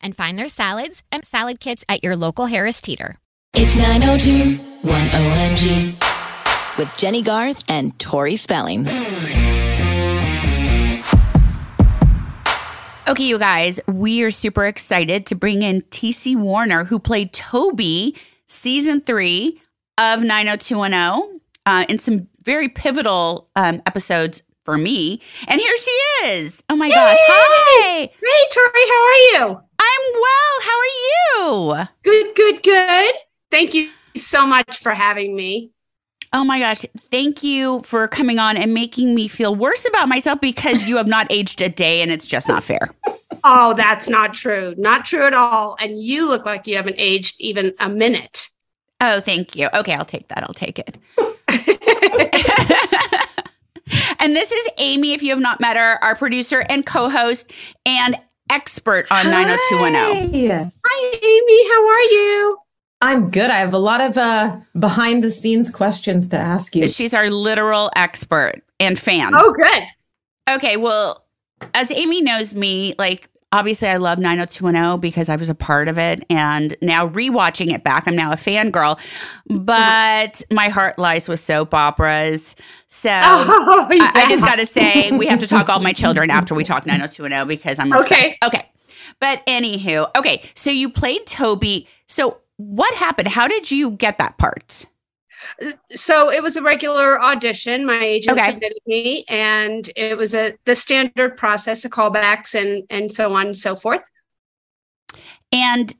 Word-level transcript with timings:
and 0.00 0.16
find 0.16 0.38
their 0.38 0.48
salads 0.48 1.02
and 1.10 1.24
salad 1.24 1.60
kits 1.60 1.84
at 1.88 2.02
your 2.02 2.16
local 2.16 2.46
Harris 2.46 2.80
Teeter. 2.80 3.16
It's 3.54 3.76
902 3.76 4.58
1OMG 4.82 6.78
with 6.78 6.96
Jennie 6.96 7.22
Garth 7.22 7.64
and 7.68 7.98
Tori 7.98 8.36
Spelling. 8.36 8.86
Okay, 13.08 13.24
you 13.24 13.38
guys, 13.40 13.80
we 13.88 14.22
are 14.22 14.30
super 14.30 14.66
excited 14.66 15.26
to 15.26 15.34
bring 15.34 15.62
in 15.62 15.82
TC 15.82 16.36
Warner, 16.36 16.84
who 16.84 17.00
played 17.00 17.32
Tobi 17.32 18.16
season 18.46 19.00
three 19.00 19.60
of 19.98 20.20
90210 20.22 21.40
uh, 21.66 21.84
in 21.88 21.98
some 21.98 22.28
very 22.44 22.68
pivotal 22.68 23.48
um, 23.56 23.82
episodes 23.84 24.42
for 24.64 24.78
me. 24.78 25.20
And 25.48 25.60
here 25.60 25.76
she 25.76 25.90
is. 26.28 26.62
Oh 26.68 26.76
my 26.76 26.88
gosh. 26.88 27.16
Hi. 27.20 27.98
Hey, 28.02 28.48
Tori, 28.52 28.86
how 28.88 29.48
are 29.48 29.50
you? 29.50 29.60
Well. 30.14 30.50
How 30.60 30.78
are 30.78 30.94
you? 30.94 31.88
Good, 32.02 32.34
good, 32.36 32.62
good. 32.62 33.14
Thank 33.50 33.74
you 33.74 33.88
so 34.16 34.46
much 34.46 34.78
for 34.78 34.92
having 34.92 35.34
me. 35.34 35.70
Oh 36.32 36.44
my 36.44 36.60
gosh. 36.60 36.84
Thank 37.10 37.42
you 37.42 37.82
for 37.82 38.06
coming 38.06 38.38
on 38.38 38.56
and 38.56 38.72
making 38.72 39.14
me 39.14 39.26
feel 39.26 39.54
worse 39.54 39.86
about 39.88 40.08
myself 40.08 40.40
because 40.40 40.88
you 40.88 40.96
have 40.96 41.08
not 41.08 41.26
aged 41.30 41.60
a 41.60 41.68
day 41.68 42.02
and 42.02 42.10
it's 42.10 42.26
just 42.26 42.46
not 42.46 42.62
fair. 42.62 42.90
Oh, 43.42 43.74
that's 43.74 44.08
not 44.08 44.34
true. 44.34 44.74
Not 44.76 45.06
true 45.06 45.26
at 45.26 45.34
all. 45.34 45.76
And 45.80 45.98
you 45.98 46.28
look 46.28 46.44
like 46.44 46.66
you 46.66 46.76
haven't 46.76 46.96
aged 46.98 47.40
even 47.40 47.72
a 47.80 47.88
minute. 47.88 48.48
Oh, 49.00 49.20
thank 49.20 49.56
you. 49.56 49.68
Okay, 49.72 49.94
I'll 49.94 50.04
take 50.04 50.28
that. 50.28 50.42
I'll 50.42 50.54
take 50.54 50.78
it. 50.78 50.98
and 54.20 54.36
this 54.36 54.52
is 54.52 54.68
Amy, 54.78 55.14
if 55.14 55.22
you 55.22 55.30
have 55.30 55.40
not 55.40 55.60
met 55.60 55.76
her, 55.76 56.02
our 56.04 56.14
producer 56.14 56.64
and 56.68 56.84
co 56.84 57.08
host 57.08 57.50
and 57.86 58.16
expert 58.50 59.06
on 59.10 59.24
90210. 59.24 60.62
Hi. 60.62 60.70
Hi, 60.86 61.18
Amy. 61.22 61.68
How 61.68 61.88
are 61.88 62.02
you? 62.12 62.58
I'm 63.02 63.30
good. 63.30 63.50
I 63.50 63.56
have 63.56 63.72
a 63.72 63.78
lot 63.78 64.02
of 64.02 64.18
uh, 64.18 64.58
behind 64.78 65.24
the 65.24 65.30
scenes 65.30 65.70
questions 65.70 66.28
to 66.30 66.36
ask 66.36 66.76
you. 66.76 66.86
She's 66.88 67.14
our 67.14 67.30
literal 67.30 67.90
expert 67.96 68.62
and 68.78 68.98
fan. 68.98 69.32
Oh, 69.34 69.54
good. 69.54 69.82
Okay, 70.50 70.76
well, 70.76 71.24
as 71.72 71.90
Amy 71.90 72.20
knows 72.20 72.54
me, 72.54 72.94
like 72.98 73.29
obviously 73.52 73.88
I 73.88 73.96
love 73.96 74.18
90210 74.18 75.00
because 75.00 75.28
I 75.28 75.36
was 75.36 75.48
a 75.48 75.54
part 75.54 75.88
of 75.88 75.98
it 75.98 76.24
and 76.30 76.76
now 76.82 77.08
rewatching 77.08 77.72
it 77.72 77.82
back, 77.84 78.06
I'm 78.06 78.14
now 78.16 78.32
a 78.32 78.36
fangirl. 78.36 78.98
But 79.48 80.42
my 80.50 80.68
heart 80.68 80.98
lies 80.98 81.28
with 81.28 81.40
soap 81.40 81.74
operas. 81.74 82.56
So 82.88 83.10
Oh, 83.12 83.86
I, 83.90 84.12
I 84.14 84.28
just 84.28 84.44
gotta 84.44 84.66
say 84.66 85.10
we 85.12 85.26
have 85.26 85.40
to 85.40 85.46
talk 85.46 85.68
all 85.68 85.80
my 85.80 85.92
children 85.92 86.30
after 86.30 86.54
we 86.54 86.64
talk 86.64 86.86
90210 86.86 87.48
because 87.48 87.78
I'm 87.78 87.92
obsessed. 87.92 88.12
Okay. 88.12 88.38
Okay. 88.44 88.70
But 89.20 89.44
anywho, 89.46 90.10
okay, 90.16 90.42
so 90.54 90.70
you 90.70 90.88
played 90.88 91.26
Tobi. 91.26 91.86
So 92.06 92.38
what 92.56 92.94
happened? 92.94 93.28
How 93.28 93.48
did 93.48 93.70
you 93.70 93.90
get 93.92 94.18
that 94.18 94.38
part? 94.38 94.86
So 95.92 96.30
it 96.30 96.42
was 96.42 96.56
a 96.56 96.62
regular 96.62 97.20
audition. 97.20 97.86
My 97.86 98.02
agent 98.02 98.38
Okay. 98.38 98.52
submitted 98.52 98.80
me, 98.86 99.24
and 99.28 99.90
it 99.96 100.16
was 100.16 100.34
a 100.34 100.54
the 100.64 100.76
standard 100.76 101.36
process 101.36 101.84
of 101.84 101.90
callbacks 101.90 102.54
and 102.54 102.84
and 102.90 103.12
so 103.12 103.34
on 103.34 103.46
and 103.46 103.56
so 103.56 103.74
forth. 103.76 104.02
And 105.52 105.94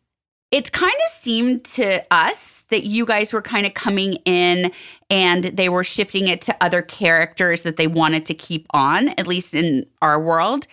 it 0.50 0.73
kind 0.73 0.93
of 1.06 1.11
seemed 1.12 1.65
to 1.65 2.05
us 2.11 2.64
that 2.70 2.85
you 2.85 3.06
guys 3.06 3.32
were 3.32 3.43
kind 3.43 3.67
of 3.67 3.75
coming 3.75 4.14
in 4.25 4.73
and 5.09 5.44
they 5.44 5.69
were 5.69 5.85
shifting 5.85 6.26
it 6.26 6.41
to 6.43 6.56
other 6.61 6.82
characters 6.82 7.62
that 7.62 7.76
they 7.76 7.87
wanted 7.87 8.26
to 8.26 8.35
keep 8.35 8.67
on, 8.70 9.11
at 9.11 9.29
least 9.29 9.55
in 9.55 9.87
our 10.03 10.20
world. 10.20 10.67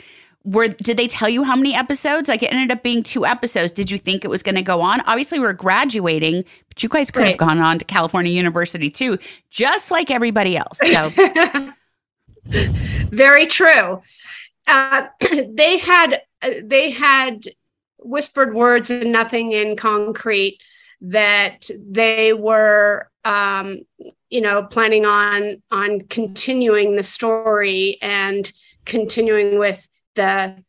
Were 0.47 0.69
did 0.69 0.97
they 0.97 1.07
tell 1.07 1.27
you 1.27 1.43
how 1.43 1.55
many 1.55 1.75
episodes? 1.75 2.29
Like 2.29 2.41
it 2.41 2.53
ended 2.53 2.71
up 2.71 2.81
being 2.81 3.03
two 3.03 3.25
episodes. 3.25 3.71
Did 3.73 3.91
you 3.91 3.97
think 3.97 4.23
it 4.23 4.29
was 4.29 4.41
going 4.41 4.55
to 4.55 4.61
go 4.61 4.81
on? 4.81 5.01
Obviously, 5.01 5.39
we're 5.39 5.51
graduating, 5.53 6.45
but 6.69 6.81
you 6.81 6.89
guys 6.89 7.11
could 7.11 7.27
have 7.27 7.37
gone 7.37 7.59
on 7.59 7.79
to 7.79 7.85
California 7.85 8.31
University 8.31 8.89
too, 8.89 9.17
just 9.49 9.91
like 9.91 10.09
everybody 10.09 10.55
else. 10.55 10.79
So 10.79 11.11
Very 13.09 13.47
true. 13.47 14.01
Uh, 14.67 15.07
they 15.49 15.77
had 15.77 16.21
uh, 16.41 16.51
they 16.63 16.91
had 16.91 17.45
whispered 17.99 18.53
words 18.53 18.89
and 18.89 19.11
nothing 19.11 19.51
in 19.51 19.75
concrete 19.75 20.59
that 21.01 21.69
they 21.79 22.33
were 22.33 23.09
um, 23.25 23.81
you 24.29 24.41
know 24.41 24.63
planning 24.63 25.05
on 25.05 25.61
on 25.71 26.01
continuing 26.01 26.95
the 26.95 27.03
story 27.03 27.97
and 28.01 28.51
continuing 28.85 29.59
with 29.59 29.87
the 30.17 30.63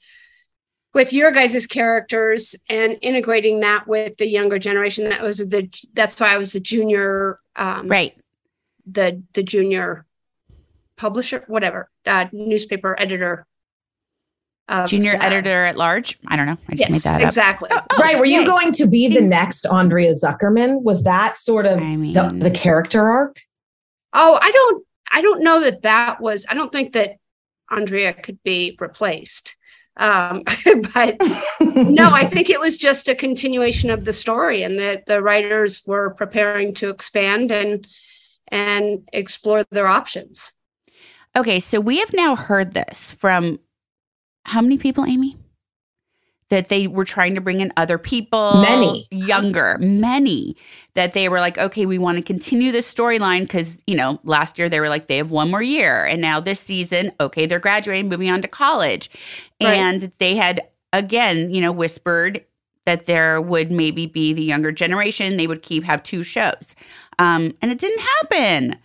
with 0.94 1.12
your 1.12 1.32
guys' 1.32 1.66
characters 1.66 2.54
and 2.68 2.96
integrating 3.02 3.60
that 3.60 3.86
with 3.88 4.16
the 4.16 4.26
younger 4.26 4.58
generation. 4.58 5.08
That 5.10 5.20
was 5.22 5.38
the 5.48 5.68
that's 5.92 6.18
why 6.20 6.32
I 6.34 6.38
was 6.38 6.52
the 6.52 6.60
junior 6.60 7.40
um, 7.56 7.88
Right. 7.88 8.14
the 8.86 9.22
the 9.34 9.42
junior 9.42 10.06
publisher, 10.96 11.44
whatever, 11.48 11.90
uh, 12.06 12.26
newspaper 12.32 12.94
editor. 12.98 13.46
of 14.68 14.88
Junior 14.90 15.12
that. 15.12 15.22
editor 15.32 15.64
at 15.64 15.76
large. 15.78 16.18
I 16.26 16.36
don't 16.36 16.44
know. 16.46 16.58
I 16.68 16.74
just 16.74 16.90
made 16.90 16.96
Yes, 16.96 17.04
that 17.04 17.22
up. 17.22 17.28
exactly. 17.28 17.70
right. 18.00 18.18
Were 18.18 18.26
you 18.26 18.44
going 18.44 18.70
to 18.72 18.86
be 18.86 19.08
the 19.08 19.22
next 19.22 19.64
Andrea 19.66 20.12
Zuckerman? 20.12 20.82
Was 20.82 21.04
that 21.04 21.38
sort 21.38 21.64
of 21.66 21.78
I 21.78 21.96
mean- 21.96 22.12
the, 22.12 22.28
the 22.28 22.50
character 22.50 23.08
arc? 23.08 23.40
Oh, 24.12 24.38
I 24.42 24.50
don't. 24.50 24.84
I 25.10 25.20
don't 25.22 25.42
know 25.42 25.60
that 25.60 25.82
that 25.82 26.20
was. 26.20 26.44
I 26.50 26.54
don't 26.54 26.70
think 26.70 26.92
that 26.92 27.12
Andrea 27.70 28.12
could 28.12 28.42
be 28.42 28.76
replaced. 28.80 29.56
Um, 29.96 30.42
but 30.94 31.16
no, 31.60 32.10
I 32.10 32.26
think 32.26 32.50
it 32.50 32.60
was 32.60 32.76
just 32.76 33.08
a 33.08 33.14
continuation 33.14 33.90
of 33.90 34.04
the 34.04 34.12
story, 34.12 34.62
and 34.62 34.78
that 34.78 35.06
the 35.06 35.22
writers 35.22 35.82
were 35.86 36.10
preparing 36.10 36.74
to 36.74 36.88
expand 36.88 37.50
and 37.50 37.86
and 38.48 39.08
explore 39.12 39.64
their 39.70 39.86
options. 39.86 40.52
Okay, 41.36 41.60
so 41.60 41.80
we 41.80 41.98
have 41.98 42.12
now 42.14 42.34
heard 42.34 42.74
this 42.74 43.12
from 43.12 43.58
how 44.46 44.62
many 44.62 44.78
people, 44.78 45.04
Amy? 45.04 45.36
That 46.50 46.68
they 46.68 46.86
were 46.86 47.04
trying 47.04 47.34
to 47.34 47.42
bring 47.42 47.60
in 47.60 47.72
other 47.76 47.98
people, 47.98 48.62
Many. 48.62 49.06
younger, 49.10 49.76
many. 49.80 50.56
That 50.94 51.12
they 51.12 51.28
were 51.28 51.40
like, 51.40 51.58
okay, 51.58 51.84
we 51.84 51.98
want 51.98 52.16
to 52.16 52.24
continue 52.24 52.72
this 52.72 52.92
storyline 52.92 53.42
because 53.42 53.82
you 53.86 53.94
know 53.96 54.18
last 54.24 54.58
year 54.58 54.68
they 54.70 54.80
were 54.80 54.88
like 54.88 55.08
they 55.08 55.18
have 55.18 55.30
one 55.30 55.50
more 55.50 55.62
year, 55.62 56.04
and 56.04 56.22
now 56.22 56.40
this 56.40 56.58
season, 56.60 57.12
okay, 57.20 57.44
they're 57.44 57.58
graduating, 57.58 58.08
moving 58.08 58.30
on 58.30 58.40
to 58.42 58.48
college, 58.48 59.10
Right. 59.62 59.74
and 59.76 60.10
they 60.18 60.36
had 60.36 60.62
again, 60.94 61.52
you 61.52 61.60
know, 61.60 61.70
whispered 61.70 62.42
that 62.86 63.04
there 63.04 63.38
would 63.42 63.70
maybe 63.70 64.06
be 64.06 64.32
the 64.32 64.42
younger 64.42 64.72
generation. 64.72 65.36
They 65.36 65.46
would 65.46 65.62
keep 65.62 65.84
have 65.84 66.02
two 66.02 66.22
shows, 66.22 66.74
um, 67.18 67.54
and 67.60 67.70
it 67.70 67.76
didn't 67.78 68.00
happen. 68.00 68.76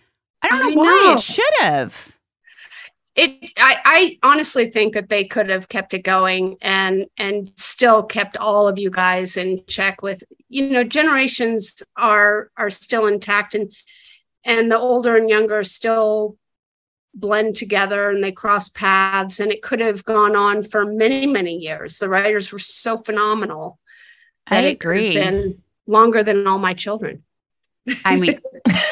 I 0.42 0.48
don't 0.50 0.58
know 0.74 0.82
why 0.82 0.84
know. 1.06 1.12
it 1.14 1.20
should 1.20 1.54
have. 1.60 2.13
It. 3.16 3.52
I, 3.56 3.76
I 3.84 4.18
honestly 4.28 4.70
think 4.70 4.94
that 4.94 5.08
they 5.08 5.24
could 5.24 5.48
have 5.48 5.68
kept 5.68 5.94
it 5.94 6.02
going 6.02 6.56
and 6.60 7.06
and 7.16 7.52
still 7.56 8.02
kept 8.02 8.36
all 8.36 8.66
of 8.66 8.78
you 8.78 8.90
guys 8.90 9.36
in 9.36 9.64
check 9.68 10.02
with 10.02 10.24
you 10.48 10.70
know 10.70 10.82
generations 10.82 11.82
are 11.96 12.50
are 12.56 12.70
still 12.70 13.06
intact 13.06 13.54
and 13.54 13.72
and 14.44 14.70
the 14.70 14.78
older 14.78 15.16
and 15.16 15.28
younger 15.28 15.62
still 15.62 16.36
blend 17.14 17.54
together 17.54 18.08
and 18.08 18.24
they 18.24 18.32
cross 18.32 18.68
paths 18.68 19.38
and 19.38 19.52
it 19.52 19.62
could 19.62 19.78
have 19.78 20.04
gone 20.04 20.34
on 20.34 20.64
for 20.64 20.84
many 20.84 21.24
many 21.24 21.56
years 21.56 21.98
the 21.98 22.08
writers 22.08 22.50
were 22.50 22.58
so 22.58 22.98
phenomenal 22.98 23.78
I 24.48 24.56
that 24.56 24.64
it 24.64 24.80
could 24.80 24.96
have 24.96 25.04
agree. 25.04 25.14
been 25.14 25.62
longer 25.86 26.24
than 26.24 26.48
all 26.48 26.58
my 26.58 26.74
children 26.74 27.22
I 28.04 28.16
mean, 28.16 28.40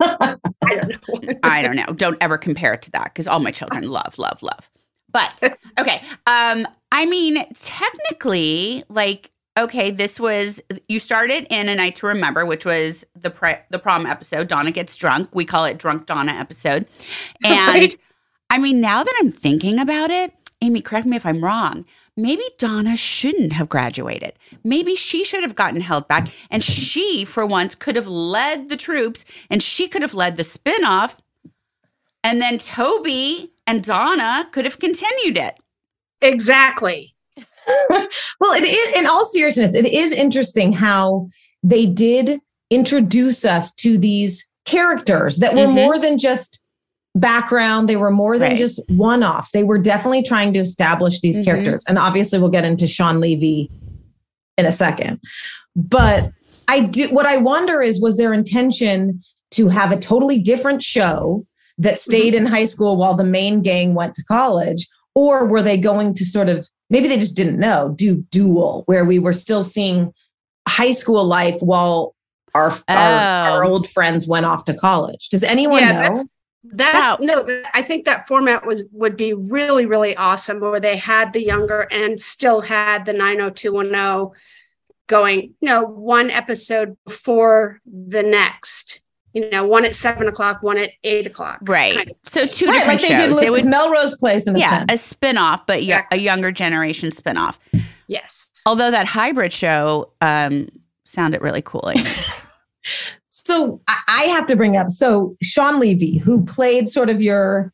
i 0.00 0.36
don't 0.62 0.88
know 0.88 1.34
I 1.42 1.62
don't 1.62 1.76
know. 1.76 1.86
Don't 1.94 2.16
ever 2.20 2.38
compare 2.38 2.72
it 2.74 2.82
to 2.82 2.90
that 2.92 3.04
because 3.04 3.26
all 3.26 3.38
my 3.40 3.50
children 3.50 3.88
love, 3.88 4.18
love, 4.18 4.42
love. 4.42 4.68
But 5.12 5.56
okay. 5.78 6.02
Um, 6.26 6.66
I 6.90 7.06
mean, 7.06 7.44
technically, 7.54 8.82
like, 8.88 9.30
okay, 9.58 9.90
this 9.90 10.18
was 10.18 10.60
you 10.88 10.98
started 10.98 11.46
in 11.50 11.68
a 11.68 11.74
night 11.74 11.96
to 11.96 12.06
remember, 12.06 12.44
which 12.44 12.64
was 12.64 13.04
the 13.14 13.30
pre- 13.30 13.56
the 13.70 13.78
prom 13.78 14.06
episode. 14.06 14.48
Donna 14.48 14.70
gets 14.70 14.96
drunk. 14.96 15.28
We 15.32 15.44
call 15.44 15.64
it 15.64 15.78
drunk 15.78 16.06
Donna 16.06 16.32
episode. 16.32 16.86
And 17.44 17.74
Right. 17.74 17.96
I 18.50 18.58
mean, 18.58 18.80
now 18.80 19.02
that 19.04 19.14
I'm 19.20 19.30
thinking 19.32 19.78
about 19.78 20.10
it, 20.10 20.32
Amy, 20.60 20.80
correct 20.80 21.06
me 21.06 21.16
if 21.16 21.26
I'm 21.26 21.42
wrong. 21.42 21.84
Maybe 22.16 22.44
Donna 22.58 22.96
shouldn't 22.96 23.52
have 23.54 23.68
graduated. 23.68 24.34
Maybe 24.62 24.94
she 24.94 25.24
should 25.24 25.42
have 25.42 25.54
gotten 25.56 25.80
held 25.80 26.06
back. 26.06 26.28
And 26.50 26.62
she, 26.62 27.24
for 27.24 27.44
once, 27.44 27.74
could 27.74 27.96
have 27.96 28.06
led 28.06 28.68
the 28.68 28.76
troops 28.76 29.24
and 29.50 29.62
she 29.62 29.88
could 29.88 30.02
have 30.02 30.14
led 30.14 30.36
the 30.36 30.44
spinoff. 30.44 31.16
And 32.22 32.40
then 32.40 32.58
Tobi 32.58 33.50
and 33.66 33.82
Donna 33.82 34.48
could 34.52 34.64
have 34.64 34.78
continued 34.78 35.36
it. 35.38 35.56
exactly 36.22 37.10
well, 37.90 38.52
it 38.54 38.64
is, 38.64 38.94
in 38.96 39.06
all 39.06 39.24
seriousness, 39.24 39.74
it 39.74 39.84
is 39.86 40.12
interesting 40.12 40.72
how 40.72 41.28
they 41.62 41.84
did 41.86 42.40
introduce 42.70 43.44
us 43.44 43.74
to 43.74 43.98
these 43.98 44.48
characters 44.64 45.38
that 45.38 45.54
were 45.54 45.66
Mhm. 45.66 45.74
more 45.74 45.98
than 45.98 46.16
just 46.18 46.63
background. 47.14 47.88
They 47.88 47.96
were 47.96 48.10
more 48.10 48.38
than 48.38 48.50
Right. 48.50 48.58
just 48.58 48.80
one 48.88 49.22
offs. 49.22 49.52
They 49.52 49.62
were 49.62 49.78
definitely 49.78 50.22
trying 50.22 50.52
to 50.54 50.58
establish 50.60 51.20
these 51.20 51.38
Mhm. 51.38 51.44
characters. 51.44 51.84
And 51.88 51.98
obviously, 51.98 52.38
we'll 52.38 52.48
get 52.50 52.64
into 52.64 52.86
Shawn 52.86 53.20
Levy 53.20 53.70
in 54.58 54.66
a 54.66 54.72
second. 54.72 55.20
But 55.76 56.30
I 56.68 56.80
do, 56.80 57.08
what 57.08 57.26
I 57.26 57.36
wonder 57.36 57.82
is, 57.82 58.00
was 58.00 58.16
their 58.16 58.32
intention 58.32 59.22
to 59.52 59.68
have 59.68 59.92
a 59.92 59.96
totally 59.98 60.38
different 60.38 60.82
show 60.82 61.44
that 61.78 61.98
stayed 61.98 62.34
in 62.34 62.46
high 62.46 62.64
school 62.64 62.96
while 62.96 63.14
the 63.14 63.24
main 63.24 63.60
gang 63.62 63.94
went 63.94 64.14
to 64.16 64.24
college? 64.24 64.86
Or 65.14 65.46
were 65.46 65.62
they 65.62 65.76
going 65.76 66.14
to 66.14 66.24
sort 66.24 66.48
of, 66.48 66.68
maybe 66.90 67.06
they 67.08 67.18
just 67.18 67.36
didn't 67.36 67.58
know, 67.58 67.94
do 67.96 68.24
dual, 68.30 68.82
where 68.86 69.04
we 69.04 69.18
were 69.20 69.32
still 69.32 69.62
seeing 69.62 70.12
high 70.66 70.92
school 70.92 71.24
life 71.24 71.56
while 71.60 72.14
our, 72.54 72.70
our, 72.88 72.96
our 72.98 73.64
Oh. 73.64 73.68
old 73.68 73.88
friends 73.88 74.26
went 74.26 74.46
off 74.46 74.64
to 74.64 74.74
college? 74.74 75.28
Does 75.30 75.44
anyone 75.44 75.80
Yeah, 75.82 75.92
know? 75.92 75.98
that's- 76.00 76.26
That's 76.72 77.20
no, 77.20 77.62
I 77.74 77.82
think 77.82 78.04
that 78.06 78.26
format 78.26 78.66
was 78.66 78.84
would 78.92 79.16
be 79.16 79.34
really, 79.34 79.86
really 79.86 80.16
awesome 80.16 80.60
where 80.60 80.80
they 80.80 80.96
had 80.96 81.32
the 81.32 81.44
younger 81.44 81.86
and 81.90 82.18
still 82.20 82.60
had 82.62 83.04
the 83.04 83.12
90210 83.12 84.30
going, 85.06 85.54
you 85.60 85.68
know, 85.68 85.82
one 85.84 86.30
episode 86.30 86.96
before 87.04 87.80
the 87.86 88.22
next, 88.22 89.02
you 89.34 89.50
know, 89.50 89.66
one 89.66 89.84
at 89.84 89.94
seven 89.94 90.26
o'clock, 90.26 90.62
one 90.62 90.78
at 90.78 90.90
eight 91.04 91.26
o'clock. 91.26 91.58
Right. 91.62 91.96
kind 91.96 92.10
of. 92.10 92.16
So 92.24 92.46
two 92.46 92.66
Right, 92.66 92.78
different 92.78 93.02
like 93.02 93.10
they 93.10 93.16
did 93.16 93.34
with 93.34 93.44
It 93.44 93.50
would, 93.50 93.66
Melrose 93.66 94.16
Place 94.16 94.46
in 94.46 94.56
a 94.56 94.58
yeah, 94.58 94.84
a 94.88 94.96
sense. 94.96 95.12
spinoff, 95.14 95.66
but 95.66 95.84
yeah, 95.84 95.98
Exactly. 95.98 96.18
a 96.18 96.22
younger 96.22 96.50
generation 96.52 97.10
spinoff. 97.10 97.58
Yes. 98.06 98.50
Although 98.64 98.90
that 98.90 99.06
hybrid 99.06 99.52
show 99.52 100.12
um, 100.22 100.68
sounded 101.04 101.42
really 101.42 101.62
cool. 101.62 101.92
So 103.26 103.80
I, 103.88 104.24
have 104.24 104.46
to 104.46 104.56
bring 104.56 104.76
up 104.76 104.90
so 104.90 105.36
Shawn 105.42 105.80
Levy, 105.80 106.18
who 106.18 106.44
played 106.44 106.88
sort 106.88 107.10
of 107.10 107.20
your, 107.20 107.72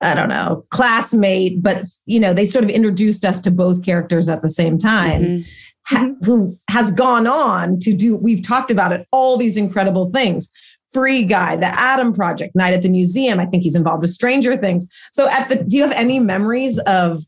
I 0.00 0.14
don't 0.14 0.28
know, 0.28 0.64
classmate, 0.70 1.62
but 1.62 1.84
you 2.06 2.20
know, 2.20 2.32
they 2.34 2.46
sort 2.46 2.64
of 2.64 2.70
introduced 2.70 3.24
us 3.24 3.40
to 3.40 3.50
both 3.50 3.84
characters 3.84 4.28
at 4.28 4.42
the 4.42 4.48
same 4.50 4.78
time. 4.78 5.22
Mhm. 5.22 5.44
ha- 5.86 6.10
who 6.22 6.54
has 6.68 6.92
gone 6.92 7.26
on 7.26 7.78
to 7.80 7.94
do, 7.94 8.14
we've 8.14 8.42
talked 8.42 8.70
about 8.70 8.92
it, 8.92 9.06
all 9.10 9.36
these 9.38 9.56
incredible 9.56 10.10
things. 10.12 10.50
Free 10.92 11.22
Guy, 11.22 11.56
the 11.56 11.66
Adam 11.66 12.12
Project, 12.12 12.54
Night 12.54 12.74
at 12.74 12.82
the 12.82 12.88
Museum. 12.88 13.40
I 13.40 13.46
think 13.46 13.62
he's 13.62 13.76
involved 13.76 14.02
with 14.02 14.10
Stranger 14.10 14.56
Things. 14.56 14.86
So, 15.12 15.28
at 15.28 15.48
the, 15.48 15.64
do 15.64 15.76
you 15.76 15.82
have 15.82 15.92
any 15.92 16.18
memories 16.18 16.78
of 16.80 17.22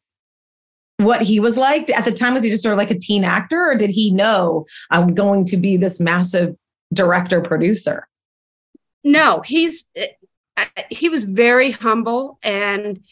what 0.98 1.22
he 1.22 1.40
was 1.40 1.56
like 1.56 1.90
at 1.90 2.04
the 2.04 2.12
time? 2.12 2.34
Was 2.34 2.44
he 2.44 2.50
just 2.50 2.62
sort 2.62 2.72
of 2.72 2.78
like 2.78 2.90
a 2.90 2.98
teen 2.98 3.24
actor, 3.24 3.70
or 3.70 3.74
did 3.74 3.90
he 3.90 4.10
know 4.10 4.66
I'm 4.90 5.14
going 5.14 5.44
to 5.46 5.56
be 5.56 5.76
this 5.76 6.00
massive 6.00 6.54
director 6.92 7.40
producer? 7.40 8.08
No, 9.02 9.40
he's 9.40 9.88
he 10.90 11.08
was 11.08 11.24
very 11.24 11.70
humble 11.70 12.38
and 12.42 13.02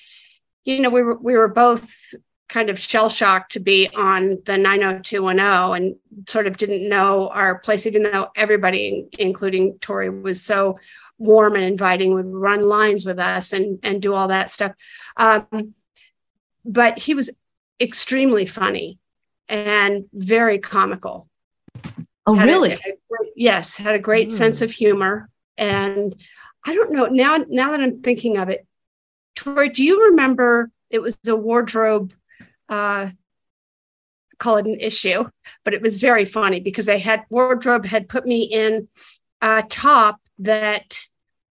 you 0.65 0.81
know 0.81 0.91
we 0.91 1.03
were 1.03 1.17
we 1.17 1.37
were 1.37 1.49
both 1.49 2.15
kind 2.49 2.71
of 2.71 2.79
shell 2.79 3.11
shocked 3.11 3.53
to 3.53 3.61
be 3.61 3.89
on 3.95 4.39
the 4.47 4.57
90210 4.57 5.77
and 5.77 5.97
sort 6.29 6.47
of 6.47 6.57
didn't 6.57 6.89
know 6.89 7.29
our 7.29 7.59
place 7.59 7.87
even 7.87 8.03
though 8.03 8.29
everybody 8.37 9.07
including 9.19 9.79
Tori 9.79 10.09
was 10.09 10.43
so 10.43 10.79
warm 11.19 11.55
and 11.57 11.65
inviting 11.65 12.15
would 12.15 12.27
run 12.27 12.63
lines 12.63 13.05
with 13.05 13.19
us 13.19 13.53
and 13.53 13.79
and 13.83 14.01
do 14.03 14.15
all 14.15 14.29
that 14.29 14.51
stuff 14.51 14.73
um, 15.17 15.75
but 16.65 16.99
he 16.99 17.15
was 17.15 17.31
extremely 17.81 18.47
funny 18.47 18.99
and 19.49 20.07
very 20.13 20.59
comical 20.59 21.29
Oh, 22.29 22.35
had 22.35 22.49
a- 22.49 22.53
really? 22.53 22.73
a 22.73 22.79
great- 23.09 23.33
yes, 23.37 23.77
had 23.77 23.95
a 23.95 23.99
great 23.99 24.33
sense 24.33 24.61
of 24.61 24.71
humor. 24.71 25.29
And 25.57 26.15
I 26.67 26.75
don't 26.75 26.93
know 26.93 27.07
now. 27.07 27.39
Now 27.49 27.71
that 27.73 27.81
I'm 27.81 28.01
thinking 28.03 28.37
of 28.37 28.49
it, 28.49 28.67
Tori, 29.35 29.69
do 29.71 29.83
you 29.85 30.07
remember? 30.11 30.71
It 30.91 31.01
was 31.03 31.19
a 31.27 31.37
wardrobe. 31.37 32.13
Uh, 32.69 33.11
call 34.39 34.57
it 34.59 34.67
an 34.67 34.79
issue, 34.79 35.29
but 35.65 35.75
it 35.75 35.83
was 35.83 35.99
very 36.01 36.25
funny 36.25 36.61
because 36.61 36.89
I 36.89 36.99
had 36.99 37.25
wardrobe 37.29 37.85
had 37.87 38.09
put 38.09 38.25
me 38.25 38.43
in 38.43 38.89
a 39.43 39.65
top 39.69 40.21
that 40.39 40.97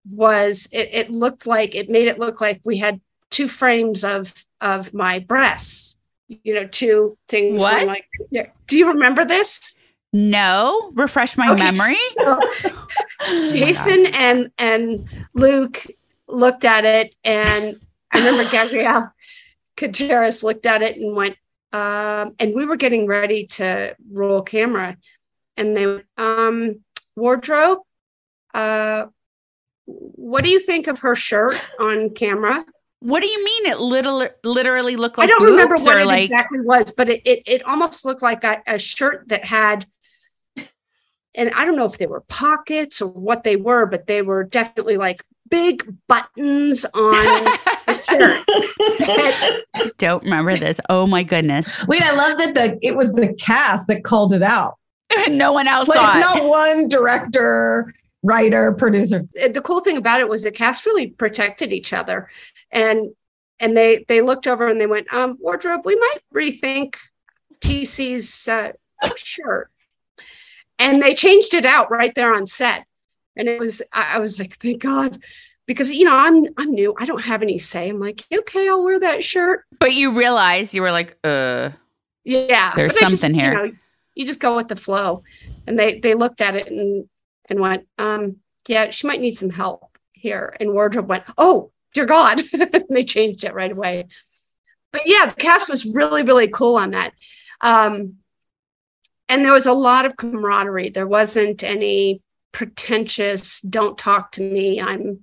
was 0.09 0.69
it, 0.71 0.89
it 0.93 1.09
looked 1.09 1.45
like 1.45 1.75
it 1.75 1.89
made 1.89 2.07
it 2.07 2.17
look 2.19 2.39
like 2.39 2.61
we 2.63 2.77
had 2.77 3.01
two 3.29 3.47
frames 3.49 4.05
of 4.05 4.33
of 4.61 4.93
my 4.93 5.19
breasts 5.19 5.99
you 6.29 6.53
know 6.53 6.65
two 6.65 7.17
things 7.27 7.61
What? 7.61 7.85
like 7.87 8.05
yeah. 8.31 8.47
do 8.67 8.77
you 8.77 8.91
remember 8.93 9.25
this 9.25 9.73
No, 10.13 10.91
refresh 10.95 11.37
my 11.37 11.51
Okay. 11.51 11.71
memory. 11.71 11.97
Jason 13.51 14.05
and 14.07 14.51
and 14.57 15.07
Luke 15.33 15.85
looked 16.27 16.65
at 16.65 16.85
it, 16.85 17.13
and 17.23 17.75
I 18.11 18.19
remember 18.19 18.49
Gabrielle 18.49 19.13
Carteris 19.75 20.43
looked 20.43 20.65
at 20.65 20.81
it 20.81 20.97
and 20.97 21.15
went, 21.15 21.35
um, 21.73 22.35
and 22.39 22.55
we 22.55 22.65
were 22.65 22.77
getting 22.77 23.05
ready 23.07 23.47
to 23.47 23.95
roll 24.11 24.41
camera, 24.41 24.97
and 25.57 25.75
they 25.75 26.01
um, 26.17 26.83
wardrobe. 27.15 27.79
Uh, 28.53 29.07
what 29.85 30.43
do 30.43 30.49
you 30.49 30.59
think 30.59 30.87
of 30.87 30.99
her 30.99 31.15
shirt 31.15 31.55
on 31.79 32.09
camera? 32.11 32.65
What 32.99 33.21
do 33.21 33.27
you 33.27 33.43
mean? 33.43 33.65
It 33.67 33.79
little 33.79 34.27
literally 34.43 34.95
looked 34.95 35.17
like 35.17 35.25
I 35.25 35.31
don't 35.31 35.43
remember 35.43 35.75
what 35.75 35.97
it 35.97 36.05
like 36.05 36.23
exactly 36.23 36.61
was, 36.61 36.91
but 36.91 37.09
it, 37.09 37.21
it 37.25 37.43
it 37.45 37.67
almost 37.67 38.05
looked 38.05 38.23
like 38.23 38.43
a, 38.43 38.61
a 38.65 38.79
shirt 38.79 39.27
that 39.29 39.45
had, 39.45 39.85
and 41.37 41.51
I 41.55 41.63
don't 41.63 41.77
know 41.77 41.85
if 41.85 41.97
they 41.97 42.07
were 42.07 42.21
pockets 42.21 43.01
or 43.01 43.09
what 43.09 43.43
they 43.45 43.55
were, 43.55 43.85
but 43.85 44.07
they 44.07 44.21
were 44.21 44.43
definitely 44.43 44.97
like 44.97 45.23
big 45.49 45.87
buttons 46.07 46.83
on. 46.83 46.91
I 48.19 49.61
don't 49.97 50.23
remember 50.23 50.57
this. 50.57 50.81
Oh 50.89 51.07
my 51.07 51.23
goodness. 51.23 51.87
Wait, 51.87 52.01
I 52.03 52.13
love 52.15 52.37
that 52.39 52.53
the 52.55 52.77
it 52.81 52.97
was 52.97 53.13
the 53.13 53.33
cast 53.35 53.87
that 53.87 54.03
called 54.03 54.33
it 54.33 54.43
out. 54.43 54.77
no 55.29 55.53
one 55.53 55.67
else 55.67 55.87
Like 55.87 55.97
saw 55.97 56.17
it. 56.17 56.19
not 56.19 56.49
one 56.49 56.89
director, 56.89 57.93
writer, 58.23 58.73
producer. 58.73 59.25
The 59.33 59.61
cool 59.63 59.79
thing 59.79 59.95
about 59.97 60.19
it 60.19 60.27
was 60.27 60.43
the 60.43 60.51
cast 60.51 60.85
really 60.85 61.07
protected 61.07 61.71
each 61.71 61.93
other 61.93 62.27
and 62.71 63.13
and 63.59 63.77
they 63.77 64.03
they 64.07 64.21
looked 64.21 64.47
over 64.47 64.67
and 64.67 64.79
they 64.81 64.85
went 64.87 65.11
um 65.13 65.37
wardrobe 65.39 65.81
we 65.85 65.95
might 65.95 66.17
rethink 66.35 66.95
tc's 67.61 68.47
uh, 68.47 68.71
shirt 69.15 69.71
and 70.79 71.01
they 71.01 71.13
changed 71.13 71.53
it 71.53 71.65
out 71.65 71.91
right 71.91 72.13
there 72.15 72.33
on 72.33 72.47
set. 72.47 72.85
And 73.35 73.47
it 73.47 73.59
was 73.59 73.81
I, 73.93 74.19
was 74.19 74.39
like 74.39 74.57
thank 74.57 74.81
god. 74.81 75.21
Because 75.65 75.91
you 75.91 76.05
know 76.05 76.15
i'm 76.15 76.45
i'm 76.57 76.71
new. 76.71 76.95
I 76.97 77.05
don't 77.05 77.23
have 77.23 77.43
any 77.43 77.59
say. 77.59 77.89
I'm 77.89 77.99
like 77.99 78.25
okay 78.33 78.67
i'll 78.67 78.83
wear 78.83 78.99
that 78.99 79.23
shirt. 79.23 79.65
But 79.79 79.93
you 79.93 80.17
realize 80.17 80.73
you 80.73 80.81
were 80.81 80.91
like, 80.91 81.17
uh, 81.23 81.71
yeah. 82.23 82.73
There's 82.75 82.93
but 82.93 83.03
I 83.03 83.09
just, 83.09 83.21
something 83.21 83.39
here. 83.39 83.51
you, 83.51 83.57
know, 83.57 83.71
you 84.15 84.25
just 84.25 84.39
go 84.39 84.55
with 84.55 84.67
the 84.67 84.75
flow. 84.75 85.23
And 85.67 85.77
they 85.77 85.99
they 85.99 86.13
looked 86.13 86.41
at 86.41 86.55
it 86.55 86.67
and 86.67 87.07
and 87.49 87.59
went 87.59 87.87
um 87.97 88.37
yeah 88.67 88.89
she 88.89 89.07
might 89.07 89.21
need 89.21 89.37
some 89.37 89.49
help 89.49 89.97
here. 90.13 90.55
And 90.59 90.73
wardrobe 90.73 91.09
went 91.09 91.25
oh 91.37 91.71
dear 91.93 92.05
god. 92.05 92.41
And 92.53 92.85
they 92.89 93.03
changed 93.03 93.43
it 93.43 93.53
right 93.53 93.71
away. 93.71 94.07
But 94.91 95.03
yeah 95.05 95.27
the 95.27 95.35
cast 95.35 95.69
was 95.69 95.85
really 95.85 96.23
really 96.23 96.47
cool 96.47 96.75
on 96.75 96.91
that. 96.91 97.13
Um 97.61 98.17
and 99.29 99.43
there 99.43 99.53
was 99.53 99.65
a 99.65 99.73
lot 99.73 100.05
of 100.05 100.17
camaraderie 100.17 100.89
there 100.89 101.07
wasn't 101.07 101.63
any 101.63 102.21
pretentious 102.51 103.59
don't 103.61 103.97
talk 103.97 104.31
to 104.31 104.41
me 104.41 104.79
i'm 104.81 105.19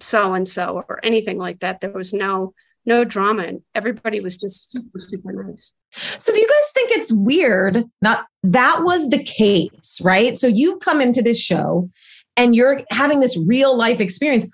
so 0.00 0.34
and 0.34 0.48
so 0.48 0.84
or 0.88 1.00
anything 1.02 1.38
like 1.38 1.60
that 1.60 1.80
there 1.80 1.92
was 1.92 2.12
no 2.12 2.52
no 2.86 3.04
drama 3.04 3.42
and 3.42 3.60
everybody 3.74 4.20
was 4.20 4.36
just 4.36 4.72
super 4.72 5.00
super 5.00 5.32
nice 5.32 5.72
So 6.18 6.32
do 6.32 6.40
you 6.40 6.46
guys 6.46 6.72
think 6.74 6.90
it's 6.92 7.12
weird? 7.12 7.84
Not 8.02 8.26
that 8.42 8.82
was 8.82 9.08
the 9.10 9.22
case, 9.22 10.00
right? 10.02 10.36
So 10.36 10.46
you've 10.46 10.80
come 10.80 11.00
into 11.00 11.22
this 11.22 11.40
show 11.40 11.90
and 12.36 12.54
you're 12.54 12.82
having 12.90 13.20
this 13.20 13.36
real 13.36 13.76
life 13.76 14.00
experience. 14.00 14.50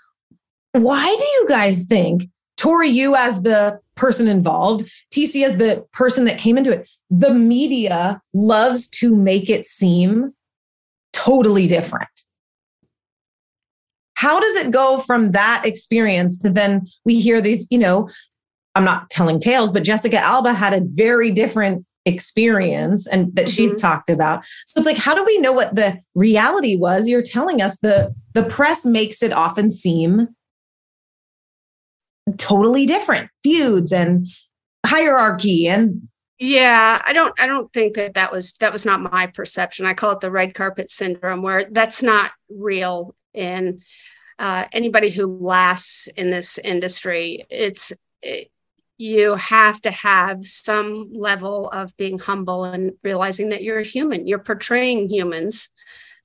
Why 0.73 1.05
do 1.05 1.25
you 1.25 1.47
guys 1.49 1.85
think, 1.85 2.29
Tori, 2.57 2.89
you 2.89 3.15
as 3.17 3.43
the 3.43 3.79
person 3.95 4.27
involved, 4.27 4.91
TC 5.13 5.45
as 5.45 5.57
the 5.57 5.85
person 5.93 6.25
that 6.25 6.39
came 6.39 6.57
into 6.57 6.73
it, 6.73 6.89
the 7.11 7.33
media 7.33 8.21
loves 8.33 8.89
to 8.89 9.15
make 9.15 9.51
it 9.51 9.67
seem 9.67 10.33
totally 11.13 11.67
different? 11.67 12.09
How 14.17 14.41
does 14.41 14.55
it 14.57 14.71
go 14.71 14.99
from 14.99 15.33
that 15.33 15.65
experience 15.67 16.39
to 16.39 16.51
then 16.51 16.87
we 17.05 17.21
hear 17.21 17.41
these, 17.41 17.67
you 17.71 17.79
know, 17.79 18.09
I'm 18.75 18.85
not 18.85 19.11
telling 19.11 19.39
tales, 19.41 19.71
but 19.71 19.85
Jessica 19.85 20.19
Alba 20.19 20.53
had 20.53 20.73
a 20.73 20.85
very 20.85 21.31
different 21.31 21.85
experience 22.07 23.07
and 23.07 23.35
that 23.35 23.49
she's 23.49 23.75
Mhm. 23.75 23.81
talked 23.81 24.11
about. 24.11 24.45
So 24.67 24.79
it's 24.79 24.87
like, 24.87 24.97
how 24.97 25.15
do 25.15 25.25
we 25.25 25.39
know 25.39 25.53
what 25.53 25.75
the 25.75 25.99
reality 26.15 26.77
was? 26.77 27.09
You're 27.09 27.23
telling 27.23 27.63
us 27.63 27.79
the 27.81 28.15
the 28.35 28.45
press 28.45 28.85
makes 28.85 29.23
it 29.23 29.33
often 29.33 29.71
seem 29.71 30.29
totally 32.37 32.85
different 32.87 33.31
feuds 33.43 33.93
and 33.93 34.27
hierarchy 34.85 35.69
and 35.69 36.09
Yeah, 36.47 37.01
I 37.03 37.15
don't 37.15 37.41
I 37.41 37.47
don't 37.47 37.73
think 37.73 37.95
that 37.95 38.15
that 38.15 38.31
was 38.31 38.53
that 38.55 38.73
was 38.73 38.85
not 38.85 39.01
my 39.01 39.27
perception. 39.27 39.87
I 39.87 39.95
call 39.95 40.13
it 40.13 40.21
the 40.21 40.31
red 40.31 40.53
carpet 40.53 40.91
syndrome 40.91 41.43
where 41.43 41.65
that's 41.65 42.03
not 42.03 42.33
real 42.51 43.15
in 43.33 43.81
uh, 44.39 44.65
anybody 44.73 45.09
who 45.09 45.27
lasts 45.27 46.07
in 46.07 46.31
this 46.31 46.59
industry. 46.59 47.47
It's 47.49 47.95
it, 48.21 48.51
you 48.99 49.37
have 49.37 49.81
to 49.83 49.91
have 49.91 50.47
some 50.47 51.13
level 51.15 51.69
of 51.69 51.97
being 51.97 52.19
humble 52.19 52.65
and 52.65 52.93
realizing 53.03 53.49
that 53.49 53.63
you're 53.63 53.81
a 53.81 53.85
human. 53.85 54.27
You're 54.27 54.39
portraying 54.39 55.09
humans. 55.09 55.71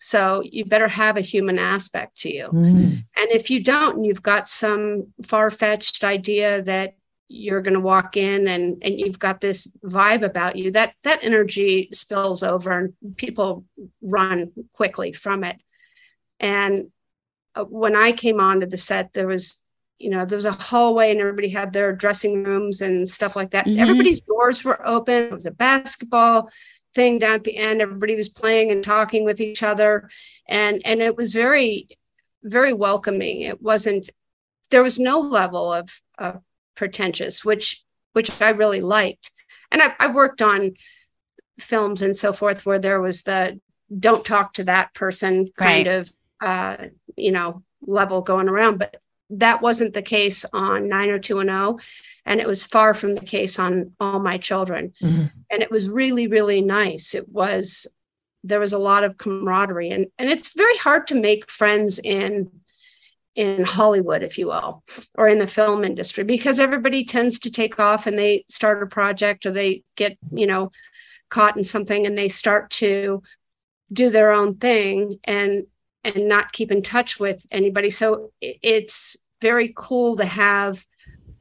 So 0.01 0.43
you 0.43 0.65
better 0.65 0.89
have 0.89 1.15
a 1.15 1.21
human 1.21 1.57
aspect 1.59 2.19
to 2.21 2.33
you. 2.33 2.49
And 3.15 3.31
if 3.31 3.49
you 3.49 3.63
don't, 3.63 3.97
and 3.97 4.05
you've 4.05 4.23
got 4.23 4.49
some 4.49 5.07
far 5.23 5.49
fetched 5.49 6.03
idea 6.03 6.61
that 6.63 6.95
you're 7.29 7.61
going 7.61 7.75
to 7.75 7.79
walk 7.79 8.17
in 8.17 8.47
and, 8.47 8.81
and 8.83 8.99
you've 8.99 9.19
got 9.19 9.39
this 9.39 9.71
vibe 9.85 10.23
about 10.23 10.55
you, 10.55 10.71
that 10.71 10.95
that 11.03 11.19
energy 11.21 11.87
spills 11.93 12.41
over 12.41 12.71
and 12.71 12.93
people 13.17 13.63
run 14.01 14.51
quickly 14.73 15.13
from 15.13 15.43
it. 15.43 15.57
And 16.39 16.87
uh, 17.53 17.65
when 17.65 17.95
I 17.95 18.11
came 18.11 18.39
onto 18.39 18.65
the 18.65 18.77
set, 18.77 19.13
there 19.13 19.27
was, 19.27 19.63
you 19.99 20.09
know, 20.09 20.25
there 20.25 20.37
was 20.37 20.45
a 20.45 20.51
hallway 20.51 21.11
and 21.11 21.19
everybody 21.19 21.49
had 21.49 21.71
their 21.71 21.95
dressing 21.95 22.43
rooms 22.43 22.81
and 22.81 23.07
stuff 23.07 23.35
like 23.35 23.51
that. 23.51 23.67
Mhm. 23.67 23.77
Everybody's 23.77 24.21
doors 24.21 24.63
were 24.63 24.85
open. 24.87 25.25
It 25.25 25.33
was 25.33 25.45
a 25.45 25.51
basketball 25.51 26.49
thing 26.95 27.19
down 27.19 27.35
at 27.35 27.43
the 27.43 27.57
end. 27.57 27.79
Everybody 27.79 28.15
was 28.15 28.27
playing 28.27 28.71
and 28.71 28.83
talking 28.83 29.23
with 29.23 29.39
each 29.39 29.61
other. 29.61 30.09
And 30.47 30.81
and 30.83 30.99
it 30.99 31.15
was 31.15 31.31
very, 31.31 31.89
very 32.41 32.73
welcoming. 32.73 33.41
It 33.41 33.61
wasn't 33.61 34.09
there 34.71 34.83
was 34.83 34.99
no 34.99 35.19
level 35.19 35.73
of, 35.73 35.89
of 36.17 36.41
pretentious, 36.79 37.43
which 37.45 37.83
which 38.13 38.41
I 38.41 38.49
really 38.49 38.81
liked. 38.81 39.29
And 39.71 39.81
I, 39.83 39.93
I 39.99 40.07
worked 40.07 40.41
on 40.41 40.71
films 41.59 42.01
and 42.01 42.15
so 42.15 42.31
forth 42.33 42.65
where 42.65 42.79
there 42.79 43.01
was 43.01 43.23
the 43.23 43.59
don't 43.99 44.25
talk 44.25 44.53
to 44.53 44.63
that 44.63 44.93
person 44.93 45.49
kind 45.57 45.87
Right. 45.87 45.95
of 45.97 46.09
uh, 46.41 46.77
you 47.17 47.31
know 47.31 47.63
level 47.85 48.21
going 48.21 48.49
around, 48.49 48.79
but 48.79 48.97
that 49.29 49.61
wasn't 49.61 49.93
the 49.93 50.01
case 50.01 50.43
on 50.53 50.87
90210 50.89 51.85
and 52.25 52.39
it 52.39 52.47
was 52.47 52.63
far 52.63 52.93
from 52.93 53.13
the 53.15 53.25
case 53.25 53.59
on 53.59 53.91
all 53.99 54.19
my 54.19 54.37
children 54.39 54.91
Mhm. 55.01 55.31
and 55.51 55.61
it 55.61 55.69
was 55.69 55.87
really 55.87 56.25
really 56.27 56.61
nice 56.61 57.13
it 57.13 57.29
was 57.29 57.85
there 58.43 58.59
was 58.59 58.73
a 58.73 58.79
lot 58.89 59.03
of 59.03 59.17
camaraderie 59.17 59.91
and 59.91 60.07
and 60.17 60.29
it's 60.29 60.49
very 60.55 60.77
hard 60.77 61.05
to 61.07 61.15
make 61.15 61.51
friends 61.51 61.99
in 61.99 62.49
in 63.39 63.63
Hollywood, 63.63 64.21
if 64.21 64.37
you 64.37 64.47
will, 64.47 64.83
or 65.15 65.29
in 65.29 65.39
the 65.39 65.47
film 65.47 65.85
industry, 65.85 66.25
because 66.25 66.59
everybody 66.59 67.05
tends 67.05 67.39
to 67.39 67.49
take 67.49 67.79
off 67.79 68.05
and 68.05 68.19
they 68.19 68.43
start 68.49 68.83
a 68.83 68.85
project 68.85 69.45
or 69.45 69.51
they 69.51 69.81
get, 69.95 70.17
you 70.29 70.45
know, 70.45 70.71
caught 71.29 71.55
in 71.55 71.63
something 71.63 72.05
and 72.05 72.17
they 72.17 72.27
start 72.27 72.69
to 72.69 73.23
do 73.93 74.09
their 74.09 74.33
own 74.33 74.55
thing 74.57 75.19
and 75.23 75.65
and 76.03 76.27
not 76.27 76.51
keep 76.51 76.69
in 76.69 76.81
touch 76.81 77.17
with 77.17 77.45
anybody. 77.49 77.89
So 77.89 78.33
it's 78.41 79.15
very 79.41 79.71
cool 79.73 80.17
to 80.17 80.25
have 80.25 80.85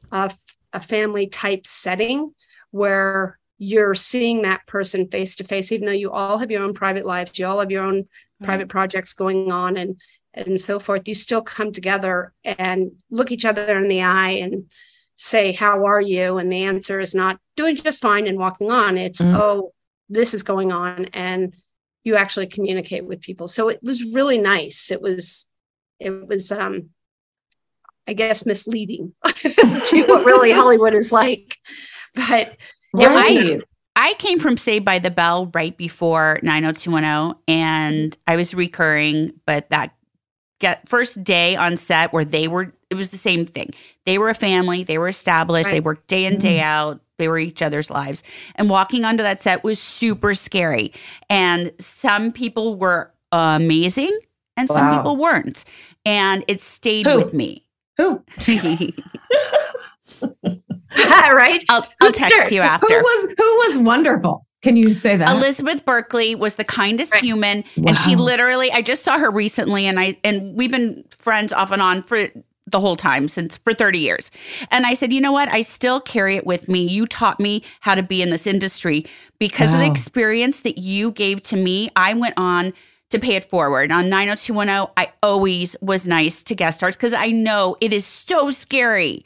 a, 0.09 0.31
a 0.71 0.79
family 0.79 1.27
type 1.27 1.67
setting 1.67 2.33
where 2.71 3.37
you're 3.57 3.95
seeing 3.95 4.43
that 4.43 4.65
person 4.67 5.09
face 5.09 5.35
to 5.35 5.43
face, 5.43 5.73
even 5.73 5.85
though 5.85 5.91
you 5.91 6.11
all 6.11 6.37
have 6.37 6.49
your 6.49 6.63
own 6.63 6.73
private 6.73 7.05
lives, 7.05 7.37
you 7.37 7.45
all 7.45 7.59
have 7.59 7.71
your 7.71 7.83
own 7.83 8.07
private 8.41 8.69
projects 8.69 9.13
going 9.13 9.51
on 9.51 9.75
and 9.75 9.99
and 10.33 10.59
so 10.59 10.79
forth, 10.79 11.07
you 11.07 11.13
still 11.13 11.41
come 11.41 11.71
together 11.71 12.33
and 12.43 12.91
look 13.09 13.31
each 13.31 13.45
other 13.45 13.77
in 13.77 13.87
the 13.87 14.03
eye 14.03 14.31
and 14.31 14.69
say, 15.17 15.51
How 15.51 15.85
are 15.85 16.01
you? 16.01 16.37
And 16.37 16.51
the 16.51 16.63
answer 16.63 16.99
is 16.99 17.15
not 17.15 17.39
doing 17.55 17.75
just 17.75 18.01
fine 18.01 18.27
and 18.27 18.37
walking 18.37 18.71
on. 18.71 18.97
It's, 18.97 19.19
Mm. 19.19 19.37
Oh, 19.39 19.73
this 20.07 20.33
is 20.33 20.43
going 20.43 20.71
on. 20.71 21.05
And 21.13 21.53
you 22.03 22.15
actually 22.15 22.47
communicate 22.47 23.05
with 23.05 23.21
people. 23.21 23.47
So 23.47 23.69
it 23.69 23.79
was 23.83 24.03
really 24.03 24.37
nice. 24.37 24.89
It 24.91 25.01
was, 25.01 25.51
it 25.99 26.27
was, 26.27 26.51
um, 26.51 26.89
I 28.07 28.13
guess, 28.13 28.45
misleading 28.45 29.13
to 29.25 30.03
what 30.07 30.25
really 30.25 30.51
Hollywood 30.51 30.95
is 30.95 31.11
like. 31.11 31.57
But 32.15 32.57
it 32.97 33.09
was 33.09 33.29
Right. 33.29 33.61
I 33.95 34.13
came 34.13 34.39
from 34.39 34.55
Saved 34.57 34.85
by 34.85 34.99
the 34.99 35.11
Bell 35.11 35.51
right 35.53 35.77
before 35.77 36.39
90210 36.41 37.35
and 37.47 38.17
I 38.25 38.37
was 38.37 38.55
recurring, 38.55 39.33
but 39.45 39.69
that 39.71 39.91
get 40.59 40.87
first 40.87 41.23
day 41.23 41.55
on 41.55 41.77
set 41.77 42.13
where 42.13 42.25
they 42.25 42.47
were 42.47 42.73
it 42.89 42.95
was 42.95 43.09
the 43.09 43.17
same 43.17 43.45
thing. 43.45 43.71
They 44.05 44.17
were 44.17 44.29
a 44.29 44.33
family, 44.33 44.83
they 44.83 44.97
were 44.97 45.07
established, 45.07 45.69
they 45.69 45.79
worked 45.79 46.07
day 46.07 46.25
in 46.25 46.37
day 46.37 46.57
mm-hmm. 46.57 46.65
out, 46.65 47.01
they 47.17 47.27
were 47.27 47.37
each 47.37 47.61
other's 47.61 47.89
lives. 47.89 48.23
And 48.55 48.69
walking 48.69 49.05
onto 49.05 49.23
that 49.23 49.41
set 49.41 49.63
was 49.63 49.79
super 49.79 50.33
scary. 50.33 50.93
And 51.29 51.71
some 51.79 52.31
people 52.31 52.75
were 52.75 53.11
amazing 53.31 54.17
and 54.57 54.67
some 54.67 54.87
Wow. 54.87 54.97
people 54.97 55.17
weren't. 55.17 55.65
And 56.05 56.43
it 56.47 56.61
stayed 56.61 57.05
Who? 57.05 57.17
with 57.19 57.33
me. 57.33 57.65
Who? 57.97 58.23
right? 60.97 61.63
I'll, 61.69 61.85
I'll 62.01 62.11
text 62.11 62.51
you 62.51 62.61
after. 62.61 62.87
Who 62.87 62.93
was 62.93 63.27
who 63.37 63.43
was 63.43 63.77
wonderful? 63.79 64.45
Can 64.61 64.75
you 64.75 64.91
say 64.91 65.15
that? 65.15 65.29
Elizabeth 65.29 65.85
Berkley 65.85 66.35
was 66.35 66.55
the 66.55 66.65
kindest 66.65 67.13
right. 67.13 67.23
human, 67.23 67.63
wow. 67.77 67.89
and 67.89 67.97
she 67.97 68.15
literally. 68.15 68.71
I 68.71 68.81
just 68.81 69.03
saw 69.03 69.17
her 69.17 69.31
recently, 69.31 69.85
and 69.85 69.99
I 69.99 70.17
and 70.23 70.53
we've 70.53 70.71
been 70.71 71.03
friends 71.11 71.53
off 71.53 71.71
and 71.71 71.81
on 71.81 72.01
for 72.03 72.27
the 72.71 72.79
whole 72.79 72.95
time 72.95 73.27
since 73.27 73.57
for 73.57 73.73
30 73.73 73.99
years. 73.99 74.31
And 74.69 74.85
I 74.85 74.93
said, 74.93 75.11
you 75.11 75.21
know 75.21 75.31
what? 75.31 75.49
I 75.49 75.61
still 75.61 75.99
carry 75.99 76.35
it 76.35 76.45
with 76.45 76.69
me. 76.69 76.85
You 76.85 77.07
taught 77.07 77.39
me 77.39 77.63
how 77.79 77.95
to 77.95 78.03
be 78.03 78.21
in 78.21 78.29
this 78.29 78.45
industry 78.45 79.05
because 79.39 79.69
wow. 79.69 79.75
of 79.75 79.81
the 79.81 79.87
experience 79.87 80.61
that 80.61 80.77
you 80.77 81.11
gave 81.11 81.41
to 81.43 81.57
me. 81.57 81.89
I 81.95 82.13
went 82.13 82.35
on 82.37 82.73
to 83.09 83.19
pay 83.19 83.35
it 83.35 83.49
forward. 83.49 83.91
On 83.91 84.07
90210, 84.07 84.93
I 84.97 85.11
always 85.23 85.75
was 85.81 86.07
nice 86.07 86.43
to 86.43 86.55
guest 86.55 86.79
stars 86.79 86.95
because 86.95 87.13
I 87.13 87.27
know 87.27 87.75
it 87.81 87.91
is 87.91 88.05
so 88.05 88.51
scary. 88.51 89.25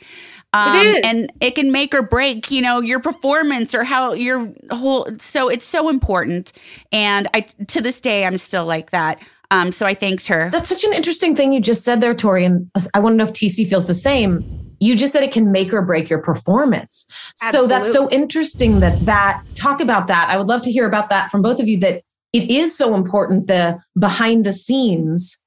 Um, 0.53 0.77
it 0.77 1.05
and 1.05 1.33
it 1.41 1.55
can 1.55 1.71
make 1.71 1.95
or 1.95 2.03
break, 2.03 2.51
you 2.51 2.61
know, 2.61 2.79
your 2.79 2.99
performance 2.99 3.73
or 3.73 3.83
how 3.83 4.13
your 4.13 4.53
whole. 4.71 5.07
So 5.17 5.49
it's 5.49 5.65
so 5.65 5.89
important. 5.89 6.51
And 6.91 7.27
I, 7.33 7.41
to 7.41 7.81
this 7.81 7.99
day, 7.99 8.25
I'm 8.25 8.37
still 8.37 8.65
like 8.65 8.91
that. 8.91 9.19
Um, 9.51 9.71
so 9.71 9.85
I 9.85 9.93
thanked 9.93 10.27
her. 10.27 10.49
That's 10.51 10.69
such 10.69 10.83
an 10.83 10.93
interesting 10.93 11.35
thing 11.35 11.53
you 11.53 11.61
just 11.61 11.83
said 11.83 12.01
there, 12.01 12.15
Tori. 12.15 12.45
And 12.45 12.69
I 12.93 12.99
want 12.99 13.13
to 13.13 13.17
know 13.17 13.25
if 13.25 13.33
TC 13.33 13.67
feels 13.69 13.87
the 13.87 13.95
same. 13.95 14.43
You 14.79 14.95
just 14.95 15.13
said 15.13 15.23
it 15.23 15.31
can 15.31 15.51
make 15.51 15.73
or 15.73 15.81
break 15.81 16.09
your 16.09 16.19
performance. 16.19 17.07
Absolutely. 17.41 17.67
So 17.67 17.67
that's 17.67 17.91
so 17.91 18.09
interesting 18.09 18.79
that 18.79 18.99
that 19.05 19.43
talk 19.55 19.79
about 19.79 20.07
that. 20.07 20.29
I 20.29 20.37
would 20.37 20.47
love 20.47 20.61
to 20.63 20.71
hear 20.71 20.85
about 20.85 21.09
that 21.09 21.31
from 21.31 21.41
both 21.41 21.59
of 21.59 21.67
you. 21.67 21.79
That 21.79 22.01
it 22.33 22.49
is 22.51 22.75
so 22.75 22.95
important 22.95 23.47
the 23.47 23.79
behind 23.97 24.45
the 24.45 24.53
scenes 24.53 25.37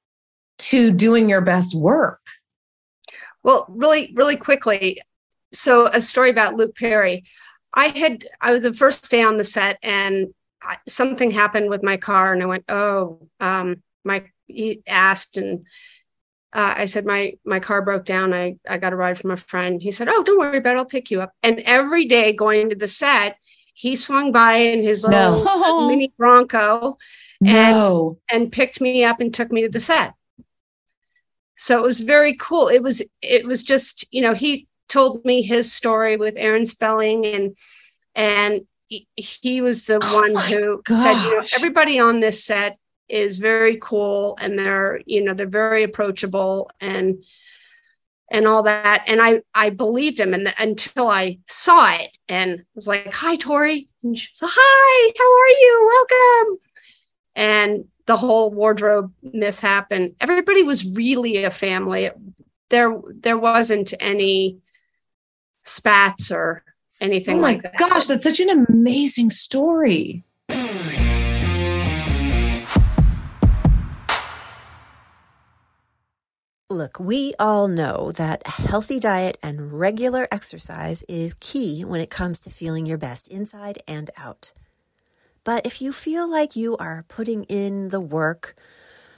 to 0.59 0.91
doing 0.91 1.29
your 1.29 1.41
best 1.41 1.75
work. 1.75 2.21
Well, 3.43 3.65
really, 3.69 4.11
really 4.15 4.37
quickly. 4.37 5.01
So, 5.53 5.87
a 5.87 6.01
story 6.01 6.29
about 6.29 6.55
Luke 6.55 6.75
Perry. 6.75 7.23
I 7.73 7.87
had, 7.87 8.25
I 8.41 8.51
was 8.51 8.63
the 8.63 8.73
first 8.73 9.09
day 9.09 9.23
on 9.23 9.37
the 9.37 9.43
set 9.43 9.77
and 9.81 10.33
I, 10.61 10.77
something 10.87 11.31
happened 11.31 11.69
with 11.69 11.83
my 11.83 11.97
car, 11.97 12.33
and 12.33 12.41
I 12.41 12.45
went, 12.45 12.65
Oh, 12.69 13.27
um, 13.39 13.83
my, 14.03 14.23
he 14.47 14.81
asked, 14.87 15.37
and 15.37 15.65
uh, 16.53 16.73
I 16.77 16.85
said, 16.85 17.05
my, 17.05 17.33
my 17.45 17.59
car 17.59 17.81
broke 17.81 18.05
down. 18.05 18.33
I, 18.33 18.55
I 18.67 18.77
got 18.77 18.93
a 18.93 18.95
ride 18.95 19.17
from 19.17 19.31
a 19.31 19.37
friend. 19.37 19.81
He 19.81 19.91
said, 19.91 20.09
Oh, 20.09 20.23
don't 20.23 20.39
worry 20.39 20.57
about 20.57 20.75
it. 20.75 20.79
I'll 20.79 20.85
pick 20.85 21.11
you 21.11 21.21
up. 21.21 21.33
And 21.43 21.59
every 21.61 22.05
day 22.05 22.33
going 22.33 22.69
to 22.69 22.75
the 22.75 22.87
set, 22.87 23.37
he 23.73 23.95
swung 23.95 24.31
by 24.31 24.53
in 24.55 24.81
his 24.81 25.03
little 25.03 25.43
no. 25.43 25.87
mini 25.87 26.11
Bronco 26.17 26.97
and, 27.41 27.53
no. 27.53 28.17
and 28.29 28.51
picked 28.51 28.81
me 28.81 29.03
up 29.03 29.19
and 29.19 29.33
took 29.33 29.51
me 29.51 29.61
to 29.61 29.69
the 29.69 29.79
set 29.79 30.15
so 31.57 31.79
it 31.79 31.85
was 31.85 31.99
very 31.99 32.35
cool. 32.35 32.67
It 32.67 32.83
was 32.83 33.01
it 33.21 33.45
was 33.45 33.63
just 33.63 34.05
you 34.13 34.21
know 34.21 34.33
he 34.33 34.67
told 34.87 35.25
me 35.25 35.41
his 35.41 35.73
story 35.73 36.15
with 36.15 36.35
aaron 36.37 36.65
spelling 36.65 37.25
and 37.25 37.57
and 38.15 38.61
he, 38.87 39.05
he 39.17 39.59
was 39.59 39.85
the 39.85 39.99
oh 40.01 40.15
one 40.15 40.35
who 40.45 40.81
gosh. 40.85 40.99
said 40.99 41.23
you 41.23 41.37
know 41.37 41.45
everybody 41.55 41.99
on 41.99 42.21
this 42.21 42.45
set 42.45 42.77
is 43.09 43.39
very 43.39 43.77
cool 43.81 44.37
and 44.39 44.57
they're 44.57 45.01
you 45.05 45.21
know 45.23 45.33
they're 45.33 45.45
very 45.47 45.83
approachable 45.83 46.69
and 46.79 47.23
and 48.29 48.45
all 48.45 48.63
that. 48.63 49.03
And 49.07 49.21
i 49.21 49.41
i 49.53 49.69
believed 49.69 50.19
him 50.19 50.33
and 50.33 50.53
until 50.59 51.07
i 51.07 51.39
saw 51.47 51.91
it 51.93 52.17
and 52.29 52.63
was 52.75 52.87
like 52.87 53.11
hi 53.11 53.35
tori. 53.35 53.89
And 54.03 54.17
she 54.17 54.29
said 54.33 54.49
hi 54.51 55.13
how 55.17 55.31
are 55.41 55.49
you? 55.49 55.89
Welcome 55.91 56.66
and 57.37 57.85
the 58.07 58.17
whole 58.17 58.51
wardrobe 58.51 59.13
mishap 59.21 59.91
and 59.91 60.15
everybody 60.19 60.63
was 60.63 60.83
really 60.95 61.43
a 61.43 61.51
family. 61.51 62.09
There 62.69 62.99
there 63.07 63.37
wasn't 63.37 63.93
any 63.99 64.57
spats 65.63 66.31
or 66.31 66.63
anything 66.99 67.37
oh 67.37 67.41
like 67.41 67.61
that. 67.61 67.77
gosh 67.77 68.07
that's 68.07 68.23
such 68.23 68.39
an 68.39 68.65
amazing 68.67 69.29
story. 69.29 70.23
Look, 76.69 76.99
we 76.99 77.33
all 77.39 77.67
know 77.67 78.11
that 78.13 78.43
a 78.45 78.61
healthy 78.67 78.99
diet 78.99 79.37
and 79.41 79.73
regular 79.73 80.27
exercise 80.31 81.03
is 81.03 81.33
key 81.33 81.85
when 81.85 82.01
it 82.01 82.09
comes 82.09 82.39
to 82.41 82.49
feeling 82.49 82.85
your 82.85 82.97
best 82.97 83.27
inside 83.29 83.79
and 83.87 84.09
out. 84.17 84.51
But 85.47 85.65
if 85.65 85.81
you 85.81 85.93
feel 85.93 86.29
like 86.29 86.57
you 86.57 86.75
are 86.75 87.05
putting 87.07 87.45
in 87.45 87.87
the 87.87 88.01
work, 88.01 88.53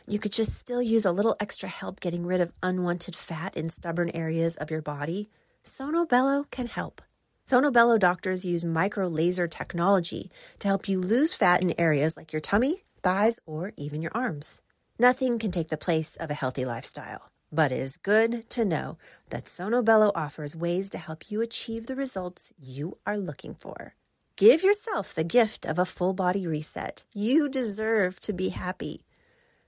you 0.07 0.19
could 0.19 0.31
just 0.31 0.53
still 0.53 0.79
use 0.79 1.03
a 1.03 1.11
little 1.11 1.35
extra 1.39 1.67
help 1.67 1.99
getting 1.99 2.23
rid 2.23 2.39
of 2.39 2.53
unwanted 2.61 3.15
fat 3.15 3.57
in 3.57 3.69
stubborn 3.69 4.11
areas 4.13 4.55
of 4.55 4.69
your 4.69 4.83
body, 4.83 5.31
Sono 5.63 6.05
Bello 6.05 6.43
can 6.51 6.67
help. 6.67 7.01
Sono 7.45 7.71
Bello 7.71 7.97
doctors 7.97 8.45
use 8.45 8.63
micro 8.63 9.07
laser 9.07 9.47
technology 9.47 10.29
to 10.59 10.67
help 10.67 10.87
you 10.87 10.99
lose 10.99 11.33
fat 11.33 11.63
in 11.63 11.73
areas 11.79 12.15
like 12.15 12.31
your 12.31 12.41
tummy, 12.41 12.83
thighs, 13.01 13.39
or 13.47 13.73
even 13.75 13.99
your 13.99 14.11
arms. 14.13 14.61
Nothing 14.99 15.39
can 15.39 15.49
take 15.49 15.69
the 15.69 15.77
place 15.77 16.15
of 16.17 16.29
a 16.29 16.35
healthy 16.35 16.63
lifestyle, 16.63 17.21
but 17.51 17.71
it 17.71 17.79
is 17.79 17.97
good 17.97 18.47
to 18.51 18.65
know 18.65 18.99
that 19.31 19.47
Sono 19.47 19.81
Bello 19.81 20.11
offers 20.13 20.55
ways 20.55 20.91
to 20.91 20.99
help 20.99 21.31
you 21.31 21.41
achieve 21.41 21.87
the 21.87 21.95
results 21.95 22.53
you 22.59 22.97
are 23.07 23.17
looking 23.17 23.55
for. 23.55 23.95
Give 24.39 24.63
yourself 24.63 25.13
the 25.13 25.25
gift 25.25 25.65
of 25.65 25.78
a 25.78 25.84
full 25.84 26.13
body 26.13 26.47
reset. 26.47 27.04
You 27.13 27.49
deserve 27.49 28.21
to 28.21 28.32
be 28.32 28.52
happy. 28.52 29.04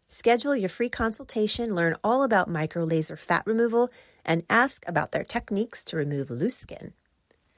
Schedule 0.08 0.56
your 0.56 0.70
free 0.70 0.88
consultation, 0.88 1.76
learn 1.76 1.98
all 2.06 2.24
about 2.24 2.48
micro 2.48 2.86
laser 2.86 3.18
fat 3.18 3.44
removal, 3.46 3.90
and 4.26 4.44
ask 4.50 4.88
about 4.88 5.12
their 5.12 5.26
techniques 5.26 5.84
to 5.84 5.98
remove 5.98 6.30
loose 6.30 6.56
skin. 6.56 6.94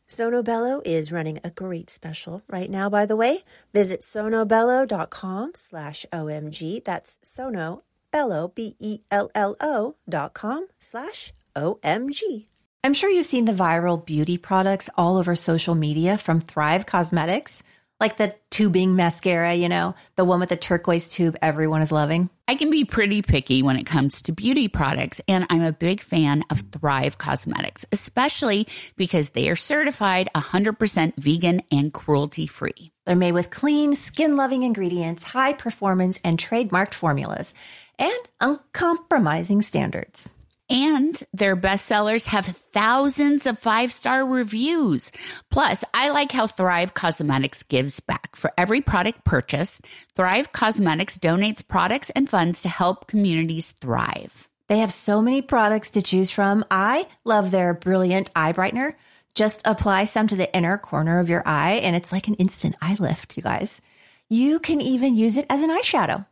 Sono 0.07 0.41
Bello 0.41 0.81
is 0.85 1.11
running 1.11 1.37
a 1.43 1.51
great 1.51 1.91
special 1.91 2.41
right 2.49 2.71
now, 2.71 2.89
by 2.89 3.05
the 3.05 3.15
way. 3.15 3.43
Visit 3.73 4.01
sonobello.com 4.01 5.51
slash 5.53 6.07
OMG. 6.11 6.83
That's 6.83 7.19
sonobello, 7.23 8.55
B-E-L-L-O 8.55 9.95
dot 10.09 10.33
com 10.33 10.65
slash 10.79 11.31
OMG. 11.55 12.47
I'm 12.85 12.93
sure 12.93 13.09
you've 13.09 13.25
seen 13.25 13.45
the 13.45 13.53
viral 13.53 14.05
beauty 14.05 14.37
products 14.37 14.89
all 14.97 15.15
over 15.15 15.37
social 15.37 15.73
media 15.73 16.17
from 16.17 16.41
Thrive 16.41 16.85
Causemetics, 16.85 17.63
like 17.97 18.17
the 18.17 18.35
tubing 18.49 18.97
mascara, 18.97 19.53
you 19.53 19.69
know, 19.69 19.95
the 20.17 20.25
one 20.25 20.41
with 20.41 20.49
the 20.49 20.57
turquoise 20.57 21.07
tube 21.07 21.37
everyone 21.41 21.81
is 21.81 21.93
loving. 21.93 22.29
I 22.45 22.55
can 22.55 22.69
be 22.69 22.83
pretty 22.83 23.21
picky 23.21 23.63
when 23.63 23.77
it 23.77 23.85
comes 23.85 24.21
to 24.23 24.33
beauty 24.33 24.67
products, 24.67 25.21
and 25.29 25.47
I'm 25.49 25.61
a 25.61 25.71
big 25.71 26.01
fan 26.01 26.43
of 26.49 26.59
Thrive 26.73 27.17
Causemetics, 27.17 27.85
especially 27.93 28.67
because 28.97 29.29
they 29.29 29.47
are 29.47 29.55
certified 29.55 30.27
100% 30.35 31.13
vegan 31.15 31.61
and 31.71 31.93
cruelty 31.93 32.47
free. 32.47 32.91
They're 33.05 33.15
made 33.15 33.31
with 33.31 33.49
clean, 33.49 33.95
skin 33.95 34.35
loving 34.35 34.63
ingredients, 34.63 35.23
high 35.23 35.53
performance, 35.53 36.19
and 36.25 36.37
trademarked 36.37 36.95
formulas, 36.95 37.53
and 37.97 38.19
uncompromising 38.41 39.61
standards. 39.61 40.29
And 40.73 41.21
their 41.31 41.55
bestsellers 41.55 42.25
have 42.25 42.47
thousands 42.47 43.45
of 43.45 43.59
five 43.59 43.91
star 43.91 44.25
reviews. 44.25 45.11
Plus, 45.51 45.83
I 45.93 46.09
like 46.09 46.31
how 46.31 46.47
Thrive 46.47 46.95
Causemetics 46.95 47.67
gives 47.67 47.99
back. 47.99 48.35
For 48.35 48.51
every 48.57 48.81
product 48.81 49.23
purchased, 49.23 49.85
Thrive 50.15 50.51
Causemetics 50.51 51.19
donates 51.19 51.65
products 51.65 52.09
and 52.09 52.27
funds 52.27 52.63
to 52.63 52.69
help 52.69 53.05
communities 53.05 53.73
thrive. 53.73 54.49
They 54.67 54.79
have 54.79 54.91
so 54.91 55.21
many 55.21 55.43
products 55.43 55.91
to 55.91 56.01
choose 56.01 56.31
from. 56.31 56.65
I 56.71 57.05
love 57.23 57.51
their 57.51 57.75
brilliant 57.75 58.31
eye 58.35 58.53
brightener. 58.53 58.95
Just 59.35 59.61
apply 59.65 60.05
some 60.05 60.27
to 60.27 60.35
the 60.35 60.51
inner 60.55 60.79
corner 60.79 61.19
of 61.19 61.29
your 61.29 61.43
eye, 61.47 61.81
and 61.83 61.95
it's 61.95 62.11
like 62.11 62.27
an 62.27 62.35
instant 62.35 62.75
eye 62.81 62.97
lift, 62.99 63.37
you 63.37 63.43
guys. 63.43 63.79
You 64.27 64.59
can 64.59 64.81
even 64.81 65.15
use 65.15 65.37
it 65.37 65.45
as 65.51 65.61
an 65.61 65.69
eyeshadow. 65.69 66.25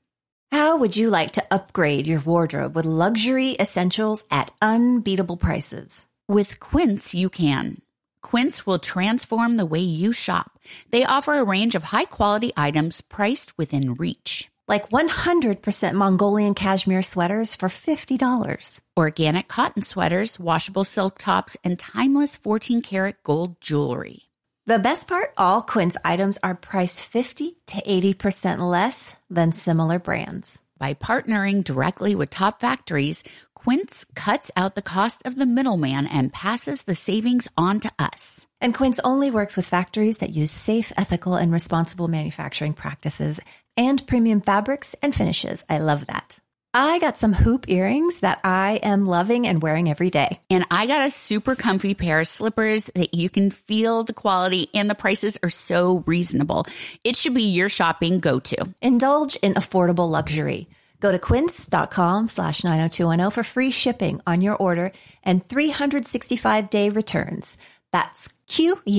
How 0.52 0.78
would 0.78 0.96
you 0.96 1.10
like 1.10 1.32
to 1.34 1.44
upgrade 1.50 2.06
your 2.06 2.20
wardrobe 2.20 2.76
with 2.76 2.86
luxury 2.86 3.56
essentials 3.60 4.24
at 4.30 4.52
unbeatable 4.62 5.38
prices? 5.38 6.06
With 6.28 6.60
Quince, 6.60 7.16
you 7.16 7.30
can. 7.30 7.82
Quince 8.24 8.66
will 8.66 8.80
transform 8.80 9.56
the 9.56 9.66
way 9.66 9.80
you 9.80 10.14
shop. 10.14 10.60
They 10.90 11.06
offer 11.06 11.34
a 11.36 11.44
range 11.44 11.76
of 11.76 11.84
high 11.86 12.06
quality 12.06 12.52
items 12.58 13.02
priced 13.02 13.56
within 13.58 13.94
reach. 13.94 14.50
Like 14.68 14.90
100% 14.90 15.94
Mongolian 15.94 16.54
cashmere 16.54 17.02
sweaters 17.02 17.54
for 17.54 17.68
$50. 17.70 18.82
Organic 18.96 19.48
cotton 19.50 19.84
sweaters, 19.84 20.40
washable 20.40 20.86
silk 20.86 21.20
tops, 21.20 21.58
and 21.64 21.78
timeless 21.78 22.38
14 22.38 22.82
karat 22.82 23.22
gold 23.24 23.60
jewelry. 23.60 24.30
The 24.66 24.80
best 24.80 25.10
part 25.10 25.34
all 25.36 25.62
Quince 25.62 25.98
items 26.06 26.40
are 26.42 26.56
priced 26.56 27.04
50 27.04 27.58
to 27.68 27.82
80% 27.82 28.60
less 28.60 29.14
than 29.30 29.52
similar 29.52 30.00
brands. 30.00 30.62
By 30.78 30.94
partnering 30.94 31.64
directly 31.64 32.16
with 32.16 32.30
top 32.30 32.62
factories, 32.62 33.26
Quince 33.64 34.06
cuts 34.14 34.52
out 34.58 34.76
the 34.76 34.82
cost 34.82 35.26
of 35.26 35.38
the 35.38 35.46
middleman 35.46 36.06
and 36.06 36.34
passes 36.34 36.84
the 36.84 36.96
savings 36.96 37.48
on 37.56 37.80
to 37.80 37.90
us. 37.98 38.46
And 38.60 38.76
Quince 38.76 39.00
only 39.06 39.32
works 39.32 39.56
with 39.56 39.66
factories 39.66 40.18
that 40.18 40.32
use 40.32 40.52
safe, 40.52 40.92
ethical, 40.98 41.36
and 41.36 41.50
responsible 41.50 42.10
manufacturing 42.10 42.74
practices 42.74 43.40
and 43.78 44.06
premium 44.06 44.42
fabrics 44.42 44.96
and 45.02 45.16
finishes. 45.16 45.64
I 45.70 45.78
love 45.78 46.08
that. 46.08 46.40
I 46.74 47.00
got 47.00 47.18
some 47.18 47.32
hoop 47.32 47.70
earrings 47.70 48.20
that 48.20 48.42
I 48.44 48.82
am 48.84 49.06
loving 49.06 49.48
and 49.48 49.62
wearing 49.62 49.90
every 49.90 50.10
day. 50.10 50.42
And 50.50 50.66
I 50.70 50.86
got 50.86 51.06
a 51.06 51.10
super 51.10 51.56
comfy 51.56 51.94
pair 51.94 52.20
of 52.20 52.28
slippers 52.28 52.90
that 52.96 53.14
you 53.14 53.30
can 53.30 53.50
feel 53.50 54.04
the 54.04 54.12
quality 54.12 54.72
and 54.74 54.90
the 54.90 54.96
prices 54.96 55.40
are 55.42 55.50
so 55.50 56.04
reasonable. 56.06 56.66
It 57.06 57.16
should 57.16 57.34
be 57.34 57.44
your 57.44 57.70
shopping 57.70 58.20
go 58.20 58.40
to. 58.40 58.74
Indulge 58.82 59.38
in 59.38 59.54
affordable 59.54 60.10
luxury. 60.10 60.68
Go 61.04 61.12
to 61.12 61.20
quince.com 61.20 62.30
slash 62.30 62.64
90210 62.64 63.30
for 63.30 63.44
free 63.44 63.72
shipping 63.72 64.22
on 64.26 64.40
your 64.40 64.56
order 64.56 64.94
and 65.22 65.46
365 65.50 66.70
day 66.70 66.88
returns. 66.90 67.58
That's 67.92 68.32
Q-U-I-N-C-E 68.48 68.94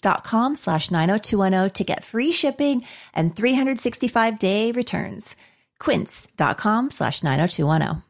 dot 0.00 0.22
com 0.22 0.54
slash 0.54 0.92
90210 0.92 1.70
to 1.72 1.84
get 1.84 2.04
free 2.04 2.30
shipping 2.30 2.84
and 3.12 3.34
365 3.34 4.38
day 4.38 4.70
returns 4.70 5.34
quince.com 5.80 6.90
slash 6.90 7.24
90210. 7.24 8.04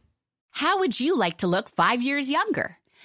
How 0.51 0.79
would 0.79 1.01
you 1.01 1.17
like 1.17 1.39
to 1.39 1.47
look 1.47 1.71
five 1.71 2.03
years 2.03 2.29
younger? 2.31 2.77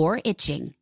or 0.00 0.22
itching. 0.24 0.72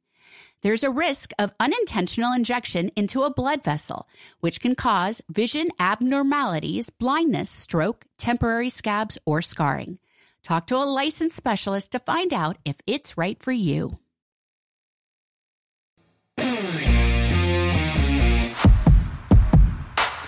There's 0.62 0.85
a 0.85 0.90
risk 0.90 1.33
of 1.40 1.52
unintentional 1.59 2.33
injection 2.33 2.92
into 2.94 3.24
a 3.24 3.35
blood 3.35 3.64
vessel, 3.64 4.09
which 4.38 4.61
can 4.61 4.76
cause 4.76 5.20
vision 5.28 5.66
abnormalities, 5.81 6.88
blindness, 6.90 7.50
stroke, 7.50 8.07
temporary 8.16 8.68
scabs, 8.68 9.18
or 9.24 9.42
scarring. 9.42 9.98
Talk 10.44 10.68
to 10.68 10.76
a 10.76 10.87
licensed 10.87 11.35
specialist 11.35 11.90
to 11.92 11.98
find 11.98 12.33
out 12.33 12.59
if 12.64 12.76
it's 12.87 13.18
right 13.18 13.42
for 13.42 13.50
you. 13.50 13.98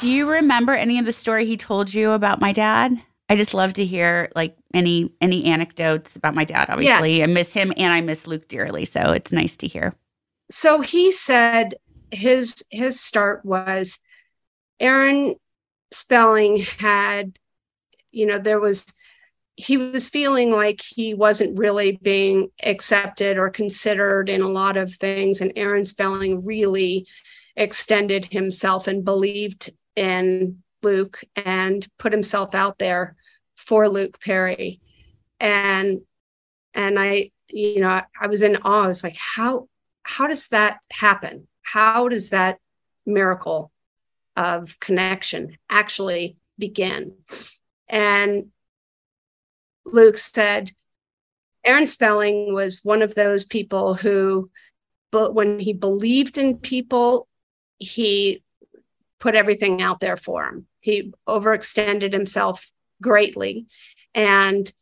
Do 0.00 0.09
you 0.09 0.29
remember 0.29 0.72
any 0.72 0.98
of 0.98 1.05
the 1.05 1.12
story 1.12 1.46
he 1.46 1.57
told 1.57 1.94
you 1.94 2.11
about 2.11 2.40
my 2.40 2.53
dad? 2.53 3.00
I 3.31 3.37
just 3.37 3.55
love 3.55 3.73
to 3.75 3.85
hear 3.87 4.29
like 4.35 4.57
any 4.75 5.12
any 5.21 5.45
anecdotes 5.47 6.16
about 6.16 6.35
my 6.35 6.45
dad. 6.45 6.69
Obviously, 6.69 7.19
Yes. 7.19 7.29
I 7.29 7.33
miss 7.33 7.55
him 7.55 7.73
and 7.77 7.93
I 7.93 8.01
miss 8.01 8.27
Luke 8.27 8.49
dearly, 8.49 8.85
so 8.85 9.12
it's 9.12 9.33
nice 9.33 9.57
to 9.59 9.69
hear. 9.69 9.95
so 10.51 10.81
he 10.81 11.12
said 11.12 11.77
his 12.11 12.64
his 12.71 13.01
start 13.01 13.45
was 13.45 13.99
Aaron 14.81 15.37
Spelling 15.93 16.64
had, 16.79 17.38
you 18.11 18.27
know, 18.27 18.38
there 18.38 18.59
was 18.61 18.85
he 19.57 19.77
was 19.77 20.09
feeling 20.09 20.51
like 20.51 20.81
he 20.83 21.14
wasn't 21.14 21.59
really 21.59 21.99
being 22.03 22.49
accepted 22.64 23.37
or 23.38 23.51
considered 23.51 24.29
in 24.29 24.40
a 24.43 24.49
lot 24.49 24.77
of 24.77 24.93
things, 24.95 25.40
and 25.40 25.53
Aaron 25.55 25.85
Spelling 25.85 26.45
really 26.45 27.07
extended 27.57 28.25
himself 28.33 28.88
and 28.88 29.05
believed 29.05 29.71
in 29.95 30.62
Luke 30.83 31.23
and 31.37 31.87
put 31.99 32.12
himself 32.12 32.55
out 32.55 32.79
there 32.79 33.16
for 33.57 33.88
Luke 33.88 34.21
Perry, 34.21 34.81
and 35.38 36.01
and 36.75 36.99
I, 36.99 37.31
you 37.49 37.81
know, 37.81 38.01
I, 38.21 38.27
was 38.27 38.43
in 38.43 38.57
awe. 38.64 38.85
I 38.85 38.88
was 38.88 39.05
like, 39.05 39.16
how 39.16 39.69
how 40.03 40.27
does 40.27 40.49
that 40.49 40.79
happen? 40.93 41.47
How 41.62 42.09
does 42.09 42.31
that 42.31 42.59
miracle 43.07 43.71
of 44.37 44.79
connection 44.81 45.57
actually 45.69 46.37
begin? 46.59 47.14
And 47.88 48.47
Luke 49.85 50.19
said, 50.19 50.73
Aaron 51.64 51.87
Spelling 51.87 52.55
was 52.55 52.81
one 52.83 53.03
of 53.03 53.14
those 53.14 53.45
people 53.45 53.95
who, 53.95 54.51
but 55.11 55.35
when 55.35 55.59
he 55.59 55.73
believed 55.73 56.38
in 56.38 56.57
people, 56.59 57.29
he 57.79 58.43
put 59.20 59.35
everything 59.35 59.80
out 59.80 60.00
there 60.00 60.16
for 60.16 60.46
him. 60.46 60.66
He 60.80 61.12
overextended 61.28 62.12
himself 62.12 62.70
greatly, 63.00 63.66
and 64.14 64.72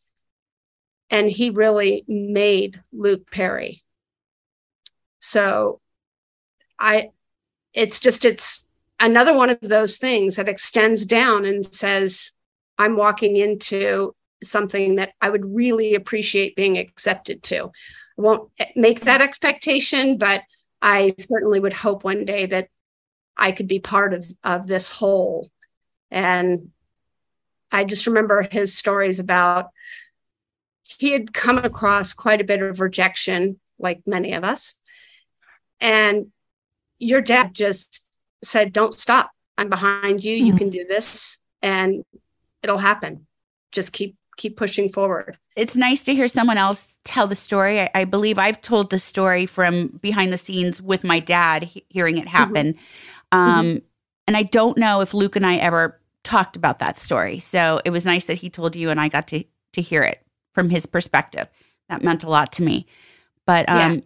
and 1.11 1.29
he 1.29 1.51
really 1.51 2.05
made 2.07 2.83
Luke 2.93 3.31
Perry. 3.31 3.83
So 5.21 5.81
I 6.79 7.11
it's 7.75 7.99
just 7.99 8.25
it's 8.25 8.69
another 9.01 9.37
one 9.37 9.51
of 9.51 9.61
those 9.61 9.99
things 9.99 10.37
that 10.37 10.49
extends 10.49 11.05
down 11.05 11.45
and 11.45 11.73
says 11.75 12.33
I'm 12.79 12.97
walking 12.97 13.37
into 13.37 14.15
something 14.43 14.97
that 14.97 15.13
I 15.21 15.31
would 15.31 15.55
really 15.55 15.95
appreciate 15.95 16.57
being 16.57 16.79
accepted 16.79 17.43
to. 17.45 17.65
I 17.65 18.21
won't 18.21 18.51
make 18.77 19.01
that 19.01 19.21
expectation, 19.21 20.17
but 20.17 20.43
I 20.81 21.15
certainly 21.19 21.59
would 21.59 21.73
hope 21.73 22.05
one 22.05 22.25
day 22.25 22.47
that 22.47 22.69
I 23.39 23.53
could 23.53 23.69
be 23.69 23.81
part 23.81 24.13
of 24.13 24.27
of 24.43 24.67
this 24.67 24.89
whole. 24.89 25.51
And 26.11 26.71
I 27.71 27.85
just 27.85 28.07
remember 28.07 28.47
his 28.51 28.75
stories 28.75 29.19
about 29.19 29.71
he 30.85 31.13
had 31.13 31.33
come 31.35 31.59
across 31.59 32.13
quite 32.15 32.41
a 32.41 32.45
bit 32.45 32.63
of 32.63 32.81
rejection, 32.81 33.61
like 33.79 34.01
many 34.07 34.33
of 34.33 34.43
us. 34.43 34.77
And 35.81 36.33
your 36.99 37.21
dad 37.21 37.55
just 37.55 38.11
said, 38.43 38.73
Don't 38.73 38.99
stop. 38.99 39.31
I'm 39.57 39.69
behind 39.69 40.25
you. 40.25 40.35
You 40.35 40.53
hmm. 40.53 40.59
can 40.59 40.71
do 40.71 40.85
this 40.85 41.39
and 41.63 42.05
it'll 42.63 42.79
happen. 42.79 43.27
Just 43.73 43.93
keep 43.93 44.17
keep 44.37 44.57
pushing 44.57 44.89
forward. 44.89 45.37
It's 45.57 45.77
nice 45.77 46.05
to 46.05 46.15
hear 46.15 46.29
someone 46.29 46.59
else 46.59 46.97
tell 47.05 47.27
the 47.27 47.35
story. 47.35 47.81
I, 47.81 47.91
I 47.93 48.05
believe 48.05 48.39
I've 48.39 48.63
told 48.63 48.91
the 48.91 48.99
story 48.99 49.47
from 49.47 49.99
behind 50.01 50.33
the 50.33 50.39
scenes 50.39 50.81
with 50.81 51.03
my 51.03 51.19
dad, 51.19 51.65
he- 51.65 51.85
hearing 51.89 52.17
it 52.17 52.21
mm-hmm. 52.21 52.37
happen. 52.37 52.79
Um, 53.33 53.83
And 54.27 54.37
I 54.37 54.43
don't 54.43 54.77
know 54.77 55.01
if 55.01 55.15
Luke 55.15 55.37
and 55.37 55.47
I 55.47 55.57
ever 55.57 55.99
talked 56.23 56.55
about 56.55 56.81
that 56.81 56.99
story. 56.99 57.39
So 57.39 57.81
it 57.87 57.91
was 57.91 58.05
nice 58.05 58.27
that 58.27 58.37
he 58.37 58.51
told 58.51 58.77
you 58.77 58.91
and 58.91 59.01
I 59.01 59.09
got 59.09 59.27
to 59.29 59.45
to 59.73 59.81
hear 59.81 60.03
it 60.03 60.23
from 60.53 60.71
his 60.71 60.87
perspective. 60.87 61.47
That 61.89 62.03
meant 62.03 62.25
a 62.25 62.29
lot 62.29 62.53
to 62.53 62.63
me. 62.63 62.87
But 63.47 63.67
um, 63.69 64.03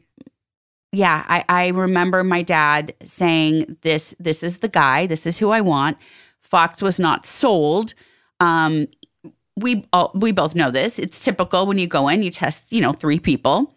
yeah, 0.92 1.24
I, 1.26 1.44
I 1.48 1.68
remember 1.68 2.22
my 2.22 2.42
dad 2.42 2.94
saying 3.04 3.78
this 3.80 4.14
this 4.20 4.42
is 4.42 4.58
the 4.58 4.68
guy, 4.68 5.06
this 5.06 5.26
is 5.26 5.38
who 5.38 5.50
I 5.50 5.60
want. 5.60 5.96
Fox 6.40 6.82
was 6.82 7.00
not 7.00 7.26
sold. 7.26 7.94
Um, 8.38 8.86
we 9.56 9.84
all, 9.92 10.12
we 10.14 10.32
both 10.32 10.54
know 10.54 10.70
this. 10.70 10.98
It's 10.98 11.24
typical 11.24 11.66
when 11.66 11.78
you 11.78 11.86
go 11.86 12.08
in, 12.08 12.22
you 12.22 12.30
test, 12.30 12.72
you 12.72 12.80
know, 12.80 12.92
three 12.92 13.18
people. 13.18 13.74